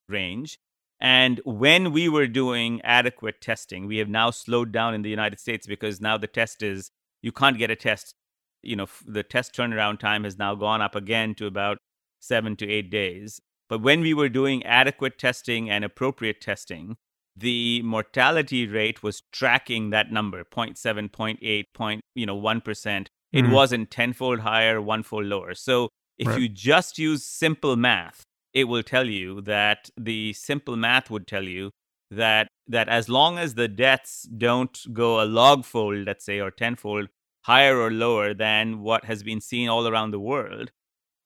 range 0.07 0.57
and 0.99 1.39
when 1.45 1.91
we 1.91 2.09
were 2.09 2.27
doing 2.27 2.81
adequate 2.83 3.41
testing, 3.41 3.87
we 3.87 3.97
have 3.97 4.09
now 4.09 4.31
slowed 4.31 4.71
down 4.71 4.93
in 4.93 5.01
the 5.01 5.09
United 5.09 5.39
States 5.39 5.65
because 5.65 6.01
now 6.01 6.17
the 6.17 6.27
test 6.27 6.61
is 6.61 6.91
you 7.21 7.31
can't 7.31 7.57
get 7.57 7.71
a 7.71 7.75
test. 7.75 8.15
You 8.61 8.75
know, 8.75 8.87
the 9.05 9.23
test 9.23 9.55
turnaround 9.55 9.99
time 9.99 10.25
has 10.25 10.37
now 10.37 10.55
gone 10.55 10.81
up 10.81 10.95
again 10.95 11.35
to 11.35 11.45
about 11.45 11.77
seven 12.19 12.57
to 12.57 12.69
eight 12.69 12.89
days. 12.89 13.39
But 13.69 13.81
when 13.81 14.01
we 14.01 14.13
were 14.13 14.29
doing 14.29 14.65
adequate 14.65 15.17
testing 15.17 15.69
and 15.69 15.85
appropriate 15.85 16.41
testing, 16.41 16.97
the 17.39 17.81
mortality 17.83 18.67
rate 18.67 19.01
was 19.01 19.23
tracking 19.31 19.91
that 19.91 20.11
number 20.11 20.43
0.7 20.43 21.09
0.8 21.09 21.63
point 21.73 22.01
you 22.15 22.25
know 22.25 22.39
1% 22.39 23.07
it 23.31 23.43
mm-hmm. 23.43 23.51
wasn't 23.51 23.91
tenfold 23.91 24.39
higher 24.39 24.81
onefold 24.81 25.27
lower 25.27 25.53
so 25.53 25.89
if 26.17 26.27
right. 26.27 26.41
you 26.41 26.49
just 26.49 26.99
use 26.99 27.23
simple 27.23 27.75
math 27.75 28.23
it 28.53 28.65
will 28.65 28.83
tell 28.83 29.07
you 29.07 29.41
that 29.41 29.89
the 29.97 30.33
simple 30.33 30.75
math 30.75 31.09
would 31.09 31.27
tell 31.27 31.43
you 31.43 31.71
that 32.11 32.47
that 32.67 32.89
as 32.89 33.09
long 33.09 33.37
as 33.37 33.55
the 33.55 33.67
deaths 33.67 34.23
don't 34.23 34.79
go 34.93 35.21
a 35.21 35.25
log 35.25 35.65
fold, 35.65 36.05
let's 36.05 36.25
say, 36.25 36.39
or 36.39 36.51
tenfold 36.51 37.07
higher 37.43 37.77
or 37.77 37.91
lower 37.91 38.33
than 38.33 38.81
what 38.81 39.05
has 39.05 39.23
been 39.23 39.41
seen 39.41 39.69
all 39.69 39.87
around 39.87 40.11
the 40.11 40.19
world, 40.19 40.71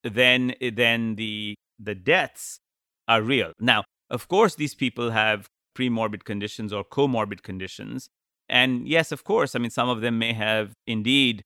then 0.04 0.54
eh, 0.62 0.72
then 0.74 1.16
the 1.16 1.56
the 1.80 1.96
deaths 1.96 2.60
are 3.08 3.22
real. 3.22 3.52
Now, 3.60 3.84
of 4.10 4.28
course, 4.28 4.56
these 4.56 4.76
people 4.76 5.12
have 5.12 5.48
premorbid 5.78 6.24
conditions 6.24 6.72
or 6.72 6.84
comorbid 6.84 7.42
conditions, 7.42 8.08
and 8.50 8.88
yes, 8.88 9.12
of 9.12 9.24
course, 9.24 9.56
I 9.56 9.60
mean 9.60 9.72
some 9.72 9.90
of 9.90 10.02
them 10.02 10.20
may 10.20 10.34
have 10.34 10.74
indeed 10.86 11.44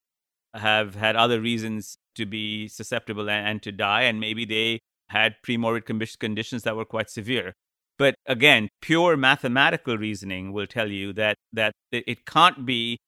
have 0.54 0.96
had 0.96 1.16
other 1.16 1.40
reasons 1.40 1.98
to 2.16 2.26
be 2.26 2.68
susceptible 2.68 3.30
and, 3.30 3.48
and 3.48 3.64
to 3.64 3.72
die, 3.72 4.04
and 4.04 4.20
maybe 4.20 4.46
they 4.46 4.80
had 5.10 5.36
premorbid 5.46 5.86
conditions 6.20 6.64
that 6.64 6.76
were 6.76 6.86
quite 6.86 7.10
severe. 7.10 7.54
But 7.98 8.16
again, 8.26 8.70
pure 8.82 9.18
mathematical 9.18 9.98
reasoning 9.98 10.54
will 10.54 10.68
tell 10.68 10.92
you 10.92 11.14
that 11.14 11.38
that 11.54 11.74
it 11.92 12.26
can't 12.26 12.66
be, 12.66 13.00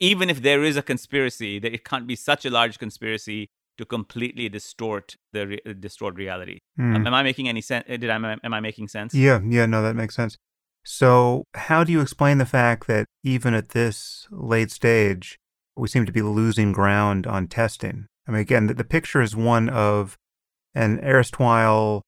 even 0.00 0.30
if 0.30 0.42
there 0.42 0.64
is 0.64 0.76
a 0.76 0.82
conspiracy, 0.82 1.58
that 1.58 1.74
it 1.74 1.84
can't 1.84 2.06
be 2.06 2.16
such 2.16 2.46
a 2.46 2.50
large 2.50 2.78
conspiracy 2.78 3.48
to 3.76 3.84
completely 3.84 4.48
distort 4.48 5.16
the 5.32 5.46
re- 5.46 5.74
distort 5.78 6.16
reality. 6.16 6.58
Mm. 6.78 7.06
am 7.06 7.14
I 7.14 7.22
making 7.22 7.48
any 7.48 7.60
sense? 7.60 7.86
Did 7.86 8.10
I 8.10 8.16
am 8.42 8.54
I 8.54 8.60
making 8.60 8.88
sense? 8.88 9.14
Yeah, 9.14 9.40
yeah, 9.46 9.66
no, 9.66 9.82
that 9.82 9.94
makes 9.94 10.16
sense. 10.16 10.36
So, 10.84 11.44
how 11.54 11.84
do 11.84 11.92
you 11.92 12.00
explain 12.00 12.38
the 12.38 12.46
fact 12.46 12.86
that 12.86 13.06
even 13.22 13.52
at 13.52 13.70
this 13.70 14.26
late 14.30 14.70
stage, 14.70 15.38
we 15.76 15.86
seem 15.86 16.06
to 16.06 16.12
be 16.12 16.22
losing 16.22 16.72
ground 16.72 17.26
on 17.26 17.46
testing? 17.46 18.06
I 18.26 18.32
mean, 18.32 18.40
again, 18.40 18.66
the, 18.68 18.74
the 18.74 18.84
picture 18.84 19.20
is 19.20 19.36
one 19.36 19.68
of 19.68 20.16
an 20.78 21.00
erstwhile 21.02 22.02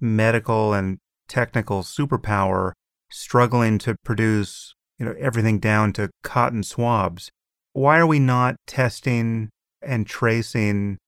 medical 0.00 0.72
and 0.72 0.98
technical 1.28 1.82
superpower 1.82 2.72
struggling 3.10 3.78
to 3.78 3.96
produce 4.04 4.74
you 4.98 5.06
know 5.06 5.14
everything 5.18 5.58
down 5.58 5.92
to 5.92 6.10
cotton 6.22 6.62
swabs 6.62 7.30
why 7.72 7.98
are 7.98 8.06
we 8.06 8.18
not 8.18 8.56
testing 8.66 9.50
and 9.82 10.06
tracing 10.06 10.98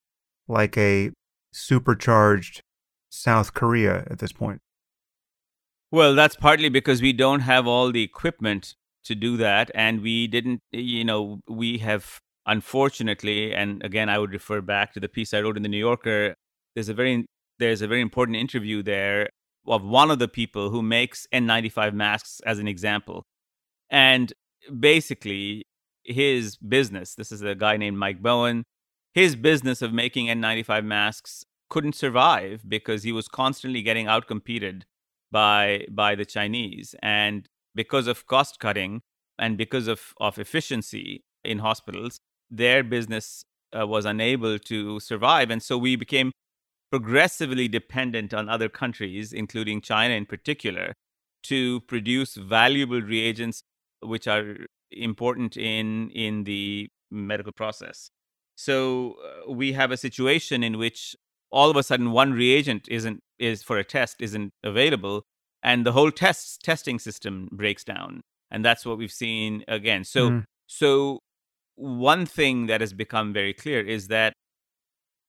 like 0.47 0.77
a 0.77 1.11
supercharged 1.51 2.61
South 3.09 3.55
Korea 3.55 4.05
at 4.09 4.19
this 4.19 4.31
point? 4.31 4.61
Well, 5.91 6.13
that's 6.13 6.35
partly 6.35 6.69
because 6.69 7.01
we 7.01 7.11
don't 7.11 7.39
have 7.39 7.65
all 7.65 7.91
the 7.91 8.03
equipment 8.03 8.75
to 9.05 9.15
do 9.15 9.35
that. 9.37 9.71
And 9.73 10.01
we 10.01 10.27
didn't, 10.27 10.61
you 10.71 11.03
know, 11.03 11.39
we 11.47 11.79
have 11.79 12.19
unfortunately, 12.45 13.53
and 13.53 13.83
again, 13.83 14.07
I 14.07 14.19
would 14.19 14.31
refer 14.31 14.61
back 14.61 14.93
to 14.93 14.99
the 14.99 15.09
piece 15.09 15.33
I 15.33 15.41
wrote 15.41 15.57
in 15.57 15.63
the 15.63 15.69
New 15.69 15.77
Yorker. 15.77 16.35
There's 16.75 16.89
a 16.89 16.93
very 16.93 17.25
there's 17.59 17.81
a 17.81 17.87
very 17.87 18.01
important 18.01 18.37
interview 18.37 18.81
there 18.81 19.29
of 19.67 19.83
one 19.83 20.09
of 20.09 20.19
the 20.19 20.27
people 20.27 20.69
who 20.69 20.81
makes 20.81 21.27
N95 21.33 21.93
masks 21.93 22.41
as 22.45 22.57
an 22.59 22.67
example. 22.67 23.23
And 23.89 24.33
basically, 24.79 25.65
his 26.03 26.57
business, 26.57 27.15
this 27.15 27.31
is 27.31 27.41
a 27.41 27.55
guy 27.55 27.77
named 27.77 27.97
Mike 27.97 28.21
Bowen, 28.21 28.63
his 29.13 29.35
business 29.35 29.81
of 29.81 29.93
making 29.93 30.27
N95 30.27 30.85
masks 30.85 31.43
couldn't 31.69 31.95
survive 31.95 32.63
because 32.67 33.03
he 33.03 33.11
was 33.11 33.27
constantly 33.27 33.81
getting 33.81 34.07
outcompeted 34.07 34.83
by 35.31 35.85
by 35.91 36.15
the 36.15 36.25
Chinese. 36.25 36.95
And 37.01 37.47
because 37.75 38.07
of 38.07 38.25
cost 38.25 38.59
cutting 38.59 39.01
and 39.37 39.57
because 39.57 39.87
of, 39.87 40.13
of 40.19 40.39
efficiency 40.39 41.23
in 41.43 41.59
hospitals, 41.59 42.19
their 42.49 42.83
business 42.83 43.43
uh, 43.77 43.85
was 43.85 44.05
unable 44.05 44.57
to 44.57 44.99
survive. 44.99 45.51
And 45.51 45.61
so 45.61 45.77
we 45.77 45.95
became 45.95 46.31
progressively 46.91 47.67
dependent 47.67 48.33
on 48.33 48.49
other 48.49 48.69
countries, 48.69 49.33
including 49.33 49.81
China 49.81 50.13
in 50.13 50.25
particular, 50.25 50.93
to 51.43 51.81
produce 51.81 52.35
valuable 52.35 53.01
reagents 53.01 53.63
which 54.01 54.27
are 54.27 54.55
important 54.91 55.55
in, 55.57 56.09
in 56.11 56.43
the 56.43 56.89
medical 57.11 57.51
process. 57.51 58.09
So 58.55 59.15
uh, 59.23 59.51
we 59.51 59.73
have 59.73 59.91
a 59.91 59.97
situation 59.97 60.63
in 60.63 60.77
which 60.77 61.15
all 61.51 61.69
of 61.69 61.77
a 61.77 61.83
sudden 61.83 62.11
one 62.11 62.33
reagent 62.33 62.87
isn't 62.89 63.21
is 63.37 63.63
for 63.63 63.77
a 63.77 63.83
test 63.83 64.17
isn't 64.19 64.51
available 64.63 65.23
and 65.63 65.85
the 65.85 65.91
whole 65.91 66.11
test 66.11 66.61
testing 66.63 66.99
system 66.99 67.49
breaks 67.51 67.83
down 67.83 68.21
and 68.51 68.63
that's 68.63 68.85
what 68.85 68.97
we've 68.97 69.11
seen 69.11 69.63
again 69.67 70.03
so 70.03 70.29
mm. 70.29 70.43
so 70.67 71.19
one 71.75 72.25
thing 72.25 72.67
that 72.67 72.81
has 72.81 72.93
become 72.93 73.33
very 73.33 73.53
clear 73.53 73.79
is 73.79 74.07
that 74.07 74.33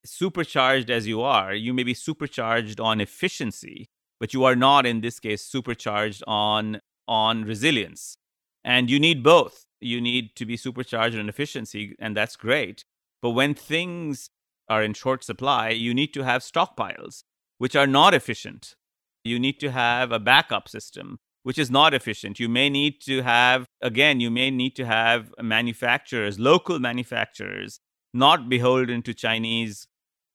supercharged 0.05 0.91
as 0.91 1.07
you 1.07 1.21
are 1.21 1.53
you 1.55 1.75
may 1.75 1.83
be 1.83 1.95
supercharged 1.95 2.81
on 2.81 3.01
efficiency 3.01 3.89
but 4.21 4.35
you 4.35 4.45
are 4.45 4.55
not 4.55 4.87
in 4.87 5.01
this 5.01 5.19
case 5.19 5.43
supercharged 5.43 6.23
on 6.27 6.81
on 7.09 7.45
resilience. 7.45 8.17
And 8.63 8.89
you 8.89 9.01
need 9.01 9.25
both. 9.25 9.65
You 9.81 10.01
need 10.01 10.37
to 10.37 10.47
be 10.47 10.57
supercharged 10.57 11.19
on 11.19 11.29
efficiency 11.29 11.97
and 11.99 12.17
that's 12.17 12.37
great. 12.37 12.85
But 13.23 13.31
when 13.31 13.55
things 13.55 14.31
are 14.69 14.83
in 14.85 14.93
short 14.93 15.25
supply 15.25 15.71
you 15.71 15.95
need 15.95 16.15
to 16.15 16.23
have 16.23 16.43
stockpiles 16.43 17.25
which 17.59 17.75
are 17.75 17.87
not 17.87 18.15
efficient. 18.15 18.77
You 19.25 19.39
need 19.39 19.59
to 19.61 19.71
have 19.71 20.13
a 20.13 20.21
backup 20.21 20.69
system 20.69 21.19
which 21.43 21.59
is 21.59 21.71
not 21.71 21.95
efficient. 21.95 22.39
You 22.39 22.51
may 22.51 22.69
need 22.69 23.01
to 23.07 23.23
have 23.23 23.67
again 23.81 24.21
you 24.21 24.31
may 24.31 24.51
need 24.51 24.77
to 24.77 24.85
have 24.85 25.33
manufacturers 25.41 26.39
local 26.39 26.79
manufacturers 26.79 27.81
not 28.13 28.49
beholden 28.49 29.01
to 29.01 29.15
chinese 29.15 29.87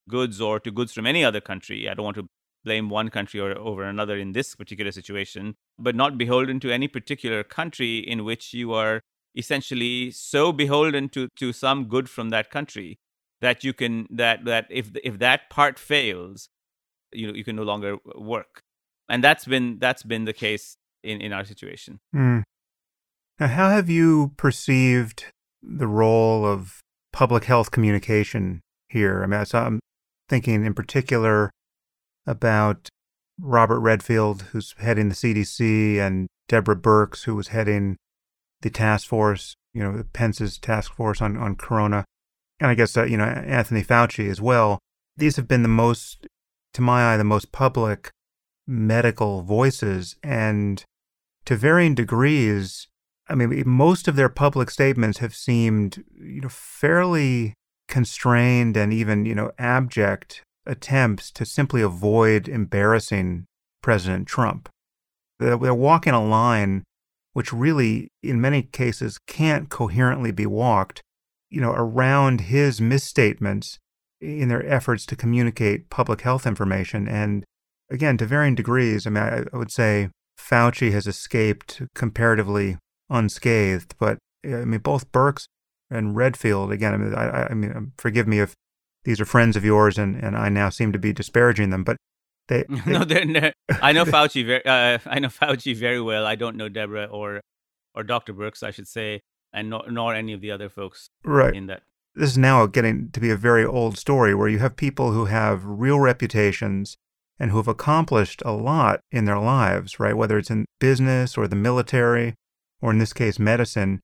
goods 0.09 0.41
or 0.41 0.59
to 0.59 0.71
goods 0.71 0.93
from 0.93 1.07
any 1.07 1.23
other 1.23 1.41
country 1.41 1.89
i 1.89 1.93
don't 1.93 2.05
want 2.05 2.15
to 2.17 2.27
blame 2.63 2.89
one 2.89 3.09
country 3.09 3.39
or 3.39 3.57
over 3.59 3.83
another 3.83 4.17
in 4.17 4.31
this 4.31 4.55
particular 4.55 4.91
situation 4.91 5.55
but 5.77 5.95
not 5.95 6.17
beholden 6.17 6.59
to 6.59 6.71
any 6.71 6.87
particular 6.87 7.43
country 7.43 7.97
in 7.97 8.23
which 8.23 8.53
you 8.53 8.73
are 8.73 9.01
essentially 9.35 10.09
so 10.11 10.51
beholden 10.51 11.07
to 11.09 11.27
to 11.35 11.53
some 11.53 11.85
good 11.85 12.09
from 12.09 12.29
that 12.29 12.49
country 12.49 12.97
that 13.41 13.63
you 13.63 13.73
can 13.73 14.07
that 14.09 14.45
that 14.45 14.65
if 14.69 14.89
if 15.03 15.19
that 15.19 15.49
part 15.49 15.77
fails 15.77 16.49
you 17.11 17.27
know 17.27 17.33
you 17.33 17.43
can 17.43 17.55
no 17.55 17.63
longer 17.63 17.97
work 18.15 18.61
and 19.09 19.23
that's 19.23 19.45
been 19.45 19.77
that's 19.79 20.03
been 20.03 20.25
the 20.25 20.33
case 20.33 20.77
in 21.03 21.21
in 21.21 21.33
our 21.33 21.45
situation. 21.45 21.99
Mm. 22.13 22.43
Now, 23.39 23.47
how 23.47 23.69
have 23.69 23.89
you 23.89 24.31
perceived 24.37 25.25
the 25.61 25.87
role 25.87 26.45
of 26.45 26.79
public 27.11 27.45
health 27.45 27.71
communication 27.71 28.61
here? 28.89 29.23
I 29.23 29.27
mean, 29.27 29.45
so 29.45 29.59
I'm 29.59 29.79
thinking 30.29 30.65
in 30.65 30.73
particular 30.73 31.51
about 32.25 32.89
Robert 33.39 33.79
Redfield, 33.79 34.43
who's 34.51 34.73
heading 34.77 35.09
the 35.09 35.15
CDC, 35.15 35.97
and 35.97 36.27
Deborah 36.47 36.75
Birx, 36.75 37.23
who 37.23 37.35
was 37.35 37.49
heading 37.49 37.97
the 38.61 38.69
task 38.69 39.07
force, 39.07 39.55
you 39.73 39.83
know, 39.83 40.03
Pence's 40.13 40.57
task 40.57 40.93
force 40.95 41.21
on, 41.21 41.37
on 41.37 41.55
corona. 41.55 42.05
And 42.59 42.71
I 42.71 42.75
guess, 42.75 42.95
uh, 42.95 43.03
you 43.03 43.17
know, 43.17 43.25
Anthony 43.25 43.83
Fauci 43.83 44.29
as 44.29 44.41
well. 44.41 44.79
These 45.17 45.35
have 45.35 45.47
been 45.47 45.63
the 45.63 45.69
most, 45.69 46.27
to 46.73 46.81
my 46.81 47.13
eye, 47.13 47.17
the 47.17 47.23
most 47.23 47.51
public 47.51 48.11
medical 48.65 49.41
voices. 49.41 50.15
And 50.23 50.83
to 51.45 51.55
varying 51.55 51.95
degrees, 51.95 52.87
I 53.27 53.35
mean, 53.35 53.63
most 53.65 54.07
of 54.07 54.15
their 54.15 54.29
public 54.29 54.69
statements 54.69 55.19
have 55.19 55.35
seemed, 55.35 56.03
you 56.17 56.41
know, 56.41 56.49
fairly 56.49 57.53
constrained 57.87 58.75
and 58.77 58.91
even, 58.91 59.25
you 59.25 59.35
know, 59.35 59.51
abject 59.57 60.41
attempts 60.65 61.31
to 61.31 61.45
simply 61.45 61.81
avoid 61.81 62.47
embarrassing 62.47 63.45
President 63.81 64.27
Trump. 64.27 64.69
They're, 65.39 65.57
walking 65.57 66.13
a 66.13 66.23
line 66.23 66.83
which 67.33 67.51
really, 67.51 68.07
in 68.23 68.39
many 68.39 68.63
cases, 68.63 69.19
can't 69.27 69.69
coherently 69.69 70.31
be 70.31 70.45
walked, 70.45 71.01
you 71.49 71.59
know, 71.59 71.73
around 71.73 72.41
his 72.41 72.79
misstatements 72.79 73.77
in 74.21 74.47
their 74.47 74.65
efforts 74.65 75.05
to 75.05 75.15
communicate 75.17 75.89
public 75.89 76.21
health 76.21 76.47
information. 76.47 77.07
And 77.07 77.43
again, 77.91 78.17
to 78.17 78.25
varying 78.25 78.55
degrees, 78.55 79.05
I 79.05 79.09
mean, 79.09 79.23
I, 79.23 79.43
I 79.53 79.57
would 79.57 79.71
say 79.71 80.09
Fauci 80.39 80.91
has 80.93 81.07
escaped 81.07 81.81
comparatively 81.93 82.77
unscathed, 83.09 83.95
but 83.99 84.17
I 84.45 84.63
mean, 84.63 84.79
both 84.79 85.11
Birx 85.11 85.45
and 85.89 86.15
Redfield, 86.15 86.71
again, 86.71 86.93
I 86.93 86.97
mean, 86.97 87.13
I, 87.13 87.47
I 87.49 87.53
mean, 87.53 87.71
um, 87.75 87.93
forgive 87.97 88.27
me 88.27 88.39
if 88.39 88.55
these 89.03 89.21
are 89.21 89.25
friends 89.25 89.55
of 89.55 89.63
yours 89.63 89.97
and, 89.97 90.15
and 90.15 90.35
I 90.35 90.49
now 90.49 90.69
seem 90.69 90.91
to 90.91 90.99
be 90.99 91.13
disparaging 91.13 91.69
them, 91.69 91.83
but 91.83 91.97
they, 92.47 92.65
they 92.85 92.91
no, 92.91 93.03
they're, 93.03 93.53
I 93.81 93.91
know 93.91 94.05
Fauci 94.05 94.45
very, 94.45 94.65
uh, 94.65 94.99
I 95.05 95.19
know 95.19 95.29
Fauci 95.29 95.75
very 95.75 96.01
well. 96.01 96.25
I 96.25 96.35
don't 96.35 96.57
know 96.57 96.69
Deborah 96.69 97.05
or, 97.05 97.41
or 97.93 98.03
Dr. 98.03 98.33
Birx, 98.33 98.63
I 98.63 98.71
should 98.71 98.87
say, 98.87 99.21
and 99.53 99.69
nor, 99.69 99.89
nor 99.89 100.13
any 100.13 100.33
of 100.33 100.41
the 100.41 100.51
other 100.51 100.69
folks 100.69 101.09
right. 101.23 101.55
in 101.55 101.67
that. 101.67 101.83
This 102.15 102.31
is 102.31 102.37
now 102.37 102.65
getting 102.65 103.09
to 103.11 103.19
be 103.19 103.29
a 103.29 103.35
very 103.35 103.65
old 103.65 103.97
story 103.97 104.33
where 104.33 104.47
you 104.47 104.59
have 104.59 104.77
people 104.77 105.11
who 105.11 105.25
have 105.25 105.65
real 105.65 105.99
reputations 105.99 106.95
and 107.37 107.51
who 107.51 107.57
have 107.57 107.67
accomplished 107.67 108.41
a 108.45 108.53
lot 108.53 109.01
in 109.11 109.25
their 109.25 109.39
lives, 109.39 109.99
right? 109.99 110.15
Whether 110.15 110.37
it's 110.37 110.49
in 110.49 110.65
business 110.79 111.37
or 111.37 111.47
the 111.47 111.57
military, 111.57 112.35
or 112.81 112.91
in 112.91 112.99
this 112.99 113.11
case, 113.11 113.37
medicine, 113.37 113.99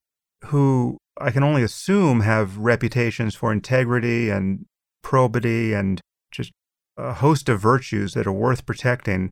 who 0.46 0.98
I 1.20 1.32
can 1.32 1.44
only 1.44 1.64
assume 1.64 2.22
have 2.22 2.58
reputations 2.58 3.36
for 3.36 3.52
integrity 3.52 4.30
and 4.30 4.66
probity 5.04 5.74
and 5.74 6.00
just 6.32 6.52
a 6.98 7.14
host 7.14 7.50
of 7.50 7.60
virtues 7.60 8.14
that 8.14 8.28
are 8.28 8.32
worth 8.32 8.66
protecting. 8.66 9.30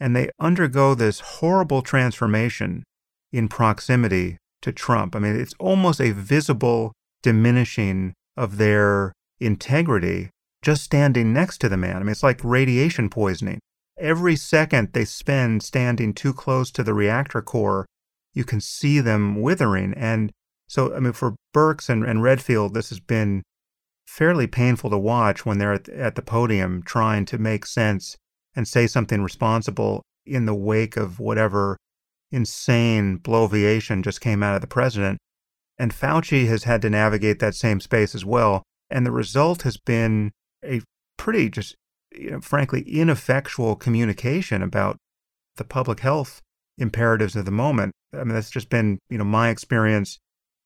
And 0.00 0.14
they 0.14 0.30
undergo 0.40 0.94
this 0.94 1.20
horrible 1.20 1.82
transformation 1.82 2.84
in 3.32 3.48
proximity 3.48 4.38
to 4.62 4.72
Trump. 4.72 5.14
I 5.14 5.18
mean, 5.18 5.36
it's 5.36 5.54
almost 5.58 6.00
a 6.00 6.12
visible 6.12 6.92
diminishing 7.22 8.14
of 8.36 8.56
their 8.56 9.12
integrity 9.40 10.30
just 10.62 10.82
standing 10.82 11.32
next 11.32 11.58
to 11.58 11.68
the 11.68 11.76
man. 11.76 11.96
I 11.96 11.98
mean, 12.00 12.08
it's 12.10 12.22
like 12.22 12.42
radiation 12.42 13.08
poisoning. 13.10 13.60
Every 13.98 14.36
second 14.36 14.92
they 14.92 15.04
spend 15.04 15.62
standing 15.62 16.12
too 16.14 16.32
close 16.32 16.70
to 16.72 16.82
the 16.82 16.94
reactor 16.94 17.42
core, 17.42 17.86
you 18.32 18.44
can 18.44 18.60
see 18.60 19.00
them 19.00 19.40
withering. 19.40 19.94
And 19.94 20.32
so, 20.68 20.94
I 20.94 21.00
mean, 21.00 21.14
for 21.14 21.34
Birx 21.54 21.88
and, 21.88 22.04
and 22.04 22.22
Redfield, 22.22 22.74
this 22.74 22.90
has 22.90 23.00
been 23.00 23.42
fairly 24.06 24.46
painful 24.46 24.90
to 24.90 24.98
watch 24.98 25.44
when 25.44 25.58
they're 25.58 25.72
at, 25.72 25.88
at 25.88 26.14
the 26.14 26.22
podium 26.22 26.82
trying 26.82 27.24
to 27.26 27.38
make 27.38 27.64
sense 27.66 28.16
and 28.54 28.68
say 28.68 28.86
something 28.86 29.22
responsible 29.22 30.02
in 30.26 30.44
the 30.44 30.54
wake 30.54 30.96
of 30.96 31.18
whatever 31.18 31.78
insane 32.30 33.18
bloviation 33.18 34.02
just 34.02 34.20
came 34.20 34.42
out 34.42 34.54
of 34.54 34.60
the 34.60 34.66
president. 34.66 35.18
And 35.78 35.92
Fauci 35.92 36.46
has 36.48 36.64
had 36.64 36.82
to 36.82 36.90
navigate 36.90 37.38
that 37.38 37.54
same 37.54 37.80
space 37.80 38.14
as 38.14 38.24
well. 38.24 38.62
And 38.90 39.06
the 39.06 39.12
result 39.12 39.62
has 39.62 39.78
been 39.78 40.32
a 40.64 40.82
pretty 41.16 41.48
just, 41.48 41.76
you 42.14 42.32
know, 42.32 42.40
frankly, 42.40 42.82
ineffectual 42.82 43.76
communication 43.76 44.62
about 44.62 44.98
the 45.56 45.64
public 45.64 46.00
health 46.00 46.40
imperatives 46.76 47.36
of 47.36 47.44
the 47.44 47.50
moment. 47.50 47.92
I 48.12 48.18
mean, 48.18 48.34
that's 48.34 48.50
just 48.50 48.68
been, 48.68 48.98
you 49.08 49.18
know, 49.18 49.24
my 49.24 49.48
experience 49.50 50.18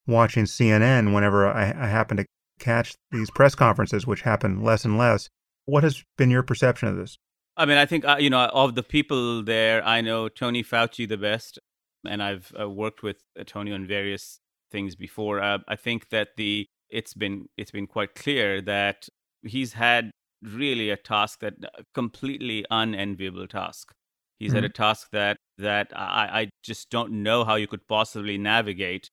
watching 0.07 0.45
CNN 0.45 1.15
whenever 1.15 1.47
I, 1.47 1.69
I 1.71 1.89
happen 1.89 2.17
to 2.19 2.27
catch 2.59 2.95
these 3.11 3.31
press 3.31 3.55
conferences, 3.55 4.07
which 4.07 4.23
happen 4.23 4.63
less 4.63 4.85
and 4.85 4.99
less. 4.99 5.29
What 5.65 5.85
has 5.85 6.03
been 6.17 6.31
your 6.31 6.43
perception 6.43 6.89
of 6.89 6.97
this? 6.97 7.19
I 7.57 7.67
mean, 7.67 7.77
I 7.77 7.87
think, 7.87 8.05
uh, 8.05 8.17
you 8.19 8.31
know, 8.31 8.47
of 8.47 8.75
the 8.75 8.83
people 8.83 9.43
there, 9.43 9.85
I 9.87 10.01
know 10.01 10.29
Tony 10.29 10.65
Fauci 10.65 11.09
the 11.09 11.19
best, 11.19 11.59
and 12.07 12.23
I've 12.23 12.53
uh, 12.59 12.69
worked 12.69 13.03
with 13.03 13.23
uh, 13.39 13.45
Tony 13.47 13.73
on 13.73 13.87
various 13.87 14.39
things 14.71 14.97
before. 14.97 15.41
Uh, 15.41 15.59
I 15.69 15.77
think 15.77 16.09
that 16.11 16.31
the 16.37 16.67
it's 16.89 17.15
been 17.15 17.47
it's 17.57 17.71
been 17.71 17.87
quite 17.87 18.15
clear 18.15 18.61
that 18.63 19.09
he's 19.43 19.75
had 19.75 20.11
really 20.43 20.91
a 20.91 20.97
task 20.97 21.41
that 21.41 21.55
completely 21.95 22.65
unenviable 22.71 23.47
task. 23.47 23.93
He's 24.39 24.53
Mhm. 24.53 24.57
had 24.57 24.65
a 24.65 24.69
task 24.69 25.09
that 25.13 25.37
that 25.59 25.93
I, 25.95 26.41
I 26.41 26.51
just 26.65 26.91
don't 26.91 27.23
know 27.23 27.45
how 27.45 27.55
you 27.57 27.67
could 27.67 27.87
possibly 27.87 28.39
navigate 28.39 29.09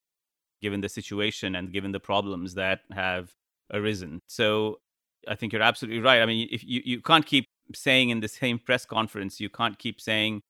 given 0.62 0.82
the 0.82 0.89
situation 0.89 1.55
and 1.55 1.72
given 1.72 1.91
the 1.91 1.99
problems 1.99 2.55
that 2.55 2.82
have 2.91 3.32
arisen. 3.74 4.22
So 4.28 4.80
I 5.28 5.36
think 5.36 5.53
you're 5.53 5.62
absolutely 5.62 6.01
right. 6.01 6.22
I 6.22 6.26
mean, 6.26 6.47
if 6.51 6.64
you, 6.64 6.82
you 6.84 7.01
can't 7.01 7.26
keep 7.26 7.45
saying 7.74 8.10
in 8.10 8.20
the 8.20 8.28
same 8.41 8.60
press 8.60 8.86
conference, 8.86 9.39
you 9.39 9.49
can't 9.49 9.78
keep 9.78 9.99
saying 10.01 10.41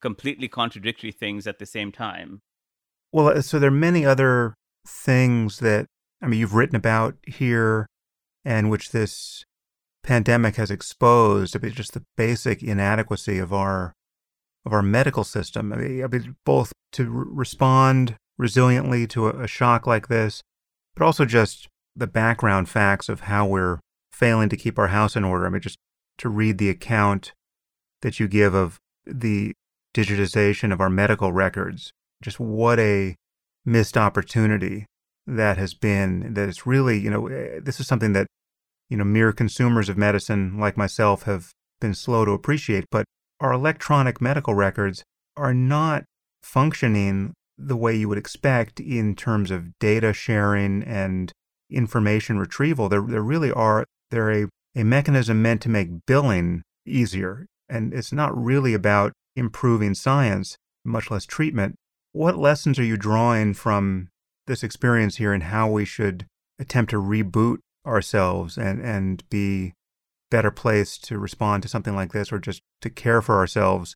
completely 0.00 0.48
contradictory 0.48 1.12
things 1.12 1.46
at 1.46 1.58
the 1.58 1.66
same 1.66 1.92
time. 1.92 2.40
Well, 3.12 3.28
uh, 3.28 3.42
so 3.42 3.58
there 3.58 3.68
are 3.68 3.72
many 3.72 4.04
other 4.04 4.54
things 4.86 5.58
that 5.58 5.86
I 6.22 6.26
mean 6.26 6.40
you've 6.40 6.54
written 6.54 6.76
about 6.76 7.16
here, 7.26 7.86
and 8.44 8.70
which 8.70 8.90
this 8.90 9.44
pandemic 10.02 10.56
has 10.56 10.70
exposed. 10.70 11.56
I 11.56 11.60
mean, 11.60 11.72
just 11.72 11.94
the 11.94 12.04
basic 12.16 12.62
inadequacy 12.62 13.38
of 13.38 13.52
our 13.52 13.92
of 14.64 14.72
our 14.72 14.82
medical 14.82 15.24
system. 15.24 15.72
I 15.72 15.76
mean, 15.76 16.04
I 16.04 16.06
mean 16.06 16.36
both 16.44 16.72
to 16.92 17.08
respond 17.10 18.16
resiliently 18.40 19.08
to 19.10 19.28
a, 19.28 19.46
shock 19.46 19.86
like 19.86 20.08
this, 20.08 20.42
but 20.94 21.04
also 21.04 21.24
just 21.24 21.68
the 21.96 22.06
background 22.06 22.68
facts 22.68 23.08
of 23.08 23.20
how 23.22 23.46
we're 23.46 23.80
failing 24.12 24.48
to 24.48 24.56
keep 24.56 24.78
our 24.78 24.88
house 24.88 25.16
in 25.16 25.24
order. 25.24 25.46
I 25.46 25.48
mean, 25.48 25.60
just 25.60 25.78
to 26.18 26.28
read 26.28 26.58
the 26.58 26.70
account 26.70 27.32
that 28.02 28.20
you 28.20 28.28
give 28.28 28.54
of 28.54 28.78
the 29.06 29.52
digitization 29.94 30.72
of 30.72 30.80
our 30.80 30.90
medical 30.90 31.32
records 31.32 31.92
just 32.22 32.38
what 32.40 32.78
a 32.78 33.14
missed 33.64 33.96
opportunity 33.96 34.86
that 35.26 35.58
has 35.58 35.74
been 35.74 36.34
that 36.34 36.48
it's 36.48 36.66
really 36.66 36.98
you 36.98 37.10
know 37.10 37.26
eh, 37.28 37.60
this 37.62 37.80
is 37.80 37.86
something 37.86 38.12
that 38.12 38.26
you 38.88 38.96
know 38.96 39.04
mere 39.04 39.32
consumers 39.32 39.88
of 39.88 39.98
medicine 39.98 40.58
like 40.58 40.76
myself 40.76 41.24
have 41.24 41.50
been 41.80 41.94
slow 41.94 42.24
to 42.24 42.32
appreciate 42.32 42.84
but 42.90 43.04
our 43.40 43.52
electronic 43.52 44.20
medical 44.20 44.54
records 44.54 45.02
are 45.36 45.54
not 45.54 46.04
functioning 46.42 47.32
the 47.58 47.76
way 47.76 47.94
you 47.94 48.08
would 48.08 48.18
expect 48.18 48.80
in 48.80 49.16
terms 49.16 49.50
of 49.50 49.76
data 49.80 50.12
sharing 50.12 50.82
and 50.84 51.32
information 51.70 52.38
retrieval. 52.38 52.88
There 52.88 53.02
there 53.02 53.22
really 53.22 53.50
are 53.52 53.84
they're 54.10 54.44
a, 54.44 54.48
a 54.74 54.84
mechanism 54.84 55.42
meant 55.42 55.60
to 55.62 55.68
make 55.68 56.06
billing 56.06 56.62
easier. 56.86 57.46
And 57.68 57.92
it's 57.92 58.12
not 58.12 58.36
really 58.36 58.74
about 58.74 59.12
improving 59.36 59.94
science 59.94 60.56
much 60.84 61.10
less 61.10 61.26
treatment. 61.26 61.74
What 62.12 62.38
lessons 62.38 62.78
are 62.78 62.84
you 62.84 62.96
drawing 62.96 63.54
from 63.54 64.08
this 64.46 64.62
experience 64.62 65.16
here 65.16 65.34
and 65.34 65.42
how 65.44 65.70
we 65.70 65.84
should 65.84 66.26
attempt 66.58 66.90
to 66.90 67.02
reboot 67.02 67.58
ourselves 67.86 68.56
and, 68.56 68.80
and 68.80 69.22
be 69.28 69.74
better 70.30 70.50
placed 70.50 71.04
to 71.04 71.18
respond 71.18 71.62
to 71.62 71.68
something 71.68 71.94
like 71.94 72.12
this 72.12 72.32
or 72.32 72.38
just 72.38 72.62
to 72.80 72.90
care 72.90 73.20
for 73.20 73.36
ourselves 73.36 73.94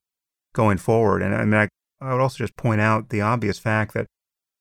going 0.54 0.76
forward? 0.76 1.22
And 1.22 1.34
I 1.34 1.44
mean, 1.44 1.54
I, 1.54 1.68
I 2.02 2.12
would 2.12 2.20
also 2.20 2.38
just 2.38 2.56
point 2.56 2.80
out 2.80 3.10
the 3.10 3.20
obvious 3.20 3.58
fact 3.58 3.94
that 3.94 4.06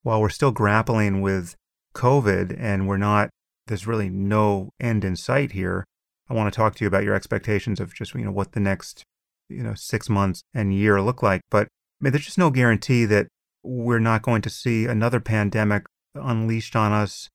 while 0.04 0.22
we're 0.22 0.30
still 0.30 0.52
grappling 0.52 1.22
with 1.22 1.56
COVID 1.96 2.56
and 2.60 2.88
we're 2.88 2.98
not, 2.98 3.30
there's 3.68 3.88
really 3.88 4.10
no 4.10 4.72
end 4.80 5.04
in 5.04 5.16
sight 5.16 5.52
here. 5.52 5.86
I 6.30 6.34
want 6.34 6.52
to 6.52 6.56
talk 6.56 6.76
to 6.76 6.84
you 6.84 6.88
about 6.88 7.04
your 7.04 7.16
expectations 7.16 7.80
of 7.80 7.94
just, 7.94 8.14
you 8.14 8.24
know, 8.24 8.32
what 8.32 8.54
the 8.54 8.60
next, 8.60 9.04
you 9.50 9.64
know, 9.64 9.74
six 9.74 10.10
months 10.10 10.42
and 10.54 10.74
year 10.74 11.02
look 11.02 11.22
like. 11.22 11.42
But 11.50 11.64
I 11.64 12.06
mean, 12.06 12.14
there's 12.14 12.26
just 12.26 12.38
no 12.38 12.50
guarantee 12.50 13.06
that 13.06 13.28
we're 13.64 14.00
not 14.00 14.22
going 14.22 14.42
to 14.44 14.50
see 14.50 14.86
another 14.86 15.20
pandemic 15.20 15.86
unleashed 16.16 16.76
on 16.76 16.92
us 16.92 17.30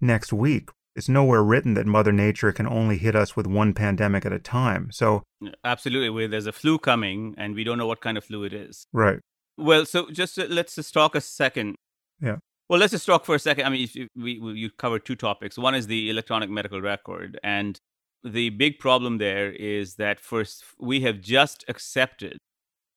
next 0.00 0.32
week. 0.32 0.70
It's 0.94 1.08
nowhere 1.08 1.42
written 1.42 1.74
that 1.74 1.86
Mother 1.86 2.12
Nature 2.12 2.52
can 2.52 2.66
only 2.66 2.98
hit 2.98 3.16
us 3.16 3.34
with 3.34 3.46
one 3.46 3.72
pandemic 3.72 4.26
at 4.26 4.32
a 4.32 4.38
time. 4.38 4.90
So, 4.92 5.22
Absolutely. 5.64 6.10
Where 6.10 6.28
there's 6.28 6.46
a 6.46 6.52
flu 6.52 6.78
coming 6.78 7.34
and 7.38 7.54
we 7.54 7.64
don't 7.64 7.78
know 7.78 7.86
what 7.86 8.02
kind 8.02 8.18
of 8.18 8.24
flu 8.24 8.44
it 8.44 8.52
is. 8.52 8.86
right. 8.92 9.20
Well, 9.58 9.86
so 9.86 10.10
just 10.10 10.38
uh, 10.38 10.46
let's 10.48 10.74
just 10.74 10.92
talk 10.94 11.14
a 11.14 11.20
second. 11.20 11.76
Yeah. 12.20 12.36
Well, 12.68 12.80
let's 12.80 12.92
just 12.92 13.06
talk 13.06 13.24
for 13.24 13.34
a 13.34 13.38
second. 13.38 13.66
I 13.66 13.68
mean, 13.68 13.88
you, 13.92 14.08
we, 14.16 14.38
we 14.38 14.52
you 14.54 14.70
covered 14.70 15.04
two 15.04 15.16
topics. 15.16 15.58
One 15.58 15.74
is 15.74 15.86
the 15.86 16.08
electronic 16.08 16.48
medical 16.48 16.80
record, 16.80 17.38
and 17.42 17.78
the 18.24 18.50
big 18.50 18.78
problem 18.78 19.18
there 19.18 19.50
is 19.52 19.96
that 19.96 20.20
first 20.20 20.64
we 20.80 21.00
have 21.00 21.20
just 21.20 21.64
accepted 21.68 22.38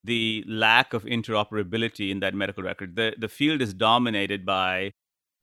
the 0.03 0.43
lack 0.47 0.93
of 0.93 1.03
interoperability 1.03 2.11
in 2.11 2.19
that 2.19 2.33
medical 2.33 2.63
record. 2.63 2.95
The 2.95 3.15
the 3.17 3.27
field 3.27 3.61
is 3.61 3.73
dominated 3.73 4.45
by 4.45 4.91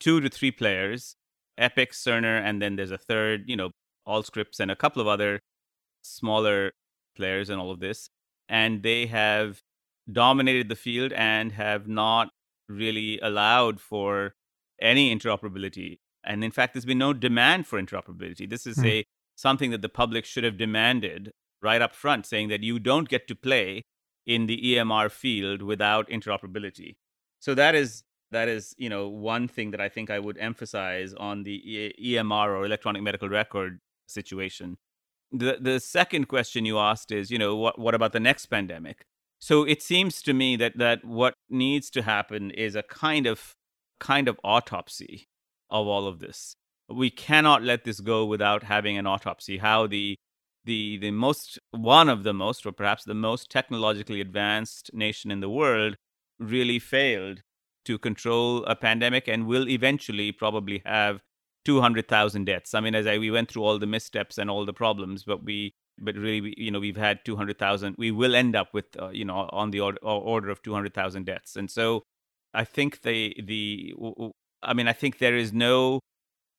two 0.00 0.20
to 0.20 0.28
three 0.28 0.50
players, 0.50 1.16
Epic, 1.58 1.92
Cerner, 1.92 2.40
and 2.40 2.62
then 2.62 2.76
there's 2.76 2.90
a 2.90 2.98
third, 2.98 3.44
you 3.46 3.56
know, 3.56 3.70
Allscripts 4.06 4.60
and 4.60 4.70
a 4.70 4.76
couple 4.76 5.02
of 5.02 5.08
other 5.08 5.40
smaller 6.02 6.72
players 7.16 7.50
and 7.50 7.60
all 7.60 7.70
of 7.70 7.80
this. 7.80 8.08
And 8.48 8.82
they 8.82 9.06
have 9.06 9.60
dominated 10.10 10.68
the 10.68 10.76
field 10.76 11.12
and 11.12 11.52
have 11.52 11.86
not 11.88 12.28
really 12.68 13.18
allowed 13.20 13.80
for 13.80 14.34
any 14.80 15.14
interoperability. 15.14 15.98
And 16.24 16.42
in 16.44 16.50
fact, 16.50 16.74
there's 16.74 16.84
been 16.84 16.98
no 16.98 17.12
demand 17.12 17.66
for 17.66 17.80
interoperability. 17.80 18.48
This 18.48 18.66
is 18.66 18.76
Hmm. 18.78 18.86
a 18.86 19.04
something 19.36 19.70
that 19.70 19.82
the 19.82 19.88
public 19.88 20.24
should 20.24 20.44
have 20.44 20.56
demanded 20.56 21.32
right 21.62 21.80
up 21.82 21.94
front, 21.94 22.26
saying 22.26 22.48
that 22.48 22.62
you 22.62 22.78
don't 22.78 23.08
get 23.08 23.26
to 23.28 23.34
play 23.34 23.84
in 24.26 24.46
the 24.46 24.56
EMR 24.74 25.08
field 25.08 25.62
without 25.62 26.08
interoperability. 26.08 26.96
So 27.40 27.54
that 27.54 27.74
is 27.74 28.04
that 28.30 28.48
is 28.48 28.74
you 28.78 28.88
know 28.88 29.08
one 29.08 29.46
thing 29.48 29.72
that 29.72 29.80
I 29.80 29.88
think 29.88 30.10
I 30.10 30.18
would 30.18 30.38
emphasize 30.38 31.12
on 31.14 31.42
the 31.44 31.56
E- 31.70 32.14
EMR 32.14 32.50
or 32.56 32.64
electronic 32.64 33.02
medical 33.02 33.28
record 33.28 33.80
situation. 34.06 34.78
The 35.30 35.58
the 35.60 35.80
second 35.80 36.28
question 36.28 36.64
you 36.64 36.78
asked 36.78 37.10
is 37.10 37.30
you 37.30 37.38
know 37.38 37.56
what 37.56 37.78
what 37.78 37.94
about 37.94 38.12
the 38.12 38.20
next 38.20 38.46
pandemic? 38.46 39.06
So 39.42 39.64
it 39.64 39.82
seems 39.82 40.22
to 40.22 40.34
me 40.34 40.54
that 40.54 40.78
that 40.78 41.04
what 41.04 41.34
needs 41.50 41.90
to 41.90 42.02
happen 42.02 42.52
is 42.52 42.76
a 42.76 42.84
kind 42.84 43.26
of 43.26 43.56
kind 43.98 44.28
of 44.28 44.38
autopsy 44.44 45.26
of 45.68 45.88
all 45.88 46.06
of 46.06 46.20
this. 46.20 46.54
We 46.88 47.10
cannot 47.10 47.60
let 47.60 47.82
this 47.82 47.98
go 47.98 48.24
without 48.24 48.62
having 48.62 48.96
an 48.96 49.08
autopsy. 49.08 49.58
How 49.58 49.88
the 49.88 50.14
the 50.64 50.96
the 50.98 51.10
most 51.10 51.58
one 51.72 52.08
of 52.08 52.22
the 52.22 52.32
most 52.32 52.64
or 52.64 52.70
perhaps 52.70 53.02
the 53.02 53.14
most 53.14 53.50
technologically 53.50 54.20
advanced 54.20 54.90
nation 54.94 55.32
in 55.32 55.40
the 55.40 55.50
world 55.50 55.96
really 56.38 56.78
failed 56.78 57.42
to 57.86 57.98
control 57.98 58.64
a 58.66 58.76
pandemic 58.76 59.26
and 59.26 59.48
will 59.48 59.68
eventually 59.68 60.30
probably 60.30 60.82
have 60.86 61.18
200,000 61.64 62.44
deaths. 62.44 62.74
I 62.74 62.80
mean 62.80 62.94
as 62.94 63.08
I, 63.08 63.18
we 63.18 63.32
went 63.32 63.50
through 63.50 63.64
all 63.64 63.80
the 63.80 63.88
missteps 63.88 64.38
and 64.38 64.48
all 64.48 64.64
the 64.64 64.72
problems 64.72 65.24
but 65.24 65.42
we 65.42 65.74
but 66.02 66.16
really 66.16 66.54
you 66.56 66.70
know 66.70 66.80
we've 66.80 66.96
had 66.96 67.24
200,000 67.24 67.94
we 67.98 68.10
will 68.10 68.34
end 68.34 68.56
up 68.56 68.74
with 68.74 68.86
uh, 69.00 69.08
you 69.10 69.24
know 69.24 69.48
on 69.52 69.70
the 69.70 69.80
order, 69.80 69.98
order 70.02 70.50
of 70.50 70.62
200,000 70.62 71.24
deaths. 71.26 71.56
And 71.56 71.70
so 71.70 72.02
I 72.54 72.64
think 72.64 73.02
the 73.02 73.34
the 73.42 73.94
I 74.62 74.74
mean 74.74 74.88
I 74.88 74.92
think 74.92 75.18
there 75.18 75.36
is 75.36 75.52
no 75.52 76.00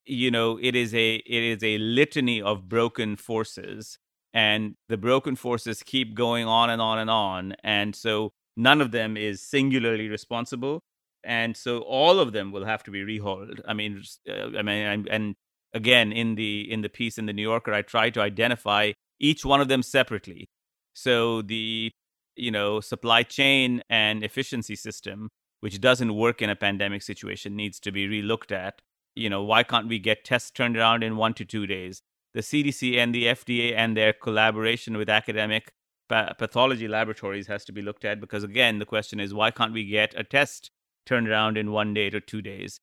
you 0.06 0.32
know 0.32 0.60
it 0.62 0.76
is 0.76 0.94
a 0.94 1.16
it 1.16 1.44
is 1.44 1.64
a 1.64 1.78
litany 1.78 2.42
of 2.42 2.68
broken 2.68 3.16
forces 3.16 3.98
and 4.34 4.76
the 4.90 4.98
broken 4.98 5.36
forces 5.36 5.84
keep 5.84 6.16
going 6.16 6.48
on 6.48 6.70
and 6.70 6.82
on 6.82 7.00
and 7.00 7.10
on. 7.10 7.56
And 7.64 7.96
so 7.96 8.32
none 8.58 8.82
of 8.82 8.92
them 8.92 9.16
is 9.16 9.42
singularly 9.42 10.10
responsible. 10.10 10.82
And 11.24 11.56
so 11.56 11.80
all 11.80 12.20
of 12.20 12.34
them 12.34 12.52
will 12.52 12.66
have 12.66 12.84
to 12.84 12.92
be 12.92 13.04
rehauled. 13.04 13.62
I 13.68 13.74
mean 13.74 14.02
uh, 14.30 14.58
i 14.58 14.62
mean 14.62 14.86
and, 14.86 15.08
and 15.08 15.36
again 15.74 16.12
in 16.12 16.36
the 16.36 16.72
in 16.72 16.82
the 16.82 16.90
piece 16.90 17.18
in 17.18 17.26
the 17.26 17.34
new 17.34 17.42
yorker 17.42 17.74
i 17.74 17.82
try 17.82 18.10
to 18.10 18.22
identify 18.22 18.92
each 19.20 19.46
one 19.46 19.62
of 19.62 19.68
them 19.68 19.84
separately. 19.84 20.50
So 20.94 21.42
the 21.42 21.92
you 22.36 22.52
know 22.52 22.80
supply 22.80 23.24
chain 23.24 23.84
and 23.90 24.24
efficiency 24.24 24.76
system 24.76 25.30
which 25.60 25.80
doesn't 25.80 26.16
work 26.16 26.42
in 26.42 26.50
a 26.50 26.56
pandemic 26.58 27.02
situation 27.02 27.56
needs 27.56 27.80
to 27.80 27.92
be 27.92 28.06
relooked 28.06 28.52
at. 28.52 28.82
You 29.16 29.30
know 29.30 29.44
why 29.44 29.64
can't 29.64 29.88
we 29.88 30.00
get 30.00 30.26
tests 30.26 30.52
turned 30.52 30.76
around 30.78 31.04
in 31.04 31.16
1 31.16 31.34
to 31.36 31.46
2 31.46 31.68
days? 31.68 32.02
The 32.34 32.42
cdc 32.42 32.98
and 32.98 33.14
the 33.14 33.26
fda 33.28 33.74
and 33.76 33.96
their 33.96 34.14
collaboration 34.14 34.98
with 34.98 35.10
academic 35.10 35.72
pathology 36.10 36.88
laboratories 36.88 37.48
has 37.48 37.64
to 37.66 37.72
be 37.72 37.82
looked 37.82 38.06
at 38.06 38.20
because 38.20 38.44
again 38.44 38.80
the 38.80 38.86
question 38.86 39.20
is 39.20 39.34
why 39.34 39.52
can't 39.52 39.74
we 39.74 39.86
get 39.86 40.14
a 40.18 40.24
test 40.24 40.70
turned 41.06 41.28
around 41.30 41.58
in 41.58 41.72
1 41.72 41.94
day 41.94 42.10
to 42.10 42.20
2 42.20 42.42
days? 42.42 42.80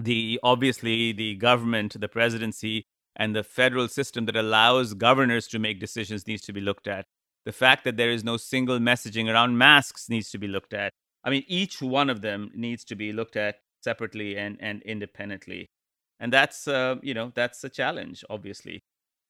The 0.00 0.40
obviously 0.42 1.12
the 1.12 1.34
government 1.36 2.00
the 2.00 2.08
presidency 2.08 2.86
and 3.20 3.36
the 3.36 3.44
federal 3.44 3.86
system 3.86 4.26
that 4.26 4.34
allows 4.34 4.94
governors 4.94 5.46
to 5.46 5.60
make 5.60 5.78
decisions 5.78 6.26
needs 6.26 6.42
to 6.42 6.52
be 6.52 6.60
looked 6.60 6.88
at 6.88 7.04
the 7.44 7.52
fact 7.52 7.84
that 7.84 7.96
there 7.96 8.10
is 8.10 8.24
no 8.24 8.36
single 8.36 8.78
messaging 8.78 9.32
around 9.32 9.56
masks 9.56 10.08
needs 10.08 10.30
to 10.30 10.38
be 10.38 10.48
looked 10.48 10.74
at 10.74 10.90
i 11.24 11.30
mean 11.30 11.44
each 11.46 11.80
one 11.80 12.10
of 12.10 12.22
them 12.22 12.50
needs 12.54 12.82
to 12.84 12.96
be 12.96 13.12
looked 13.12 13.36
at 13.36 13.60
separately 13.82 14.36
and, 14.36 14.56
and 14.60 14.82
independently. 14.82 15.66
And 16.18 16.32
that's, 16.32 16.68
uh, 16.68 16.96
you 17.02 17.14
know, 17.14 17.32
that's 17.34 17.64
a 17.64 17.68
challenge, 17.68 18.24
obviously. 18.28 18.80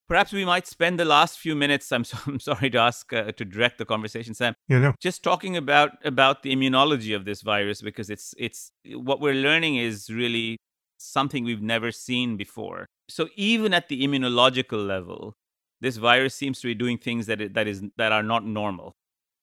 Perhaps 0.09 0.33
we 0.33 0.45
might 0.45 0.67
spend 0.67 0.99
the 0.99 1.05
last 1.05 1.39
few 1.39 1.55
minutes, 1.55 1.91
I'm, 1.93 2.03
so, 2.03 2.19
I'm 2.27 2.41
sorry 2.41 2.71
to 2.71 2.79
ask, 2.79 3.13
uh, 3.13 3.31
to 3.33 3.45
direct 3.45 3.79
the 3.79 3.85
conversation, 3.85 4.35
Sam, 4.35 4.55
You 4.69 4.81
know, 4.81 4.95
just 5.01 5.23
talking 5.23 5.57
about, 5.57 5.93
about 6.05 6.43
the 6.43 6.55
immunology 6.55 7.15
of 7.15 7.25
this 7.25 7.43
virus, 7.43 7.81
because 7.81 8.11
it's, 8.11 8.35
it's, 8.37 8.73
what 8.93 9.21
we're 9.21 9.35
learning 9.35 9.77
is 9.77 10.11
really 10.11 10.59
something 10.99 11.45
we've 11.45 11.63
never 11.63 11.93
seen 11.93 12.37
before. 12.37 12.87
So 13.11 13.29
even 13.37 13.75
at 13.75 13.89
the 13.89 14.03
immunological 14.03 14.87
level, 14.87 15.35
this 15.81 15.97
virus 15.97 16.35
seems 16.35 16.61
to 16.61 16.67
be 16.67 16.75
doing 16.75 16.99
things 16.99 17.27
that 17.27 17.41
it, 17.41 17.55
that 17.55 17.67
is 17.67 17.83
that 17.97 18.13
are 18.13 18.23
not 18.23 18.45
normal. 18.45 18.93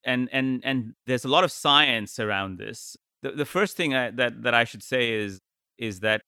And 0.04 0.30
and 0.32 0.62
and 0.64 0.94
there's 1.06 1.26
a 1.26 1.28
lot 1.28 1.44
of 1.44 1.52
science 1.52 2.20
around 2.20 2.58
this. 2.58 2.96
The, 3.24 3.32
the 3.32 3.46
first 3.46 3.76
thing 3.76 3.96
I, 3.96 4.12
that 4.12 4.44
that 4.44 4.54
i 4.54 4.64
should 4.64 4.84
say 4.84 5.12
is 5.12 5.40
is 5.78 6.02
that 6.02 6.22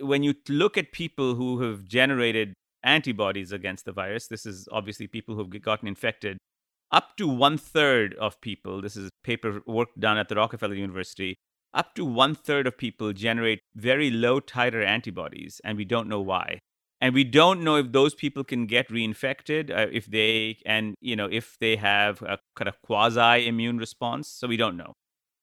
when 0.00 0.22
you 0.22 0.34
look 0.48 0.78
at 0.78 0.92
people 0.92 1.34
who 1.34 1.60
have 1.62 1.84
generated 1.84 2.54
antibodies 2.82 3.52
against 3.52 3.84
the 3.84 3.92
virus 3.92 4.28
this 4.28 4.46
is 4.46 4.66
obviously 4.72 5.06
people 5.06 5.34
who've 5.34 5.50
gotten 5.62 5.86
infected 5.86 6.38
up 6.92 7.16
to 7.18 7.28
one 7.28 7.58
third 7.58 8.14
of 8.14 8.40
people 8.40 8.80
this 8.80 8.96
is 8.96 9.10
paper 9.22 9.60
work 9.66 9.88
done 9.98 10.16
at 10.16 10.28
the 10.28 10.34
rockefeller 10.34 10.74
university 10.74 11.36
up 11.72 11.94
to 11.94 12.04
one 12.04 12.34
third 12.34 12.66
of 12.66 12.76
people 12.76 13.12
generate 13.12 13.60
very 13.74 14.10
low 14.10 14.40
titer 14.40 14.84
antibodies 14.84 15.60
and 15.64 15.76
we 15.76 15.84
don't 15.84 16.08
know 16.08 16.20
why. 16.20 16.58
And 17.00 17.14
we 17.14 17.24
don't 17.24 17.62
know 17.62 17.76
if 17.76 17.92
those 17.92 18.14
people 18.14 18.44
can 18.44 18.66
get 18.66 18.88
reinfected 18.88 19.70
uh, 19.70 19.86
if 19.90 20.06
they 20.06 20.58
and 20.66 20.94
you 21.00 21.16
know 21.16 21.28
if 21.30 21.56
they 21.58 21.76
have 21.76 22.20
a 22.22 22.38
kind 22.56 22.68
of 22.68 22.80
quasi 22.82 23.46
immune 23.46 23.78
response 23.78 24.28
so 24.28 24.46
we 24.46 24.58
don't 24.58 24.76
know. 24.76 24.92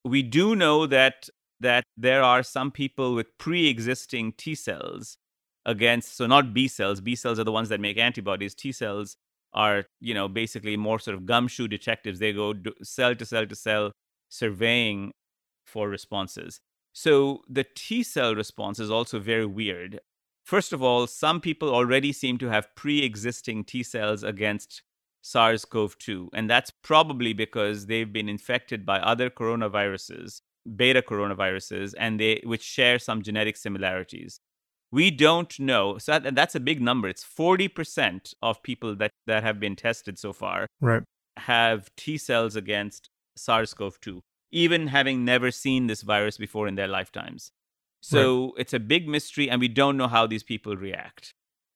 We 0.05 0.21
do 0.21 0.55
know 0.55 0.85
that 0.85 1.29
that 1.59 1.83
there 1.95 2.21
are 2.21 2.43
some 2.43 2.69
people 2.71 3.15
with 3.15 3.35
pre-existing 3.39 4.33
t 4.33 4.53
cells 4.53 5.17
against 5.65 6.15
so 6.15 6.27
not 6.27 6.53
b 6.53 6.67
cells 6.67 7.01
b 7.01 7.15
cells 7.15 7.39
are 7.39 7.43
the 7.43 7.51
ones 7.51 7.69
that 7.69 7.79
make 7.79 7.97
antibodies. 7.97 8.53
T 8.53 8.71
cells 8.71 9.15
are 9.53 9.85
you 9.99 10.13
know 10.13 10.27
basically 10.27 10.77
more 10.77 10.99
sort 10.99 11.15
of 11.15 11.25
gumshoe 11.25 11.67
detectives. 11.67 12.19
They 12.19 12.33
go 12.33 12.53
cell 12.83 13.15
to 13.15 13.25
cell 13.25 13.47
to 13.47 13.55
cell 13.55 13.91
surveying 14.29 15.11
for 15.67 15.89
responses 15.89 16.59
so 16.93 17.41
the 17.47 17.65
t 17.75 18.01
cell 18.01 18.33
response 18.33 18.79
is 18.79 18.89
also 18.89 19.19
very 19.19 19.45
weird 19.45 19.99
First 20.47 20.71
of 20.71 20.81
all, 20.81 21.07
some 21.07 21.41
people 21.41 21.75
already 21.75 22.13
seem 22.13 22.37
to 22.37 22.47
have 22.47 22.73
pre 22.73 23.03
existing 23.03 23.65
T 23.65 23.83
cells 23.83 24.23
against 24.23 24.81
SARS 25.21 25.65
CoV 25.65 25.97
2, 25.97 26.29
and 26.33 26.49
that's 26.49 26.71
probably 26.71 27.33
because 27.33 27.87
they've 27.87 28.13
been 28.13 28.29
infected 28.29 28.85
by 28.85 28.99
other 28.99 29.29
coronaviruses, 29.29 30.39
beta 30.73 31.01
coronaviruses, 31.01 31.93
and 31.99 32.17
they, 32.17 32.39
which 32.45 32.63
share 32.63 32.97
some 32.97 33.23
genetic 33.23 33.57
similarities. 33.57 34.39
We 34.89 35.11
don't 35.11 35.59
know. 35.59 35.97
So 35.97 36.17
that, 36.17 36.33
that's 36.33 36.55
a 36.55 36.61
big 36.61 36.81
number. 36.81 37.09
It's 37.09 37.25
40% 37.25 38.33
of 38.41 38.63
people 38.63 38.95
that, 38.95 39.11
that 39.25 39.43
have 39.43 39.59
been 39.59 39.75
tested 39.75 40.17
so 40.17 40.31
far 40.31 40.67
right. 40.79 41.03
have 41.35 41.89
T 41.97 42.17
cells 42.17 42.55
against 42.55 43.09
SARS 43.35 43.73
CoV 43.73 43.99
2, 43.99 44.21
even 44.57 44.87
having 44.87 45.23
never 45.23 45.51
seen 45.51 45.85
this 45.85 46.01
virus 46.01 46.37
before 46.37 46.67
in 46.67 46.75
their 46.75 46.87
lifetimes. 46.87 47.51
So 48.01 48.45
right. 48.45 48.53
it's 48.57 48.73
a 48.73 48.79
big 48.79 49.07
mystery, 49.07 49.49
and 49.49 49.61
we 49.61 49.67
don't 49.67 49.97
know 49.97 50.07
how 50.07 50.25
these 50.25 50.43
people 50.43 50.75
react. 50.75 51.33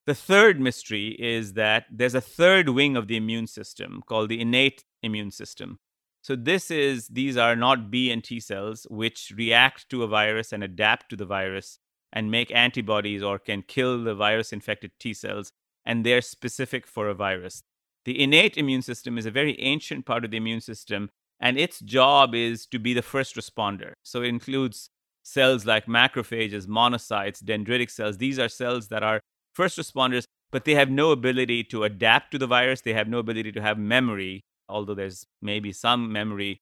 The 0.07 0.15
third 0.15 0.59
mystery 0.59 1.15
is 1.19 1.53
that 1.53 1.85
there's 1.91 2.15
a 2.15 2.21
third 2.21 2.69
wing 2.69 2.97
of 2.97 3.07
the 3.07 3.17
immune 3.17 3.47
system 3.47 4.01
called 4.07 4.29
the 4.29 4.41
innate 4.41 4.83
immune 5.03 5.29
system. 5.31 5.77
So 6.23 6.35
this 6.35 6.71
is 6.71 7.07
these 7.07 7.37
are 7.37 7.55
not 7.55 7.91
B 7.91 8.11
and 8.11 8.23
T 8.23 8.39
cells 8.39 8.87
which 8.89 9.31
react 9.35 9.89
to 9.89 10.03
a 10.03 10.07
virus 10.07 10.51
and 10.51 10.63
adapt 10.63 11.09
to 11.09 11.15
the 11.15 11.25
virus 11.25 11.79
and 12.11 12.31
make 12.31 12.51
antibodies 12.53 13.23
or 13.23 13.39
can 13.39 13.63
kill 13.63 14.03
the 14.03 14.15
virus 14.15 14.51
infected 14.51 14.91
T 14.99 15.13
cells 15.13 15.51
and 15.85 16.03
they're 16.03 16.21
specific 16.21 16.87
for 16.87 17.07
a 17.07 17.15
virus. 17.15 17.63
The 18.05 18.21
innate 18.21 18.57
immune 18.57 18.81
system 18.81 19.17
is 19.17 19.25
a 19.25 19.31
very 19.31 19.59
ancient 19.59 20.05
part 20.05 20.25
of 20.25 20.31
the 20.31 20.37
immune 20.37 20.61
system 20.61 21.09
and 21.41 21.57
its 21.57 21.79
job 21.79 22.35
is 22.35 22.65
to 22.67 22.79
be 22.79 22.93
the 22.93 23.01
first 23.01 23.35
responder. 23.35 23.93
So 24.03 24.21
it 24.21 24.27
includes 24.27 24.89
cells 25.23 25.65
like 25.65 25.87
macrophages, 25.87 26.67
monocytes, 26.67 27.43
dendritic 27.43 27.89
cells. 27.89 28.17
These 28.17 28.39
are 28.39 28.47
cells 28.47 28.87
that 28.89 29.03
are 29.03 29.19
first 29.53 29.77
responders, 29.77 30.23
but 30.51 30.65
they 30.65 30.75
have 30.75 30.89
no 30.89 31.11
ability 31.11 31.63
to 31.65 31.83
adapt 31.83 32.31
to 32.31 32.37
the 32.37 32.47
virus. 32.47 32.81
They 32.81 32.93
have 32.93 33.07
no 33.07 33.19
ability 33.19 33.51
to 33.53 33.61
have 33.61 33.77
memory, 33.77 34.41
although 34.69 34.93
there's 34.93 35.25
maybe 35.41 35.71
some 35.71 36.11
memory 36.11 36.59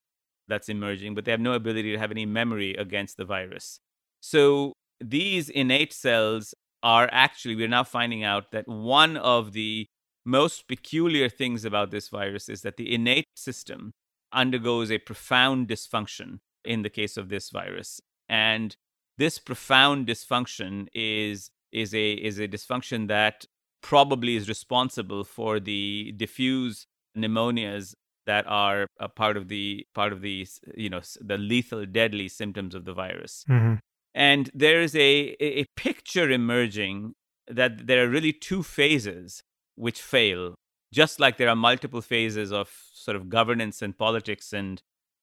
that's 0.48 0.70
emerging, 0.70 1.14
but 1.14 1.26
they 1.26 1.32
have 1.32 1.40
no 1.40 1.54
ability 1.54 1.92
to 1.92 2.00
have 2.00 2.12
any 2.12 2.26
memory 2.26 2.74
against 2.76 3.18
the 3.18 3.26
virus. 3.26 3.80
So 4.22 4.74
these 5.00 5.50
innate 5.50 5.94
cells 5.94 6.54
are 6.82 7.10
actually, 7.12 7.56
we're 7.56 7.68
now 7.68 7.84
finding 7.84 8.24
out 8.24 8.52
that 8.52 8.68
one 8.68 9.18
of 9.18 9.52
the 9.52 9.86
most 10.26 10.68
peculiar 10.68 11.30
things 11.30 11.66
about 11.66 11.92
this 11.92 12.10
virus 12.10 12.50
is 12.50 12.62
that 12.62 12.78
the 12.78 12.94
innate 12.94 13.28
system 13.36 13.92
undergoes 14.32 14.92
a 14.92 14.98
profound 14.98 15.68
dysfunction 15.68 16.40
in 16.66 16.82
the 16.82 16.90
case 16.90 17.18
of 17.18 17.30
this 17.30 17.50
virus 17.50 18.02
and 18.28 18.76
this 19.18 19.38
profound 19.38 20.08
dysfunction 20.08 20.88
is 20.94 21.52
is 21.72 21.94
a 21.94 22.12
is 22.14 22.40
a 22.40 22.48
dysfunction 22.48 23.08
that 23.08 23.46
probably 23.82 24.36
is 24.36 24.50
responsible 24.50 25.24
for 25.24 25.60
the 25.60 26.14
diffuse 26.18 26.88
pneumonias 27.18 27.96
that 28.26 28.46
are 28.48 28.88
a 29.00 29.10
part 29.10 29.38
of 29.38 29.48
the 29.48 29.86
part 29.94 30.14
of 30.14 30.22
the 30.22 30.48
you 30.76 30.90
know 30.90 31.02
the 31.22 31.38
lethal 31.38 31.86
deadly 31.86 32.28
symptoms 32.28 32.76
of 32.76 32.86
the 32.86 32.94
virus 32.94 33.44
mm-hmm. 33.50 33.76
and 34.14 34.52
there 34.54 34.82
is 34.82 34.96
a 34.96 35.36
a 35.42 35.66
picture 35.76 36.30
emerging 36.30 37.14
that 37.48 37.88
there 37.88 38.04
are 38.04 38.10
really 38.10 38.34
two 38.34 38.62
phases 38.62 39.42
which 39.76 40.02
fail 40.02 40.56
just 40.92 41.20
like 41.20 41.38
there 41.38 41.50
are 41.50 41.56
multiple 41.56 42.02
phases 42.02 42.52
of 42.52 42.72
sort 42.94 43.16
of 43.16 43.30
governance 43.30 43.82
and 43.82 43.98
politics 43.98 44.54
and 44.54 44.82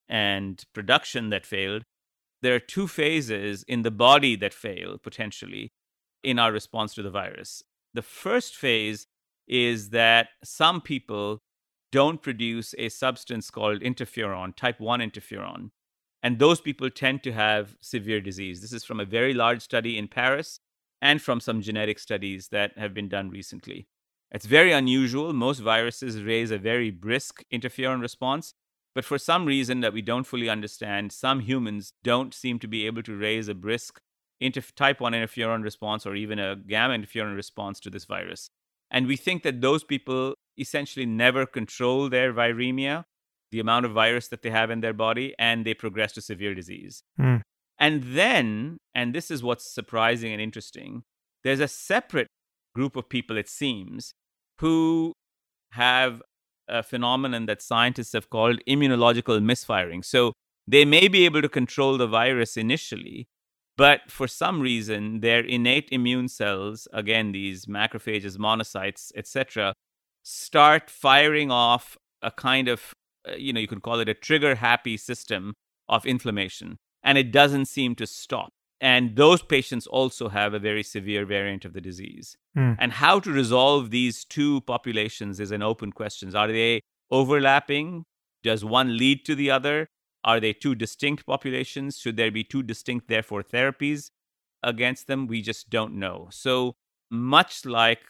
and 0.09 0.65
production 0.73 1.31
that 1.31 1.45
failed 1.45 1.85
there 2.43 2.55
are 2.55 2.61
two 2.61 2.87
phases 2.87 3.65
in 3.67 3.83
the 3.83 3.91
body 3.91 4.37
that 4.37 4.55
fail 4.55 4.99
potentially 4.99 5.73
in 6.23 6.39
our 6.39 6.53
response 6.53 6.95
to 6.95 7.03
the 7.03 7.11
virus. 7.11 7.63
The 7.95 8.03
first 8.03 8.55
phase 8.57 9.07
is 9.49 9.91
that 9.91 10.29
some 10.45 10.81
people 10.81 11.43
don't 11.93 12.23
produce 12.23 12.75
a 12.79 12.89
substance 12.89 13.51
called 13.51 13.81
interferon, 13.81 14.55
type 14.55 14.81
1 14.81 15.01
interferon. 15.01 15.71
And 16.23 16.39
those 16.39 16.61
people 16.61 16.91
tend 16.91 17.23
to 17.23 17.33
have 17.33 17.77
severe 17.81 18.21
disease. 18.21 18.61
This 18.61 18.73
is 18.73 18.85
from 18.85 19.01
a 19.01 19.05
very 19.05 19.33
large 19.33 19.63
study 19.63 19.97
in 19.97 20.09
Paris 20.09 20.61
and 21.01 21.23
from 21.23 21.41
some 21.41 21.63
genetic 21.63 21.99
studies 21.99 22.49
that 22.49 22.77
have 22.77 22.93
been 22.93 23.09
done 23.09 23.31
recently. 23.31 23.87
It's 24.31 24.47
very 24.47 24.73
unusual. 24.73 25.33
Most 25.33 25.61
viruses 25.61 26.23
raise 26.23 26.51
a 26.51 26.59
very 26.59 26.91
brisk 26.91 27.43
interferon 27.53 28.01
response, 28.01 28.55
but 28.95 29.05
for 29.05 29.19
some 29.19 29.47
reason 29.47 29.81
that 29.81 29.93
we 29.93 30.03
don't 30.03 30.27
fully 30.27 30.49
understand, 30.49 31.13
some 31.13 31.41
humans 31.41 31.93
don't 32.03 32.35
seem 32.35 32.59
to 32.59 32.67
be 32.67 32.87
able 32.87 33.03
to 33.05 33.17
raise 33.17 33.49
a 33.49 33.55
brisk 33.55 34.01
type 34.75 35.01
1 35.01 35.13
interferon 35.13 35.63
response 35.63 36.07
or 36.07 36.15
even 36.15 36.39
a 36.39 36.57
gamma 36.57 36.95
interferon 36.95 37.35
response 37.35 37.81
to 37.81 37.91
this 37.91 38.05
virus. 38.05 38.51
And 38.91 39.07
we 39.07 39.17
think 39.17 39.43
that 39.43 39.61
those 39.61 39.85
people 39.85 40.35
essentially 40.59 41.07
never 41.07 41.47
control 41.47 42.09
their 42.09 42.33
viremia, 42.33 43.05
the 43.51 43.61
amount 43.61 43.87
of 43.87 43.93
virus 43.93 44.29
that 44.29 44.43
they 44.43 44.51
have 44.51 44.71
in 44.71 44.81
their 44.81 44.93
body, 44.93 45.35
and 45.39 45.65
they 45.65 45.75
progress 45.75 46.13
to 46.13 46.21
severe 46.21 46.55
disease. 46.55 47.03
Mm. 47.19 47.43
And 47.79 48.03
then, 48.03 48.79
and 48.95 49.15
this 49.15 49.31
is 49.31 49.43
what's 49.43 49.73
surprising 49.73 50.33
and 50.33 50.41
interesting, 50.41 51.05
there's 51.45 51.61
a 51.61 51.69
separate 51.69 52.29
group 52.79 52.95
of 52.97 53.09
people, 53.09 53.37
it 53.37 53.49
seems, 53.49 54.13
who 54.61 55.13
have 55.73 56.23
a 56.69 56.83
phenomenon 56.83 57.47
that 57.47 57.63
scientists 57.63 58.13
have 58.13 58.29
called 58.29 58.61
immunological 58.69 59.43
misfiring. 59.43 60.03
So 60.03 60.33
they 60.75 60.85
may 60.85 61.09
be 61.09 61.25
able 61.25 61.43
to 61.43 61.49
control 61.61 61.97
the 61.97 62.07
virus 62.21 62.57
initially, 62.57 63.29
but 63.77 64.01
for 64.09 64.27
some 64.27 64.61
reason, 64.61 65.21
their 65.21 65.43
innate 65.57 65.89
immune 65.93 66.29
cells, 66.29 66.89
again, 66.93 67.33
these 67.33 67.67
macrophages, 67.67 68.37
monocytes, 68.37 69.13
etc., 69.15 69.75
start 70.23 70.91
firing 70.91 71.51
off 71.51 71.97
a 72.23 72.31
kind 72.31 72.69
of, 72.69 72.93
uh, 73.29 73.37
you 73.37 73.53
know, 73.53 73.61
you 73.61 73.69
could 73.69 73.83
call 73.83 74.01
it 74.01 74.09
a 74.09 74.15
trigger 74.29 74.55
happy 74.57 74.97
system 74.97 75.55
of 75.89 76.05
inflammation. 76.05 76.77
And 77.03 77.17
it 77.17 77.31
doesn't 77.31 77.67
seem 77.67 77.95
to 77.97 78.07
stop. 78.07 78.51
And 78.81 79.17
those 79.17 79.43
patients 79.43 79.87
also 79.87 80.29
have 80.29 80.53
a 80.53 80.59
very 80.59 80.83
severe 80.83 81.25
variant 81.25 81.65
of 81.65 81.73
the 81.73 81.81
disease. 81.81 82.37
Mm. 82.57 82.77
And 82.79 82.93
how 82.93 83.21
to 83.21 83.31
resolve 83.31 83.91
these 83.91 84.25
two 84.25 84.61
populations 84.63 85.41
is 85.41 85.51
an 85.51 85.63
open 85.63 85.93
question. 85.93 86.35
Are 86.37 86.49
they 86.49 86.83
overlapping? 87.11 88.05
Does 88.43 88.65
one 88.65 88.97
lead 88.99 89.25
to 89.25 89.35
the 89.35 89.51
other? 89.51 89.89
Are 90.25 90.41
they 90.41 90.53
two 90.53 90.75
distinct 90.75 91.25
populations? 91.25 91.99
Should 91.99 92.17
there 92.17 92.31
be 92.31 92.45
two 92.45 92.63
distinct, 92.63 93.09
therefore, 93.09 93.43
therapies 93.43 94.11
against 94.63 95.07
them? 95.07 95.27
We 95.27 95.41
just 95.41 95.71
don't 95.71 95.95
know. 95.95 96.29
So 96.31 96.75
much 97.11 97.65
like 97.65 98.01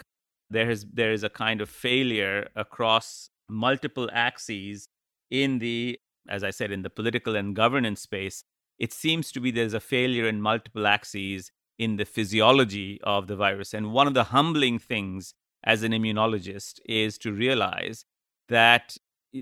there 0.50 0.70
is 0.70 0.86
there 0.92 1.12
is 1.12 1.22
a 1.22 1.28
kind 1.28 1.60
of 1.60 1.68
failure 1.68 2.48
across 2.56 3.30
multiple 3.48 4.08
axes 4.12 4.88
in 5.30 5.58
the, 5.58 5.98
as 6.28 6.42
I 6.42 6.50
said, 6.50 6.72
in 6.72 6.82
the 6.82 6.90
political 6.90 7.36
and 7.36 7.54
governance 7.54 8.00
space, 8.00 8.44
it 8.78 8.92
seems 8.92 9.32
to 9.32 9.40
be 9.40 9.50
there's 9.50 9.74
a 9.74 9.80
failure 9.80 10.26
in 10.26 10.40
multiple 10.40 10.86
axes 10.86 11.50
in 11.78 11.96
the 11.96 12.04
physiology 12.04 13.00
of 13.02 13.26
the 13.26 13.36
virus. 13.36 13.74
And 13.74 13.92
one 13.92 14.06
of 14.06 14.14
the 14.14 14.24
humbling 14.24 14.78
things 14.78 15.34
as 15.64 15.82
an 15.82 15.92
immunologist 15.92 16.80
is 16.86 17.18
to 17.18 17.32
realize 17.32 18.04
that 18.48 18.96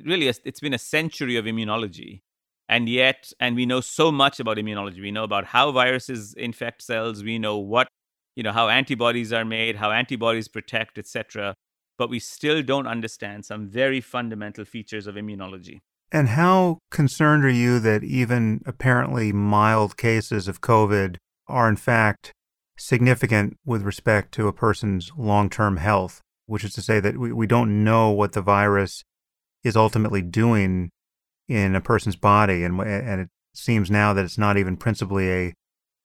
really 0.04 0.28
it's 0.28 0.60
been 0.60 0.74
a 0.74 0.78
century 0.78 1.36
of 1.36 1.44
immunology. 1.44 2.22
And 2.68 2.88
yet, 2.88 3.30
and 3.40 3.56
we 3.56 3.66
know 3.66 3.80
so 3.80 4.10
much 4.10 4.40
about 4.40 4.56
immunology. 4.56 5.00
We 5.00 5.10
know 5.10 5.24
about 5.24 5.44
how 5.44 5.70
viruses 5.70 6.32
infect 6.34 6.82
cells. 6.82 7.22
We 7.22 7.38
know 7.38 7.58
what, 7.58 7.88
you 8.36 8.42
know, 8.42 8.52
how 8.52 8.68
antibodies 8.68 9.32
are 9.32 9.44
made, 9.44 9.76
how 9.76 9.90
antibodies 9.90 10.48
protect, 10.48 10.96
etc. 10.98 11.54
but 11.98 12.08
we 12.08 12.18
still 12.18 12.62
don't 12.62 12.86
understand 12.86 13.44
some 13.44 13.68
very 13.68 14.00
fundamental 14.00 14.64
features 14.64 15.06
of 15.06 15.14
immunology. 15.16 15.80
And 16.14 16.28
how 16.28 16.78
concerned 16.92 17.44
are 17.44 17.50
you 17.50 17.80
that 17.80 18.04
even 18.04 18.62
apparently 18.66 19.32
mild 19.32 19.96
cases 19.96 20.46
of 20.46 20.60
COVID 20.60 21.16
are 21.48 21.68
in 21.68 21.74
fact 21.74 22.32
significant 22.78 23.56
with 23.66 23.82
respect 23.82 24.30
to 24.34 24.46
a 24.46 24.52
person's 24.52 25.10
long 25.18 25.50
term 25.50 25.78
health, 25.78 26.20
which 26.46 26.62
is 26.62 26.72
to 26.74 26.82
say 26.82 27.00
that 27.00 27.18
we, 27.18 27.32
we 27.32 27.48
don't 27.48 27.82
know 27.82 28.10
what 28.10 28.30
the 28.30 28.42
virus 28.42 29.02
is 29.64 29.76
ultimately 29.76 30.22
doing 30.22 30.90
in 31.48 31.74
a 31.74 31.80
person's 31.80 32.14
body. 32.14 32.62
And, 32.62 32.80
and 32.80 33.22
it 33.22 33.28
seems 33.52 33.90
now 33.90 34.12
that 34.12 34.24
it's 34.24 34.38
not 34.38 34.56
even 34.56 34.76
principally 34.76 35.32
a, 35.32 35.54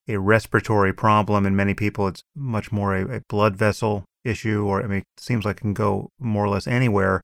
a 0.08 0.18
respiratory 0.18 0.92
problem. 0.92 1.46
In 1.46 1.54
many 1.54 1.74
people, 1.74 2.08
it's 2.08 2.24
much 2.34 2.72
more 2.72 2.96
a, 2.96 3.18
a 3.18 3.20
blood 3.28 3.54
vessel 3.54 4.04
issue, 4.24 4.64
or 4.66 4.82
I 4.82 4.88
mean, 4.88 4.98
it 4.98 5.22
seems 5.22 5.44
like 5.44 5.58
it 5.58 5.60
can 5.60 5.72
go 5.72 6.08
more 6.18 6.46
or 6.46 6.48
less 6.48 6.66
anywhere. 6.66 7.20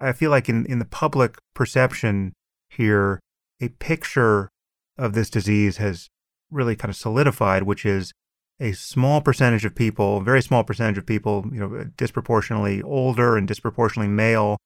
I 0.00 0.12
feel 0.12 0.30
like 0.30 0.48
in, 0.48 0.64
in 0.66 0.78
the 0.78 0.84
public 0.84 1.36
perception 1.54 2.32
here, 2.68 3.20
a 3.60 3.68
picture 3.68 4.48
of 4.96 5.12
this 5.12 5.30
disease 5.30 5.76
has 5.76 6.08
really 6.50 6.76
kind 6.76 6.90
of 6.90 6.96
solidified, 6.96 7.64
which 7.64 7.84
is 7.84 8.12
a 8.58 8.72
small 8.72 9.20
percentage 9.20 9.64
of 9.64 9.74
people, 9.74 10.20
very 10.20 10.42
small 10.42 10.64
percentage 10.64 10.98
of 10.98 11.06
people, 11.06 11.46
you 11.52 11.60
know, 11.60 11.84
disproportionately 11.96 12.82
older 12.82 13.36
and 13.36 13.48
disproportionately 13.48 14.12
male, 14.12 14.58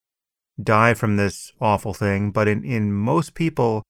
die 0.60 0.94
from 0.94 1.16
this 1.16 1.52
awful 1.60 1.94
thing. 1.94 2.30
But 2.30 2.48
in, 2.48 2.64
in 2.64 2.92
most 2.92 3.34
people, 3.34 3.82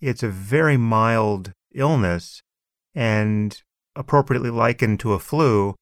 it's 0.00 0.22
a 0.22 0.28
very 0.28 0.76
mild 0.76 1.52
illness 1.74 2.42
and 2.94 3.60
appropriately 3.96 4.50
likened 4.50 5.00
to 5.00 5.12
a 5.12 5.18
flu. 5.18 5.74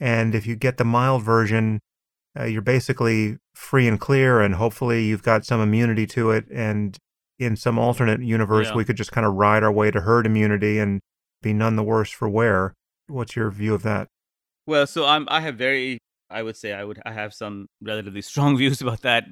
And 0.00 0.34
if 0.34 0.46
you 0.46 0.56
get 0.56 0.78
the 0.78 0.84
mild 0.84 1.22
version, 1.22 1.80
uh, 2.38 2.44
you're 2.44 2.62
basically 2.62 3.38
free 3.54 3.88
and 3.88 4.00
clear, 4.00 4.40
and 4.40 4.54
hopefully 4.54 5.04
you've 5.04 5.22
got 5.22 5.44
some 5.44 5.60
immunity 5.60 6.06
to 6.06 6.30
it. 6.30 6.46
And 6.52 6.96
in 7.38 7.56
some 7.56 7.78
alternate 7.78 8.22
universe, 8.22 8.68
yeah. 8.68 8.74
we 8.74 8.84
could 8.84 8.96
just 8.96 9.12
kind 9.12 9.26
of 9.26 9.34
ride 9.34 9.62
our 9.62 9.72
way 9.72 9.90
to 9.90 10.00
herd 10.00 10.26
immunity 10.26 10.78
and 10.78 11.00
be 11.42 11.52
none 11.52 11.76
the 11.76 11.82
worse 11.82 12.10
for 12.10 12.28
wear. 12.28 12.74
What's 13.06 13.36
your 13.36 13.50
view 13.50 13.74
of 13.74 13.82
that? 13.82 14.08
Well, 14.66 14.86
so 14.86 15.06
I'm 15.06 15.26
I 15.30 15.40
have 15.40 15.56
very 15.56 15.98
I 16.30 16.42
would 16.42 16.56
say 16.56 16.72
I 16.72 16.84
would 16.84 17.00
I 17.06 17.12
have 17.12 17.32
some 17.32 17.68
relatively 17.80 18.22
strong 18.30 18.56
views 18.56 18.80
about 18.80 19.02
that. 19.02 19.24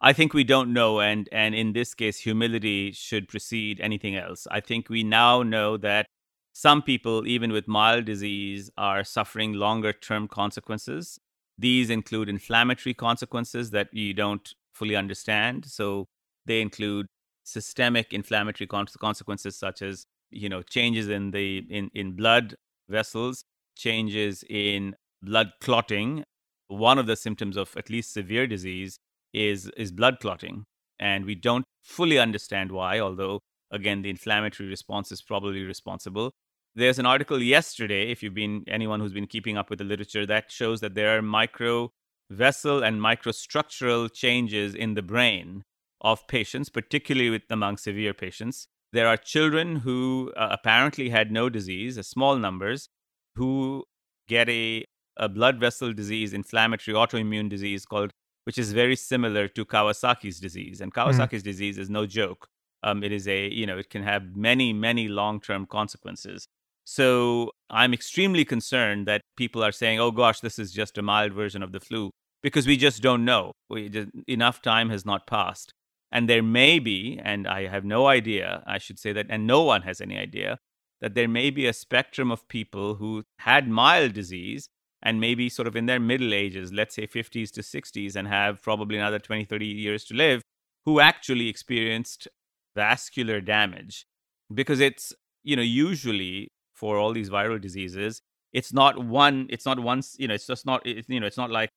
I 0.00 0.12
think 0.12 0.34
we 0.34 0.44
don't 0.44 0.72
know 0.72 1.00
and 1.00 1.28
and 1.32 1.54
in 1.54 1.72
this 1.72 1.94
case 1.94 2.18
humility 2.18 2.92
should 2.92 3.28
precede 3.28 3.80
anything 3.80 4.16
else. 4.16 4.46
I 4.50 4.60
think 4.60 4.88
we 4.88 5.02
now 5.02 5.42
know 5.42 5.76
that 5.78 6.06
some 6.52 6.82
people 6.82 7.26
even 7.26 7.50
with 7.50 7.66
mild 7.66 8.04
disease 8.04 8.70
are 8.76 9.04
suffering 9.04 9.54
longer 9.54 9.92
term 9.92 10.28
consequences. 10.28 11.18
These 11.58 11.90
include 11.90 12.28
inflammatory 12.28 12.94
consequences 12.94 13.70
that 13.70 13.88
you 13.92 14.14
don't 14.14 14.52
fully 14.72 14.96
understand. 14.96 15.66
So 15.66 16.06
they 16.46 16.60
include 16.60 17.06
systemic 17.44 18.12
inflammatory 18.12 18.66
consequences 18.66 19.56
such 19.56 19.82
as 19.82 20.06
you 20.30 20.48
know 20.48 20.62
changes 20.62 21.08
in 21.08 21.30
the 21.30 21.58
in 21.70 21.90
in 21.94 22.12
blood 22.12 22.56
vessels, 22.88 23.44
changes 23.76 24.44
in 24.48 24.94
blood 25.22 25.52
clotting. 25.60 26.24
One 26.68 26.98
of 26.98 27.06
the 27.06 27.16
symptoms 27.16 27.56
of 27.56 27.76
at 27.76 27.90
least 27.90 28.12
severe 28.12 28.46
disease 28.46 28.98
is, 29.32 29.70
is 29.76 29.92
blood 29.92 30.18
clotting. 30.20 30.64
And 30.98 31.24
we 31.24 31.34
don't 31.34 31.64
fully 31.82 32.18
understand 32.18 32.72
why, 32.72 33.00
although, 33.00 33.40
again, 33.70 34.02
the 34.02 34.10
inflammatory 34.10 34.68
response 34.68 35.12
is 35.12 35.20
probably 35.20 35.62
responsible. 35.62 36.30
There's 36.76 36.98
an 36.98 37.06
article 37.06 37.40
yesterday, 37.40 38.10
if 38.10 38.22
you've 38.22 38.34
been 38.34 38.64
anyone 38.66 38.98
who's 38.98 39.12
been 39.12 39.28
keeping 39.28 39.56
up 39.56 39.70
with 39.70 39.78
the 39.78 39.84
literature, 39.84 40.26
that 40.26 40.50
shows 40.50 40.80
that 40.80 40.94
there 40.94 41.16
are 41.16 41.22
micro 41.22 41.92
vessel 42.30 42.82
and 42.82 43.00
microstructural 43.00 44.12
changes 44.12 44.74
in 44.74 44.94
the 44.94 45.02
brain 45.02 45.62
of 46.00 46.26
patients, 46.26 46.68
particularly 46.68 47.30
with 47.30 47.42
among 47.48 47.76
severe 47.76 48.12
patients, 48.12 48.66
there 48.92 49.08
are 49.08 49.16
children 49.16 49.76
who 49.76 50.32
uh, 50.36 50.48
apparently 50.52 51.08
had 51.08 51.32
no 51.32 51.48
disease, 51.48 51.98
small 52.06 52.36
numbers, 52.36 52.88
who 53.34 53.84
get 54.28 54.48
a, 54.48 54.84
a 55.16 55.28
blood 55.28 55.58
vessel 55.58 55.92
disease, 55.92 56.32
inflammatory 56.32 56.94
autoimmune 56.94 57.48
disease 57.48 57.84
called, 57.86 58.12
which 58.44 58.58
is 58.58 58.72
very 58.72 58.94
similar 58.94 59.48
to 59.48 59.64
Kawasaki's 59.64 60.38
disease. 60.38 60.80
And 60.80 60.92
mm-hmm. 60.94 61.10
Kawasaki's 61.10 61.42
mm. 61.42 61.46
disease 61.46 61.78
is 61.78 61.90
no 61.90 62.06
joke. 62.06 62.46
Um, 62.84 63.02
it 63.02 63.10
is 63.10 63.26
a, 63.26 63.48
you 63.48 63.66
know, 63.66 63.78
it 63.78 63.90
can 63.90 64.02
have 64.02 64.36
many, 64.36 64.72
many 64.72 65.08
long 65.08 65.40
term 65.40 65.66
consequences. 65.66 66.46
So 66.84 67.50
I'm 67.70 67.94
extremely 67.94 68.44
concerned 68.44 69.06
that 69.06 69.22
people 69.36 69.64
are 69.64 69.72
saying, 69.72 69.98
oh 70.00 70.10
gosh, 70.10 70.40
this 70.40 70.58
is 70.58 70.72
just 70.72 70.98
a 70.98 71.02
mild 71.02 71.32
version 71.32 71.62
of 71.62 71.72
the 71.72 71.80
flu, 71.80 72.10
because 72.42 72.66
we 72.66 72.76
just 72.76 73.02
don't 73.02 73.24
know. 73.24 73.52
Just, 73.72 74.10
enough 74.26 74.60
time 74.62 74.90
has 74.90 75.04
not 75.06 75.26
passed. 75.26 75.72
And 76.12 76.28
there 76.28 76.42
may 76.42 76.78
be, 76.78 77.18
and 77.24 77.48
I 77.48 77.66
have 77.66 77.84
no 77.84 78.06
idea, 78.06 78.62
I 78.66 78.78
should 78.78 78.98
say 78.98 79.12
that, 79.14 79.26
and 79.30 79.46
no 79.46 79.62
one 79.62 79.82
has 79.82 80.00
any 80.00 80.16
idea, 80.18 80.58
that 81.00 81.14
there 81.14 81.28
may 81.28 81.50
be 81.50 81.66
a 81.66 81.72
spectrum 81.72 82.30
of 82.30 82.46
people 82.48 82.94
who 82.96 83.24
had 83.40 83.68
mild 83.68 84.12
disease 84.12 84.68
and 85.02 85.20
maybe 85.20 85.48
sort 85.48 85.68
of 85.68 85.76
in 85.76 85.86
their 85.86 86.00
middle 86.00 86.32
ages, 86.32 86.72
let's 86.72 86.94
say 86.94 87.06
50s 87.06 87.50
to 87.52 87.60
60s, 87.60 88.14
and 88.16 88.28
have 88.28 88.62
probably 88.62 88.96
another 88.96 89.18
20, 89.18 89.44
30 89.44 89.66
years 89.66 90.04
to 90.04 90.14
live, 90.14 90.40
who 90.86 91.00
actually 91.00 91.48
experienced 91.48 92.28
vascular 92.76 93.40
damage. 93.40 94.06
Because 94.52 94.80
it's, 94.80 95.12
you 95.42 95.56
know, 95.56 95.62
usually 95.62 96.48
for 96.74 96.98
all 96.98 97.12
these 97.12 97.30
viral 97.30 97.60
diseases, 97.60 98.20
it's 98.52 98.72
not 98.72 99.04
one, 99.04 99.46
it's 99.50 99.66
not 99.66 99.80
one, 99.80 100.02
you 100.18 100.28
know, 100.28 100.34
it's 100.34 100.46
just 100.46 100.66
not, 100.66 100.86
it, 100.86 101.04
you 101.08 101.20
know, 101.20 101.26
it's 101.26 101.36
not 101.36 101.50
like 101.50 101.70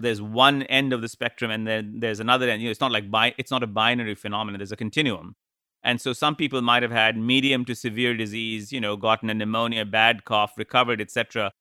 there's 0.00 0.20
one 0.20 0.62
end 0.64 0.92
of 0.92 1.00
the 1.00 1.08
spectrum 1.08 1.50
and 1.50 1.66
then 1.66 2.00
there's 2.00 2.20
another 2.20 2.48
end. 2.48 2.60
You 2.60 2.68
know, 2.68 2.72
it's 2.72 2.80
not 2.80 2.92
like 2.92 3.10
bi- 3.10 3.34
it's 3.38 3.50
not 3.50 3.62
a 3.62 3.68
binary 3.68 4.14
phenomenon. 4.14 4.58
There's 4.58 4.72
a 4.72 4.76
continuum. 4.76 5.36
And 5.82 6.00
so 6.00 6.12
some 6.12 6.36
people 6.36 6.60
might 6.60 6.82
have 6.82 6.92
had 6.92 7.16
medium 7.16 7.64
to 7.64 7.74
severe 7.74 8.14
disease, 8.16 8.72
you 8.72 8.80
know, 8.80 8.96
gotten 8.96 9.30
a 9.30 9.34
pneumonia, 9.34 9.84
bad 9.84 10.24
cough, 10.24 10.52
recovered, 10.58 11.00
etc. 11.00 11.52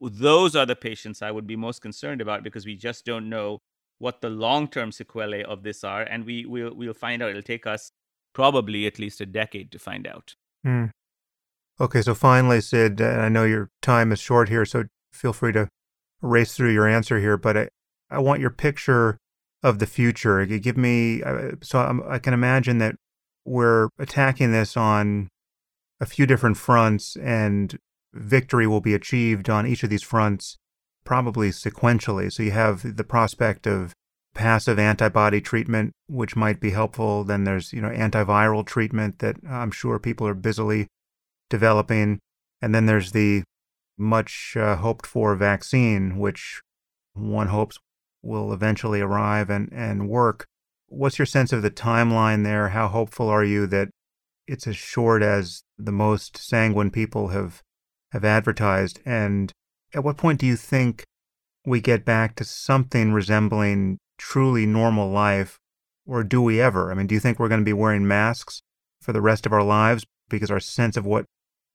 Those 0.00 0.54
are 0.54 0.66
the 0.66 0.76
patients 0.76 1.22
I 1.22 1.30
would 1.30 1.46
be 1.46 1.56
most 1.56 1.80
concerned 1.80 2.20
about 2.20 2.42
because 2.42 2.66
we 2.66 2.76
just 2.76 3.06
don't 3.06 3.30
know 3.30 3.60
what 3.98 4.20
the 4.20 4.28
long-term 4.28 4.92
sequelae 4.92 5.44
of 5.44 5.62
this 5.62 5.82
are, 5.82 6.02
and 6.02 6.26
we 6.26 6.44
will 6.44 6.74
we'll 6.74 6.92
find 6.92 7.22
out. 7.22 7.30
It'll 7.30 7.42
take 7.42 7.66
us 7.66 7.90
probably 8.34 8.86
at 8.86 8.98
least 8.98 9.20
a 9.20 9.26
decade 9.26 9.70
to 9.72 9.78
find 9.78 10.06
out. 10.06 10.34
Hmm. 10.62 10.86
Okay, 11.80 12.02
so 12.02 12.14
finally, 12.14 12.60
Sid, 12.60 13.00
I 13.00 13.28
know 13.28 13.44
your 13.44 13.70
time 13.82 14.12
is 14.12 14.20
short 14.20 14.48
here, 14.48 14.64
so 14.64 14.84
feel 15.12 15.32
free 15.32 15.52
to 15.52 15.68
race 16.22 16.54
through 16.54 16.72
your 16.72 16.86
answer 16.86 17.18
here, 17.18 17.36
but 17.36 17.56
I, 17.56 17.68
I 18.10 18.18
want 18.20 18.40
your 18.40 18.50
picture 18.50 19.18
of 19.62 19.80
the 19.80 19.86
future. 19.86 20.44
Give 20.46 20.76
me, 20.76 21.22
uh, 21.22 21.52
so 21.62 21.80
I'm, 21.80 22.02
I 22.08 22.18
can 22.18 22.32
imagine 22.32 22.78
that 22.78 22.94
we're 23.44 23.88
attacking 23.98 24.52
this 24.52 24.76
on 24.76 25.28
a 26.00 26.06
few 26.06 26.26
different 26.26 26.56
fronts, 26.56 27.16
and 27.16 27.76
victory 28.12 28.66
will 28.66 28.80
be 28.80 28.94
achieved 28.94 29.50
on 29.50 29.66
each 29.66 29.82
of 29.82 29.90
these 29.90 30.02
fronts 30.02 30.56
probably 31.04 31.50
sequentially. 31.50 32.32
So 32.32 32.42
you 32.42 32.52
have 32.52 32.96
the 32.96 33.04
prospect 33.04 33.66
of 33.66 33.92
passive 34.34 34.78
antibody 34.78 35.40
treatment, 35.40 35.92
which 36.08 36.36
might 36.36 36.60
be 36.60 36.70
helpful. 36.70 37.24
Then 37.24 37.44
there's, 37.44 37.72
you 37.72 37.80
know, 37.80 37.90
antiviral 37.90 38.64
treatment 38.64 39.18
that 39.18 39.36
I'm 39.48 39.70
sure 39.70 39.98
people 39.98 40.26
are 40.26 40.34
busily 40.34 40.86
developing. 41.54 42.18
And 42.60 42.74
then 42.74 42.86
there's 42.86 43.12
the 43.12 43.44
much 43.96 44.56
uh, 44.56 44.76
hoped 44.76 45.06
for 45.06 45.36
vaccine, 45.36 46.18
which 46.18 46.60
one 47.12 47.46
hopes 47.48 47.78
will 48.22 48.52
eventually 48.52 49.00
arrive 49.00 49.50
and, 49.50 49.72
and 49.72 50.08
work. 50.08 50.46
What's 50.88 51.18
your 51.18 51.26
sense 51.26 51.52
of 51.52 51.62
the 51.62 51.70
timeline 51.70 52.42
there? 52.42 52.70
How 52.70 52.88
hopeful 52.88 53.28
are 53.28 53.44
you 53.44 53.66
that 53.68 53.88
it's 54.46 54.66
as 54.66 54.76
short 54.76 55.22
as 55.22 55.62
the 55.78 55.92
most 55.92 56.36
sanguine 56.36 56.90
people 56.90 57.28
have 57.28 57.62
have 58.12 58.24
advertised? 58.24 59.00
And 59.04 59.52
at 59.94 60.02
what 60.02 60.16
point 60.16 60.40
do 60.40 60.46
you 60.46 60.56
think 60.56 61.04
we 61.64 61.80
get 61.80 62.04
back 62.04 62.34
to 62.36 62.44
something 62.44 63.12
resembling 63.12 63.98
truly 64.18 64.66
normal 64.66 65.08
life, 65.10 65.58
or 66.06 66.24
do 66.24 66.42
we 66.42 66.60
ever? 66.60 66.90
I 66.90 66.94
mean, 66.94 67.06
do 67.06 67.14
you 67.14 67.20
think 67.20 67.38
we're 67.38 67.48
going 67.48 67.60
to 67.60 67.64
be 67.64 67.72
wearing 67.72 68.06
masks 68.08 68.60
for 69.00 69.12
the 69.12 69.20
rest 69.20 69.46
of 69.46 69.52
our 69.52 69.62
lives 69.62 70.04
because 70.28 70.50
our 70.50 70.60
sense 70.60 70.96
of 70.96 71.06
what 71.06 71.26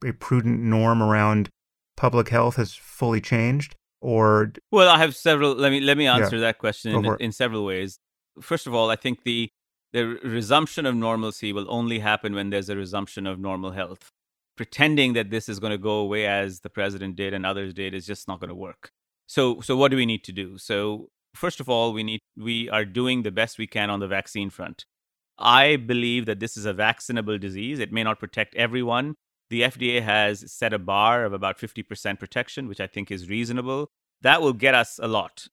a 0.06 0.14
prudent 0.14 0.60
norm 0.62 1.02
around 1.04 1.50
public 1.98 2.30
health 2.30 2.56
has 2.56 2.74
fully 2.74 3.20
changed 3.20 3.76
or 4.02 4.54
well 4.72 4.88
i 4.90 4.98
have 4.98 5.16
several 5.16 5.54
let 5.54 5.72
me 5.72 5.82
let 5.82 5.98
me 5.98 6.08
answer 6.08 6.38
yeah. 6.38 6.44
that 6.44 6.58
question 6.58 6.94
in, 6.94 7.18
in, 7.20 7.32
several 7.32 7.66
ways. 7.66 8.00
First 8.42 8.68
of 8.68 8.74
all 8.74 8.90
i 8.90 8.96
think 8.96 9.24
the 9.24 9.50
the 9.92 10.06
resumption 10.24 10.86
of 10.86 10.96
normalcy 10.96 11.52
will 11.52 11.66
only 11.68 12.00
happen 12.00 12.36
when 12.36 12.50
there's 12.52 12.70
a 12.70 12.76
resumption 12.76 13.26
of 13.26 13.40
normal 13.40 13.72
health. 13.72 14.12
Pretending 14.56 15.14
that 15.14 15.32
this 15.32 15.50
is 15.50 15.60
going 15.60 15.72
to 15.72 15.78
go 15.78 15.96
away 16.00 16.28
as 16.28 16.60
the 16.60 16.70
president 16.70 17.16
did 17.16 17.34
and 17.34 17.46
others 17.46 17.74
did 17.74 17.94
is 17.94 18.06
just 18.06 18.28
not 18.28 18.40
going 18.40 18.50
to 18.50 18.56
work. 18.56 18.92
So 19.28 19.62
so 19.62 19.76
what 19.76 19.92
do 19.92 19.98
we 19.98 20.06
need 20.06 20.24
to 20.26 20.32
do? 20.32 20.58
So 20.58 21.10
first 21.34 21.60
of 21.60 21.70
all 21.70 21.94
we 21.94 22.04
need 22.04 22.20
we 22.38 22.70
are 22.70 22.86
doing 22.86 23.24
the 23.24 23.32
best 23.32 23.58
we 23.58 23.68
can 23.68 23.90
on 23.90 24.00
the 24.00 24.08
vaccine 24.08 24.50
front. 24.50 24.86
I 25.38 25.78
believe 25.78 26.26
that 26.26 26.40
this 26.40 26.58
is 26.58 26.66
a 26.66 26.74
vaccinable 26.74 27.40
disease. 27.40 27.80
It 27.80 27.94
may 27.94 28.04
not 28.04 28.20
protect 28.20 28.56
everyone 28.56 29.16
the 29.50 29.62
FDA 29.62 30.02
has 30.02 30.52
set 30.52 30.74
a 30.74 30.80
bar 30.80 31.26
of 31.26 31.34
about 31.34 31.58
50% 31.58 32.20
protection, 32.20 32.68
which 32.68 32.80
I 32.80 32.88
think 32.88 33.12
is 33.12 33.30
reasonable. 33.30 33.90
That 34.22 34.42
will 34.42 34.54
get 34.54 34.76
us 34.76 35.00
a 35.02 35.08
lot. 35.08 35.48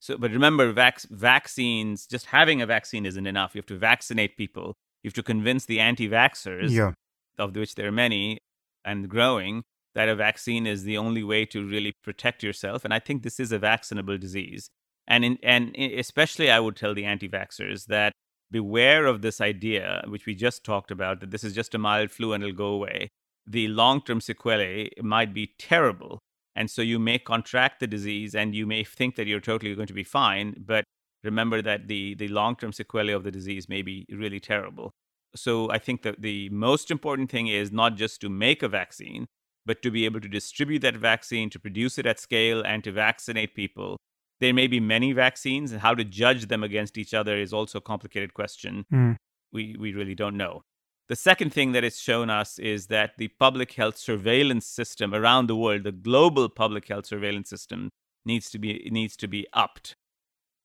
So, 0.00 0.16
but 0.18 0.30
remember, 0.30 0.72
vac- 0.72 1.02
vaccines, 1.10 2.06
just 2.06 2.26
having 2.26 2.60
a 2.60 2.66
vaccine 2.66 3.06
isn't 3.06 3.26
enough. 3.26 3.54
You 3.54 3.60
have 3.60 3.66
to 3.66 3.78
vaccinate 3.78 4.36
people. 4.36 4.74
You 5.02 5.08
have 5.08 5.14
to 5.14 5.22
convince 5.22 5.64
the 5.66 5.80
anti 5.80 6.08
vaxxers, 6.08 6.70
Yeah. 6.70 6.92
of 7.38 7.54
which 7.54 7.74
there 7.74 7.88
are 7.88 7.92
many 7.92 8.38
and 8.84 9.08
growing, 9.08 9.62
that 9.94 10.08
a 10.08 10.14
vaccine 10.14 10.66
is 10.66 10.84
the 10.84 10.98
only 10.98 11.22
way 11.22 11.44
to 11.46 11.66
really 11.66 11.92
protect 12.02 12.42
yourself. 12.42 12.84
And 12.84 12.92
I 12.92 12.98
think 12.98 13.22
this 13.22 13.40
is 13.40 13.52
a 13.52 13.58
vaccinable 13.58 14.18
disease. 14.20 14.68
And, 15.08 15.24
in, 15.24 15.38
and 15.42 15.74
especially, 15.76 16.50
I 16.50 16.60
would 16.60 16.76
tell 16.76 16.94
the 16.94 17.04
anti 17.04 17.28
vaxxers 17.28 17.86
that 17.86 18.12
beware 18.50 19.06
of 19.06 19.22
this 19.22 19.40
idea, 19.40 20.04
which 20.08 20.26
we 20.26 20.34
just 20.34 20.64
talked 20.64 20.90
about, 20.90 21.20
that 21.20 21.30
this 21.30 21.44
is 21.44 21.54
just 21.54 21.74
a 21.74 21.78
mild 21.78 22.10
flu 22.10 22.32
and 22.32 22.42
it'll 22.42 22.54
go 22.56 22.68
away. 22.68 23.08
The 23.46 23.68
long 23.68 24.02
term 24.02 24.20
sequelae 24.20 24.90
might 25.02 25.32
be 25.32 25.52
terrible. 25.58 26.18
And 26.54 26.70
so 26.70 26.82
you 26.82 26.98
may 26.98 27.18
contract 27.18 27.80
the 27.80 27.86
disease 27.86 28.34
and 28.34 28.54
you 28.54 28.66
may 28.66 28.82
think 28.82 29.16
that 29.16 29.26
you're 29.26 29.40
totally 29.40 29.74
going 29.74 29.88
to 29.88 29.92
be 29.92 30.04
fine, 30.04 30.54
but 30.58 30.84
remember 31.22 31.60
that 31.60 31.86
the, 31.86 32.14
the 32.14 32.28
long 32.28 32.56
term 32.56 32.72
sequelae 32.72 33.12
of 33.12 33.24
the 33.24 33.30
disease 33.30 33.68
may 33.68 33.82
be 33.82 34.06
really 34.10 34.40
terrible. 34.40 34.90
So 35.34 35.70
I 35.70 35.78
think 35.78 36.02
that 36.02 36.22
the 36.22 36.48
most 36.48 36.90
important 36.90 37.30
thing 37.30 37.46
is 37.48 37.70
not 37.70 37.96
just 37.96 38.20
to 38.22 38.30
make 38.30 38.62
a 38.62 38.68
vaccine, 38.68 39.26
but 39.66 39.82
to 39.82 39.90
be 39.90 40.04
able 40.06 40.20
to 40.20 40.28
distribute 40.28 40.78
that 40.80 40.96
vaccine, 40.96 41.50
to 41.50 41.58
produce 41.58 41.98
it 41.98 42.06
at 42.06 42.18
scale, 42.18 42.62
and 42.62 42.82
to 42.84 42.92
vaccinate 42.92 43.54
people. 43.54 43.98
There 44.40 44.54
may 44.54 44.66
be 44.66 44.80
many 44.80 45.12
vaccines, 45.12 45.72
and 45.72 45.80
how 45.80 45.94
to 45.94 46.04
judge 46.04 46.46
them 46.46 46.62
against 46.62 46.96
each 46.96 47.12
other 47.12 47.36
is 47.36 47.52
also 47.52 47.78
a 47.78 47.82
complicated 47.82 48.32
question. 48.32 48.84
Mm. 48.92 49.16
We, 49.52 49.76
we 49.78 49.92
really 49.92 50.14
don't 50.14 50.36
know. 50.36 50.62
The 51.08 51.16
second 51.16 51.52
thing 51.52 51.72
that 51.72 51.84
it's 51.84 52.00
shown 52.00 52.30
us 52.30 52.58
is 52.58 52.88
that 52.88 53.12
the 53.16 53.28
public 53.28 53.72
health 53.72 53.96
surveillance 53.96 54.66
system 54.66 55.14
around 55.14 55.46
the 55.46 55.54
world, 55.54 55.84
the 55.84 55.92
global 55.92 56.48
public 56.48 56.88
health 56.88 57.06
surveillance 57.06 57.48
system, 57.48 57.90
needs 58.24 58.50
to 58.50 58.58
be 58.58 58.88
needs 58.90 59.16
to 59.18 59.28
be 59.28 59.46
upped. 59.52 59.94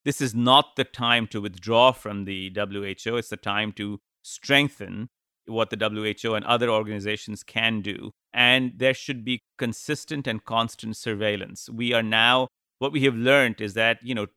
This 0.04 0.20
is 0.20 0.34
not 0.34 0.76
the 0.78 0.84
time 0.84 1.28
to 1.28 1.42
withdraw 1.42 1.92
from 1.92 2.26
the 2.26 2.52
WHO. 2.56 3.18
It's 3.18 3.30
the 3.30 3.38
time 3.38 3.72
to 3.74 4.00
strengthen 4.24 5.10
what 5.46 5.70
the 5.70 5.78
WHO 5.78 6.34
and 6.34 6.46
other 6.46 6.70
organizations 6.70 7.44
can 7.44 7.82
do. 7.82 8.12
And 8.34 8.74
there 8.78 8.96
should 8.96 9.24
be 9.24 9.42
consistent 9.60 10.26
and 10.26 10.44
constant 10.44 10.98
surveillance. 10.98 11.70
We 11.70 11.94
are 11.94 12.04
now, 12.04 12.48
what 12.80 12.92
we 12.92 13.04
have 13.04 13.16
learned 13.16 13.62
is 13.62 13.76
that, 13.76 14.00
you 14.02 14.16
know, 14.16 14.28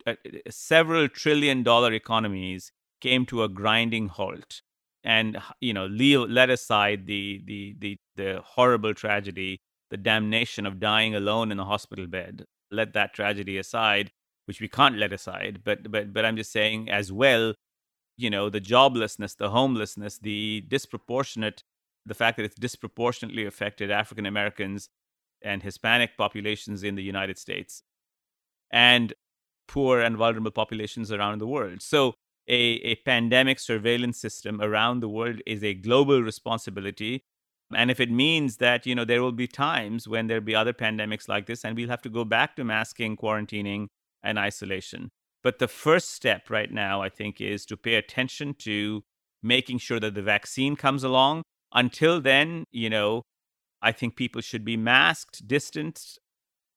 several 0.51 1.09
trillion 1.09 1.63
dollar 1.63 1.93
economies 1.93 2.73
came 3.01 3.25
to 3.27 3.43
a 3.43 3.49
grinding 3.49 4.09
halt. 4.09 4.61
And, 5.05 5.39
you 5.61 5.75
know, 5.75 5.87
let 5.87 6.49
aside 6.51 7.07
the, 7.07 7.43
the, 7.45 7.77
the, 7.79 7.97
the 8.17 8.41
horrible 8.43 8.95
tragedy, 8.95 9.61
the 9.91 9.99
damnation 9.99 10.65
of 10.65 10.81
dying 10.81 11.15
alone 11.15 11.53
in 11.53 11.61
a 11.61 11.65
hospital 11.65 12.07
bed. 12.07 12.45
Let 12.71 12.95
that 12.95 13.13
tragedy 13.13 13.59
aside, 13.59 14.11
which 14.47 14.61
we 14.61 14.69
can't 14.69 14.97
let 14.97 15.13
aside. 15.13 15.61
But, 15.63 15.91
but, 15.91 16.13
but 16.15 16.25
I'm 16.25 16.37
just 16.37 16.53
saying 16.53 16.89
as 16.91 17.13
well, 17.13 17.55
you 18.17 18.31
know 18.31 18.49
the 18.49 18.61
joblessness 18.61 19.37
the 19.37 19.51
homelessness 19.51 20.19
the 20.19 20.65
disproportionate 20.69 21.63
the 22.07 22.15
fact 22.15 22.37
that 22.37 22.45
it's 22.45 22.55
disproportionately 22.55 23.45
affected 23.45 23.91
african 23.91 24.27
americans 24.27 24.89
and 25.43 25.63
hispanic 25.63 26.17
populations 26.17 26.83
in 26.83 26.95
the 26.95 27.03
united 27.03 27.39
states 27.39 27.83
and 28.71 29.15
poor 29.67 30.01
and 30.01 30.17
vulnerable 30.17 30.51
populations 30.51 31.11
around 31.11 31.41
the 31.41 31.47
world 31.47 31.83
so 31.83 32.15
a, 32.49 32.55
a 32.55 32.95
pandemic 32.97 33.59
surveillance 33.59 34.19
system 34.19 34.61
around 34.61 35.01
the 35.01 35.09
world 35.09 35.41
is 35.47 35.65
a 35.65 35.75
global 35.75 36.23
responsibility 36.23 37.25
and 37.75 37.91
if 37.91 37.99
it 37.99 38.11
means 38.11 38.59
that 38.59 38.87
you 38.87 38.95
know 38.95 39.05
there 39.05 39.23
will 39.23 39.33
be 39.33 39.47
times 39.47 40.07
when 40.07 40.27
there'll 40.27 40.45
be 40.45 40.55
other 40.55 40.73
pandemics 40.73 41.29
like 41.29 41.47
this 41.47 41.65
and 41.65 41.77
we'll 41.77 41.89
have 41.89 42.03
to 42.03 42.11
go 42.11 42.25
back 42.25 42.55
to 42.55 42.65
masking 42.65 43.17
quarantining 43.17 43.87
and 44.23 44.39
isolation 44.39 45.11
but 45.45 45.59
the 45.59 45.69
first 45.69 46.11
step 46.11 46.49
right 46.49 46.73
now, 46.73 47.03
I 47.03 47.11
think, 47.11 47.41
is 47.41 47.67
to 47.67 47.77
pay 47.77 47.97
attention 47.97 48.55
to 48.61 49.05
making 49.43 49.79
sure 49.79 50.01
that 50.01 50.15
the 50.15 50.23
vaccine 50.23 50.75
comes 50.75 51.05
along. 51.05 51.43
Until 51.73 52.21
then, 52.21 52.65
you 52.73 52.89
know, 52.89 53.23
I 53.83 53.93
think 53.93 54.17
people 54.17 54.41
should 54.41 54.65
be 54.65 54.79
masked, 54.79 55.47
distanced. 55.47 56.19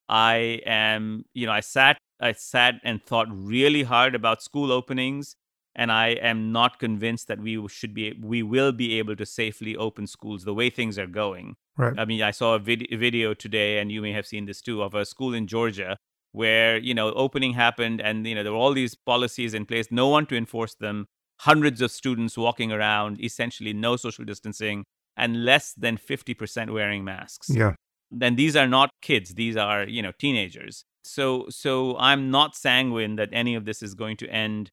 I 0.09 0.61
am, 0.65 1.23
you 1.33 1.45
know, 1.45 1.53
I 1.53 1.61
sat, 1.61 1.97
I 2.19 2.33
sat 2.33 2.75
and 2.83 3.01
thought 3.01 3.27
really 3.31 3.83
hard 3.83 4.15
about 4.15 4.43
school 4.43 4.71
openings, 4.73 5.35
and 5.77 5.91
I 5.91 6.07
am 6.31 6.51
not 6.51 6.79
convinced 6.79 7.27
that 7.29 7.39
we 7.39 7.53
should 7.69 7.93
be, 7.93 8.05
we 8.21 8.41
will 8.43 8.71
be 8.73 8.97
able 8.99 9.15
to 9.15 9.25
safely 9.25 9.75
open 9.77 10.07
schools 10.07 10.43
the 10.43 10.53
way 10.53 10.69
things 10.69 10.97
are 10.97 11.07
going. 11.07 11.55
Right. 11.77 11.93
I 11.97 12.03
mean, 12.05 12.21
I 12.23 12.31
saw 12.31 12.55
a 12.55 12.59
vid- 12.59 12.87
video 12.91 13.33
today, 13.33 13.77
and 13.79 13.91
you 13.91 14.01
may 14.01 14.11
have 14.11 14.25
seen 14.27 14.45
this 14.47 14.59
too, 14.61 14.81
of 14.81 14.95
a 14.95 15.05
school 15.05 15.33
in 15.33 15.45
Georgia 15.47 15.95
where 16.33 16.77
you 16.77 16.93
know 16.93 17.13
opening 17.13 17.53
happened 17.53 18.01
and 18.01 18.27
you 18.27 18.35
know 18.35 18.43
there 18.43 18.51
were 18.51 18.57
all 18.57 18.73
these 18.73 18.93
policies 18.95 19.53
in 19.53 19.65
place 19.65 19.87
no 19.89 20.09
one 20.09 20.25
to 20.25 20.35
enforce 20.35 20.75
them 20.75 21.05
hundreds 21.39 21.81
of 21.81 21.89
students 21.89 22.37
walking 22.37 22.69
around 22.71 23.19
essentially 23.23 23.71
no 23.71 23.95
social 23.95 24.25
distancing 24.25 24.83
and 25.15 25.45
less 25.45 25.73
than 25.73 25.97
50% 25.97 26.71
wearing 26.73 27.03
masks 27.05 27.49
Yeah. 27.49 27.73
then 28.11 28.35
these 28.35 28.55
are 28.57 28.67
not 28.67 28.89
kids 29.01 29.35
these 29.35 29.55
are 29.55 29.83
you 29.87 30.01
know 30.01 30.11
teenagers 30.19 30.83
so 31.05 31.45
so 31.49 31.95
i'm 31.97 32.29
not 32.29 32.55
sanguine 32.55 33.15
that 33.15 33.29
any 33.31 33.55
of 33.55 33.63
this 33.63 33.81
is 33.81 33.93
going 33.93 34.17
to 34.17 34.27
end 34.29 34.69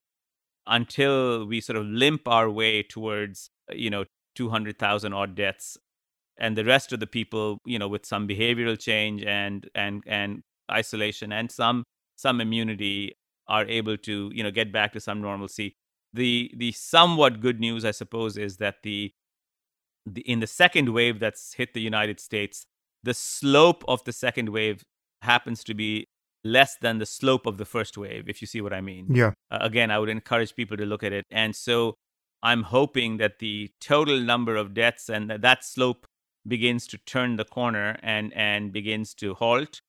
until 0.67 1.45
we 1.45 1.61
sort 1.61 1.77
of 1.77 1.85
limp 1.85 2.27
our 2.27 2.49
way 2.49 2.83
towards 2.83 3.49
you 3.73 3.89
know 3.89 4.05
200,000 4.35 5.13
odd 5.13 5.35
deaths. 5.35 5.77
And 6.37 6.57
the 6.57 6.65
rest 6.65 6.91
of 6.91 6.99
the 6.99 7.07
people 7.07 7.59
you 7.65 7.79
know 7.79 7.87
with 7.87 8.05
some 8.05 8.27
behavioral 8.27 8.79
change 8.79 9.23
and 9.23 9.69
and 9.75 10.03
and 10.05 10.43
isolation 10.71 11.31
and 11.31 11.51
some 11.51 11.83
some 12.15 12.41
immunity 12.41 13.13
are 13.47 13.65
able 13.65 13.97
to 13.97 14.31
you 14.33 14.43
know 14.43 14.51
get 14.51 14.71
back 14.71 14.93
to 14.93 14.99
some 14.99 15.21
normalcy. 15.21 15.75
The 16.13 16.51
the 16.55 16.71
somewhat 16.71 17.41
good 17.41 17.59
news 17.59 17.83
i 17.83 17.91
suppose 17.91 18.37
is 18.37 18.57
that 18.57 18.75
the, 18.83 19.11
the 20.05 20.21
in 20.21 20.39
the 20.39 20.47
second 20.47 20.89
wave 20.89 21.19
that's 21.19 21.53
hit 21.55 21.73
the 21.73 21.81
united 21.81 22.21
states 22.21 22.65
the 23.03 23.13
slope 23.13 23.83
of 23.87 24.03
the 24.05 24.13
second 24.13 24.49
wave 24.49 24.83
happens 25.21 25.63
to 25.63 25.73
be 25.73 26.07
less 26.45 26.77
than 26.79 26.99
the 26.99 27.05
slope 27.05 27.45
of 27.45 27.57
the 27.57 27.65
first 27.65 27.97
wave 27.97 28.29
if 28.29 28.39
you 28.41 28.47
see 28.47 28.61
what 28.61 28.71
i 28.71 28.79
mean. 28.79 29.07
Yeah. 29.09 29.31
uh, 29.51 29.57
again 29.61 29.91
i 29.91 29.99
would 29.99 30.09
encourage 30.09 30.55
people 30.55 30.77
to 30.77 30.85
look 30.85 31.03
at 31.03 31.11
it. 31.11 31.25
And 31.31 31.55
so 31.55 31.95
i'm 32.43 32.63
hoping 32.63 33.17
that 33.17 33.39
the 33.39 33.71
total 33.81 34.19
number 34.19 34.55
of 34.55 34.73
deaths 34.73 35.09
and 35.09 35.29
that, 35.29 35.41
that 35.41 35.65
slope 35.65 36.05
begins 36.47 36.85
to 36.87 36.97
turn 37.05 37.35
the 37.35 37.45
corner 37.45 37.97
and 38.03 38.31
and 38.33 38.71
begins 38.71 39.13
to 39.15 39.33
halt 39.33 39.81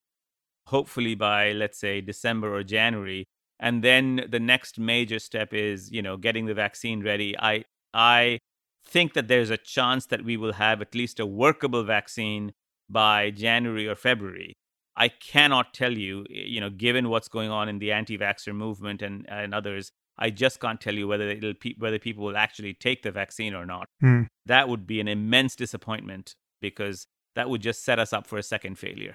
hopefully 0.68 1.14
by 1.14 1.52
let's 1.52 1.78
say 1.78 2.00
december 2.00 2.52
or 2.54 2.62
january. 2.64 3.26
And 3.58 3.82
then 3.82 4.26
the 4.28 4.40
next 4.40 4.78
major 4.78 5.18
step 5.18 5.54
is 5.54 5.90
you 5.90 6.02
know 6.02 6.16
getting 6.16 6.46
the 6.46 6.54
vaccine 6.54 7.02
ready. 7.02 7.38
I 7.38 7.64
i 7.94 8.38
think 8.84 9.14
that 9.14 9.28
there's 9.28 9.50
a 9.50 9.56
chance 9.56 10.06
that 10.06 10.24
we 10.24 10.36
will 10.36 10.52
have 10.52 10.80
at 10.80 10.94
least 10.94 11.18
a 11.18 11.26
workable 11.26 11.82
vaccine 11.82 12.52
by 12.88 13.30
january 13.30 13.88
or 13.88 13.94
february 13.94 14.54
i 14.96 15.08
cannot 15.08 15.74
tell 15.74 15.92
you 15.92 16.24
you 16.28 16.60
know 16.60 16.70
given 16.70 17.08
what's 17.08 17.28
going 17.28 17.50
on 17.50 17.68
in 17.68 17.78
the 17.78 17.92
anti-vaxxer 17.92 18.54
movement 18.54 19.02
and 19.02 19.26
and 19.28 19.54
others 19.54 19.92
i 20.18 20.30
just 20.30 20.60
can't 20.60 20.80
tell 20.80 20.94
you 20.94 21.06
whether 21.06 21.28
it'll 21.28 21.54
pe- 21.54 21.74
whether 21.78 21.98
people 21.98 22.24
will 22.24 22.36
actually 22.36 22.74
take 22.74 23.02
the 23.02 23.10
vaccine 23.10 23.54
or 23.54 23.66
not 23.66 23.86
Hmm. 24.00 24.22
that 24.46 24.68
would 24.68 24.86
be 24.86 25.00
an 25.00 25.08
immense 25.08 25.56
disappointment 25.56 26.34
because 26.60 27.06
that 27.34 27.50
would 27.50 27.60
just 27.60 27.84
set 27.84 27.98
us 27.98 28.12
up 28.12 28.26
for 28.26 28.38
a 28.38 28.42
second 28.42 28.78
failure 28.78 29.14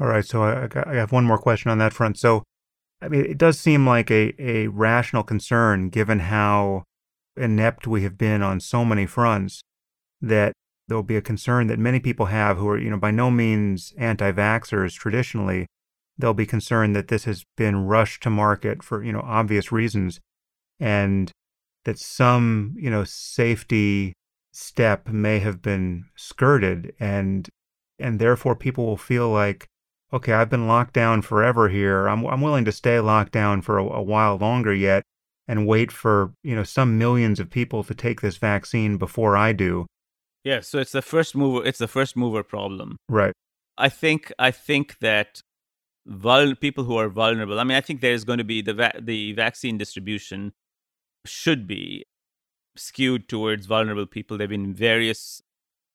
All 0.00 0.06
right. 0.08 0.24
So 0.24 0.42
I, 0.42 0.64
I 0.64 0.90
I 0.92 0.94
have 0.96 1.12
one 1.12 1.24
more 1.24 1.38
question 1.38 1.70
on 1.70 1.78
that 1.78 1.92
front. 1.94 2.18
So, 2.18 2.42
I 3.00 3.08
mean, 3.08 3.24
it 3.24 3.38
does 3.38 3.58
seem 3.58 3.86
like 3.86 4.10
a, 4.10 4.34
a 4.38 4.66
rational 4.68 5.22
concern 5.22 5.88
given 5.88 6.18
how 6.20 6.84
inept 7.36 7.86
we 7.86 8.02
have 8.02 8.16
been 8.18 8.42
on 8.42 8.60
so 8.60 8.84
many 8.84 9.06
fronts 9.06 9.62
that 10.20 10.52
there'll 10.88 11.02
be 11.02 11.16
a 11.16 11.22
concern 11.22 11.66
that 11.66 11.78
many 11.78 12.00
people 12.00 12.26
have 12.26 12.58
who 12.58 12.68
are, 12.68 12.78
you 12.78 12.90
know, 12.90 12.96
by 12.96 13.10
no 13.10 13.30
means 13.30 13.92
anti 13.98 14.32
vaxxers 14.32 14.94
traditionally. 14.94 15.66
They'll 16.18 16.34
be 16.34 16.46
concerned 16.46 16.96
that 16.96 17.08
this 17.08 17.24
has 17.24 17.44
been 17.56 17.86
rushed 17.86 18.22
to 18.22 18.30
market 18.30 18.82
for, 18.82 19.02
you 19.02 19.12
know, 19.12 19.20
obvious 19.20 19.70
reasons 19.70 20.20
and 20.80 21.30
that 21.84 21.98
some, 21.98 22.74
you 22.78 22.90
know, 22.90 23.04
safety 23.04 24.14
step 24.52 25.08
may 25.08 25.38
have 25.38 25.60
been 25.60 26.06
skirted 26.14 26.94
and 26.98 27.50
and 27.98 28.18
therefore 28.18 28.56
people 28.56 28.86
will 28.86 28.96
feel 28.96 29.28
like 29.28 29.66
okay 30.14 30.32
i've 30.32 30.48
been 30.48 30.66
locked 30.66 30.94
down 30.94 31.20
forever 31.20 31.68
here 31.68 32.08
i'm, 32.08 32.24
I'm 32.24 32.40
willing 32.40 32.64
to 32.64 32.72
stay 32.72 32.98
locked 33.00 33.32
down 33.32 33.60
for 33.60 33.76
a, 33.76 33.84
a 33.84 34.02
while 34.02 34.38
longer 34.38 34.72
yet 34.72 35.02
and 35.46 35.66
wait 35.66 35.92
for 35.92 36.32
you 36.42 36.56
know 36.56 36.62
some 36.62 36.96
millions 36.96 37.38
of 37.38 37.50
people 37.50 37.84
to 37.84 37.94
take 37.94 38.22
this 38.22 38.38
vaccine 38.38 38.96
before 38.96 39.36
i 39.36 39.52
do 39.52 39.84
yeah 40.46 40.60
so 40.60 40.78
it's 40.78 40.92
the 40.92 41.02
first 41.02 41.34
mover 41.34 41.60
it's 41.66 41.78
the 41.78 41.92
first 41.96 42.16
mover 42.16 42.42
problem 42.42 42.96
right 43.08 43.34
I 43.78 43.90
think 43.90 44.32
I 44.38 44.50
think 44.50 44.98
that 45.00 45.42
vul- 46.06 46.54
people 46.54 46.84
who 46.84 46.96
are 46.96 47.10
vulnerable. 47.10 47.60
I 47.60 47.64
mean, 47.64 47.76
I 47.76 47.82
think 47.82 48.00
there's 48.00 48.24
going 48.24 48.38
to 48.38 48.44
be 48.44 48.62
the 48.62 48.72
va- 48.72 48.98
the 48.98 49.32
vaccine 49.32 49.76
distribution 49.76 50.54
should 51.26 51.66
be 51.66 52.06
skewed 52.74 53.28
towards 53.28 53.66
vulnerable 53.66 54.06
people. 54.06 54.38
There've 54.38 54.48
been 54.48 54.72
various 54.72 55.42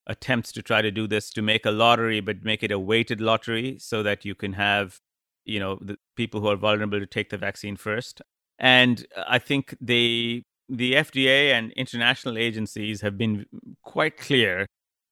attempts 0.05 0.51
to 0.51 0.61
try 0.61 0.83
to 0.83 0.91
do 0.91 1.07
this 1.07 1.31
to 1.31 1.41
make 1.41 1.65
a 1.65 1.71
lottery, 1.71 2.19
but 2.19 2.43
make 2.43 2.61
it 2.61 2.71
a 2.71 2.77
weighted 2.77 3.19
lottery 3.19 3.77
so 3.79 4.03
that 4.03 4.25
you 4.25 4.35
can 4.35 4.53
have 4.53 4.99
you 5.45 5.59
know, 5.59 5.79
the 5.81 5.97
people 6.15 6.41
who 6.41 6.47
are 6.47 6.55
vulnerable 6.55 6.99
to 6.99 7.05
take 7.05 7.29
the 7.29 7.37
vaccine 7.37 7.75
first. 7.75 8.21
And 8.59 9.05
I 9.17 9.39
think 9.39 9.75
they, 9.81 10.43
the 10.71 10.93
FDA 10.93 11.51
and 11.51 11.71
international 11.73 12.37
agencies 12.37 13.01
have 13.01 13.17
been 13.17 13.45
quite 13.83 14.17
clear 14.17 14.65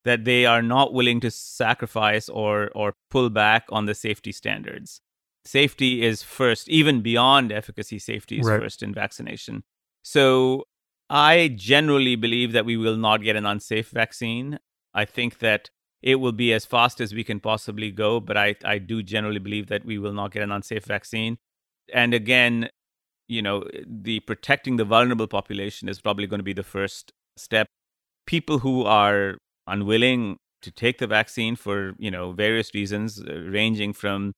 that 0.04 0.24
they 0.24 0.46
are 0.46 0.62
not 0.62 0.94
willing 0.94 1.20
to 1.20 1.30
sacrifice 1.30 2.28
or 2.28 2.70
or 2.74 2.94
pull 3.10 3.28
back 3.30 3.64
on 3.68 3.84
the 3.86 3.94
safety 3.94 4.32
standards. 4.32 5.00
Safety 5.44 6.02
is 6.02 6.22
first, 6.22 6.68
even 6.68 7.02
beyond 7.02 7.52
efficacy. 7.52 7.98
Safety 7.98 8.38
is 8.40 8.46
Right. 8.46 8.60
first 8.60 8.82
in 8.82 8.94
vaccination. 8.94 9.62
So 10.02 10.64
I 11.10 11.48
generally 11.56 12.16
believe 12.16 12.52
that 12.52 12.64
we 12.64 12.76
will 12.76 12.96
not 12.96 13.22
get 13.22 13.36
an 13.36 13.46
unsafe 13.46 13.90
vaccine. 13.90 14.58
I 14.94 15.04
think 15.04 15.38
that 15.38 15.70
it 16.02 16.16
will 16.16 16.32
be 16.32 16.52
as 16.52 16.64
fast 16.64 17.00
as 17.00 17.12
we 17.12 17.24
can 17.24 17.40
possibly 17.40 17.90
go, 17.90 18.20
but 18.20 18.36
I, 18.36 18.56
I 18.64 18.78
do 18.78 19.02
generally 19.02 19.38
believe 19.38 19.66
that 19.68 19.84
we 19.84 19.98
will 19.98 20.14
not 20.14 20.32
get 20.32 20.42
an 20.42 20.52
unsafe 20.52 20.84
vaccine. 20.84 21.36
And 21.92 22.14
again, 22.14 22.70
you 23.30 23.40
know, 23.40 23.64
the 23.86 24.20
protecting 24.20 24.76
the 24.76 24.84
vulnerable 24.84 25.28
population 25.28 25.88
is 25.88 26.00
probably 26.00 26.26
going 26.26 26.40
to 26.40 26.44
be 26.44 26.52
the 26.52 26.64
first 26.64 27.12
step. 27.36 27.68
People 28.26 28.58
who 28.58 28.84
are 28.84 29.38
unwilling 29.68 30.36
to 30.62 30.70
take 30.72 30.98
the 30.98 31.06
vaccine 31.06 31.54
for, 31.54 31.94
you 31.98 32.10
know, 32.10 32.32
various 32.32 32.74
reasons, 32.74 33.22
uh, 33.22 33.32
ranging 33.48 33.92
from, 33.92 34.32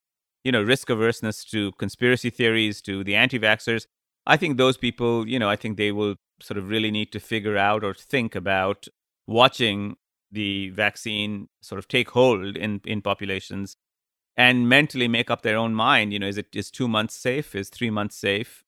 you 0.44 0.52
know, 0.52 0.62
risk 0.62 0.90
averseness 0.90 1.42
to 1.50 1.72
conspiracy 1.72 2.28
theories 2.28 2.82
to 2.82 3.02
the 3.02 3.16
anti 3.16 3.38
vaxxers, 3.38 3.86
I 4.26 4.36
think 4.36 4.56
those 4.58 4.76
people, 4.76 5.26
you 5.26 5.38
know, 5.38 5.48
I 5.48 5.56
think 5.56 5.78
they 5.78 5.90
will 5.90 6.16
sort 6.40 6.58
of 6.58 6.68
really 6.68 6.90
need 6.90 7.12
to 7.12 7.20
figure 7.20 7.56
out 7.56 7.82
or 7.82 7.94
think 7.94 8.34
about 8.34 8.86
watching 9.26 9.96
the 10.30 10.68
vaccine 10.70 11.48
sort 11.62 11.78
of 11.78 11.88
take 11.88 12.10
hold 12.10 12.56
in, 12.56 12.80
in 12.84 13.00
populations 13.00 13.76
and 14.36 14.68
mentally 14.68 15.08
make 15.08 15.30
up 15.30 15.42
their 15.42 15.56
own 15.56 15.74
mind. 15.74 16.12
You 16.12 16.18
know, 16.18 16.28
is 16.28 16.38
it 16.38 16.48
is 16.54 16.70
two 16.70 16.88
months 16.88 17.14
safe? 17.14 17.54
Is 17.54 17.70
three 17.70 17.90
months 17.90 18.16
safe? 18.16 18.62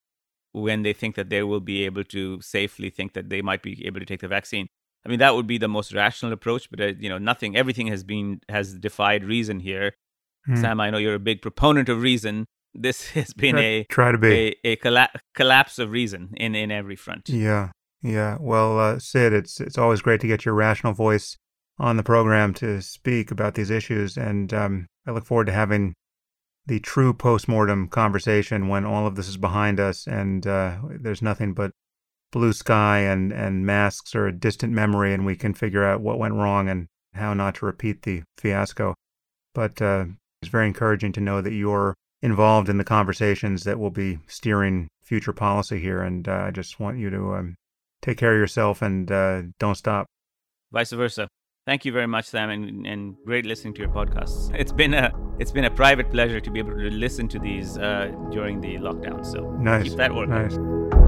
When 0.55 0.83
they 0.83 0.93
think 0.93 1.15
that 1.15 1.29
they 1.29 1.43
will 1.43 1.59
be 1.59 1.83
able 1.83 2.05
to 2.05 2.39
safely 2.41 2.89
think 2.89 3.11
that 3.13 3.29
they 3.29 3.41
might 3.41 3.61
be 3.61 3.85
able 3.85 3.99
to 3.99 4.05
take 4.05 4.21
the 4.21 4.29
vaccine. 4.29 4.67
I 5.05 5.09
mean, 5.09 5.19
that 5.19 5.35
would 5.35 5.47
be 5.47 5.57
the 5.57 5.67
most 5.67 5.93
rational 5.93 6.31
approach. 6.31 6.69
But 6.71 6.79
uh, 6.79 6.93
you 6.97 7.09
know, 7.09 7.17
nothing, 7.17 7.57
everything 7.57 7.87
has 7.87 8.03
been 8.03 8.39
has 8.47 8.73
defied 8.73 9.25
reason 9.25 9.59
here. 9.59 9.93
Hmm. 10.45 10.55
Sam, 10.55 10.79
I 10.79 10.89
know 10.89 10.97
you're 10.97 11.15
a 11.15 11.19
big 11.19 11.41
proponent 11.41 11.89
of 11.89 12.01
reason. 12.01 12.45
This 12.73 13.09
has 13.17 13.33
been 13.33 13.55
try, 13.55 13.63
a 13.63 13.83
try 13.85 14.11
to 14.11 14.17
be. 14.17 14.55
a, 14.63 14.69
a 14.69 14.75
colla- 14.77 15.11
collapse 15.33 15.77
of 15.77 15.91
reason 15.91 16.33
in, 16.37 16.55
in 16.55 16.71
every 16.71 16.95
front. 16.95 17.27
Yeah, 17.27 17.71
yeah. 18.01 18.37
Well, 18.39 18.79
uh, 18.79 18.99
Sid, 18.99 19.33
it's 19.33 19.59
it's 19.59 19.77
always 19.77 20.01
great 20.01 20.21
to 20.21 20.27
get 20.27 20.45
your 20.45 20.53
rational 20.53 20.93
voice 20.93 21.37
on 21.77 21.97
the 21.97 22.03
program 22.03 22.53
to 22.53 22.81
speak 22.81 23.29
about 23.31 23.55
these 23.55 23.69
issues, 23.69 24.17
and 24.17 24.53
um, 24.53 24.87
I 25.05 25.11
look 25.11 25.25
forward 25.25 25.47
to 25.47 25.53
having 25.53 25.95
the 26.67 26.79
true 26.79 27.13
postmortem 27.13 27.87
conversation 27.87 28.67
when 28.67 28.85
all 28.85 29.05
of 29.05 29.15
this 29.15 29.27
is 29.27 29.37
behind 29.37 29.79
us 29.79 30.07
and 30.07 30.47
uh, 30.47 30.77
there's 30.99 31.21
nothing 31.21 31.53
but 31.53 31.71
blue 32.35 32.51
sky 32.51 32.99
and 32.99 33.31
and 33.31 33.65
masks 33.65 34.13
are 34.13 34.27
a 34.27 34.31
distant 34.31 34.73
memory, 34.73 35.13
and 35.13 35.25
we 35.25 35.37
can 35.37 35.53
figure 35.53 35.85
out 35.85 36.01
what 36.01 36.19
went 36.19 36.33
wrong 36.33 36.67
and 36.67 36.87
how 37.13 37.33
not 37.33 37.55
to 37.55 37.65
repeat 37.65 38.01
the 38.01 38.23
fiasco. 38.37 38.93
But 39.53 39.81
uh, 39.81 40.05
it's 40.41 40.51
very 40.51 40.67
encouraging 40.67 41.13
to 41.13 41.21
know 41.21 41.39
that 41.41 41.53
you're 41.53 41.95
involved 42.21 42.67
in 42.67 42.77
the 42.77 42.83
conversations 42.83 43.63
that 43.63 43.79
will 43.79 43.89
be 43.89 44.19
steering 44.27 44.89
future 45.01 45.31
policy 45.31 45.79
here, 45.79 46.01
and 46.01 46.27
uh, 46.27 46.45
I 46.47 46.51
just 46.51 46.77
want 46.77 46.99
you 46.99 47.09
to 47.09 47.35
um, 47.35 47.55
take 48.01 48.17
care 48.17 48.33
of 48.33 48.39
yourself 48.39 48.81
and 48.81 49.09
uh, 49.09 49.43
don't 49.57 49.75
stop. 49.75 50.07
Vice 50.73 50.91
versa. 50.91 51.29
Thank 51.65 51.83
you 51.83 51.91
very 51.91 52.05
much, 52.05 52.25
Sam, 52.25 52.51
and, 52.51 52.85
and 52.85 53.15
great 53.25 53.45
listening 53.45 53.73
to 53.73 53.81
your 53.81 53.89
podcasts. 53.89 54.53
It's 54.53 54.71
been 54.71 54.93
a 54.93 55.11
it's 55.39 55.51
been 55.51 55.65
a 55.65 55.71
private 55.71 56.11
pleasure 56.11 56.39
to 56.39 56.51
be 56.51 56.59
able 56.59 56.73
to 56.77 56.91
listen 56.91 57.27
to 57.29 57.39
these 57.39 57.77
uh, 57.77 58.11
during 58.31 58.61
the 58.61 58.75
lockdown. 58.77 59.25
So 59.25 59.49
Nice. 59.59 59.83
keep 59.83 59.95
that 59.97 60.13
working. 60.13 60.29
Nice. 60.35 61.04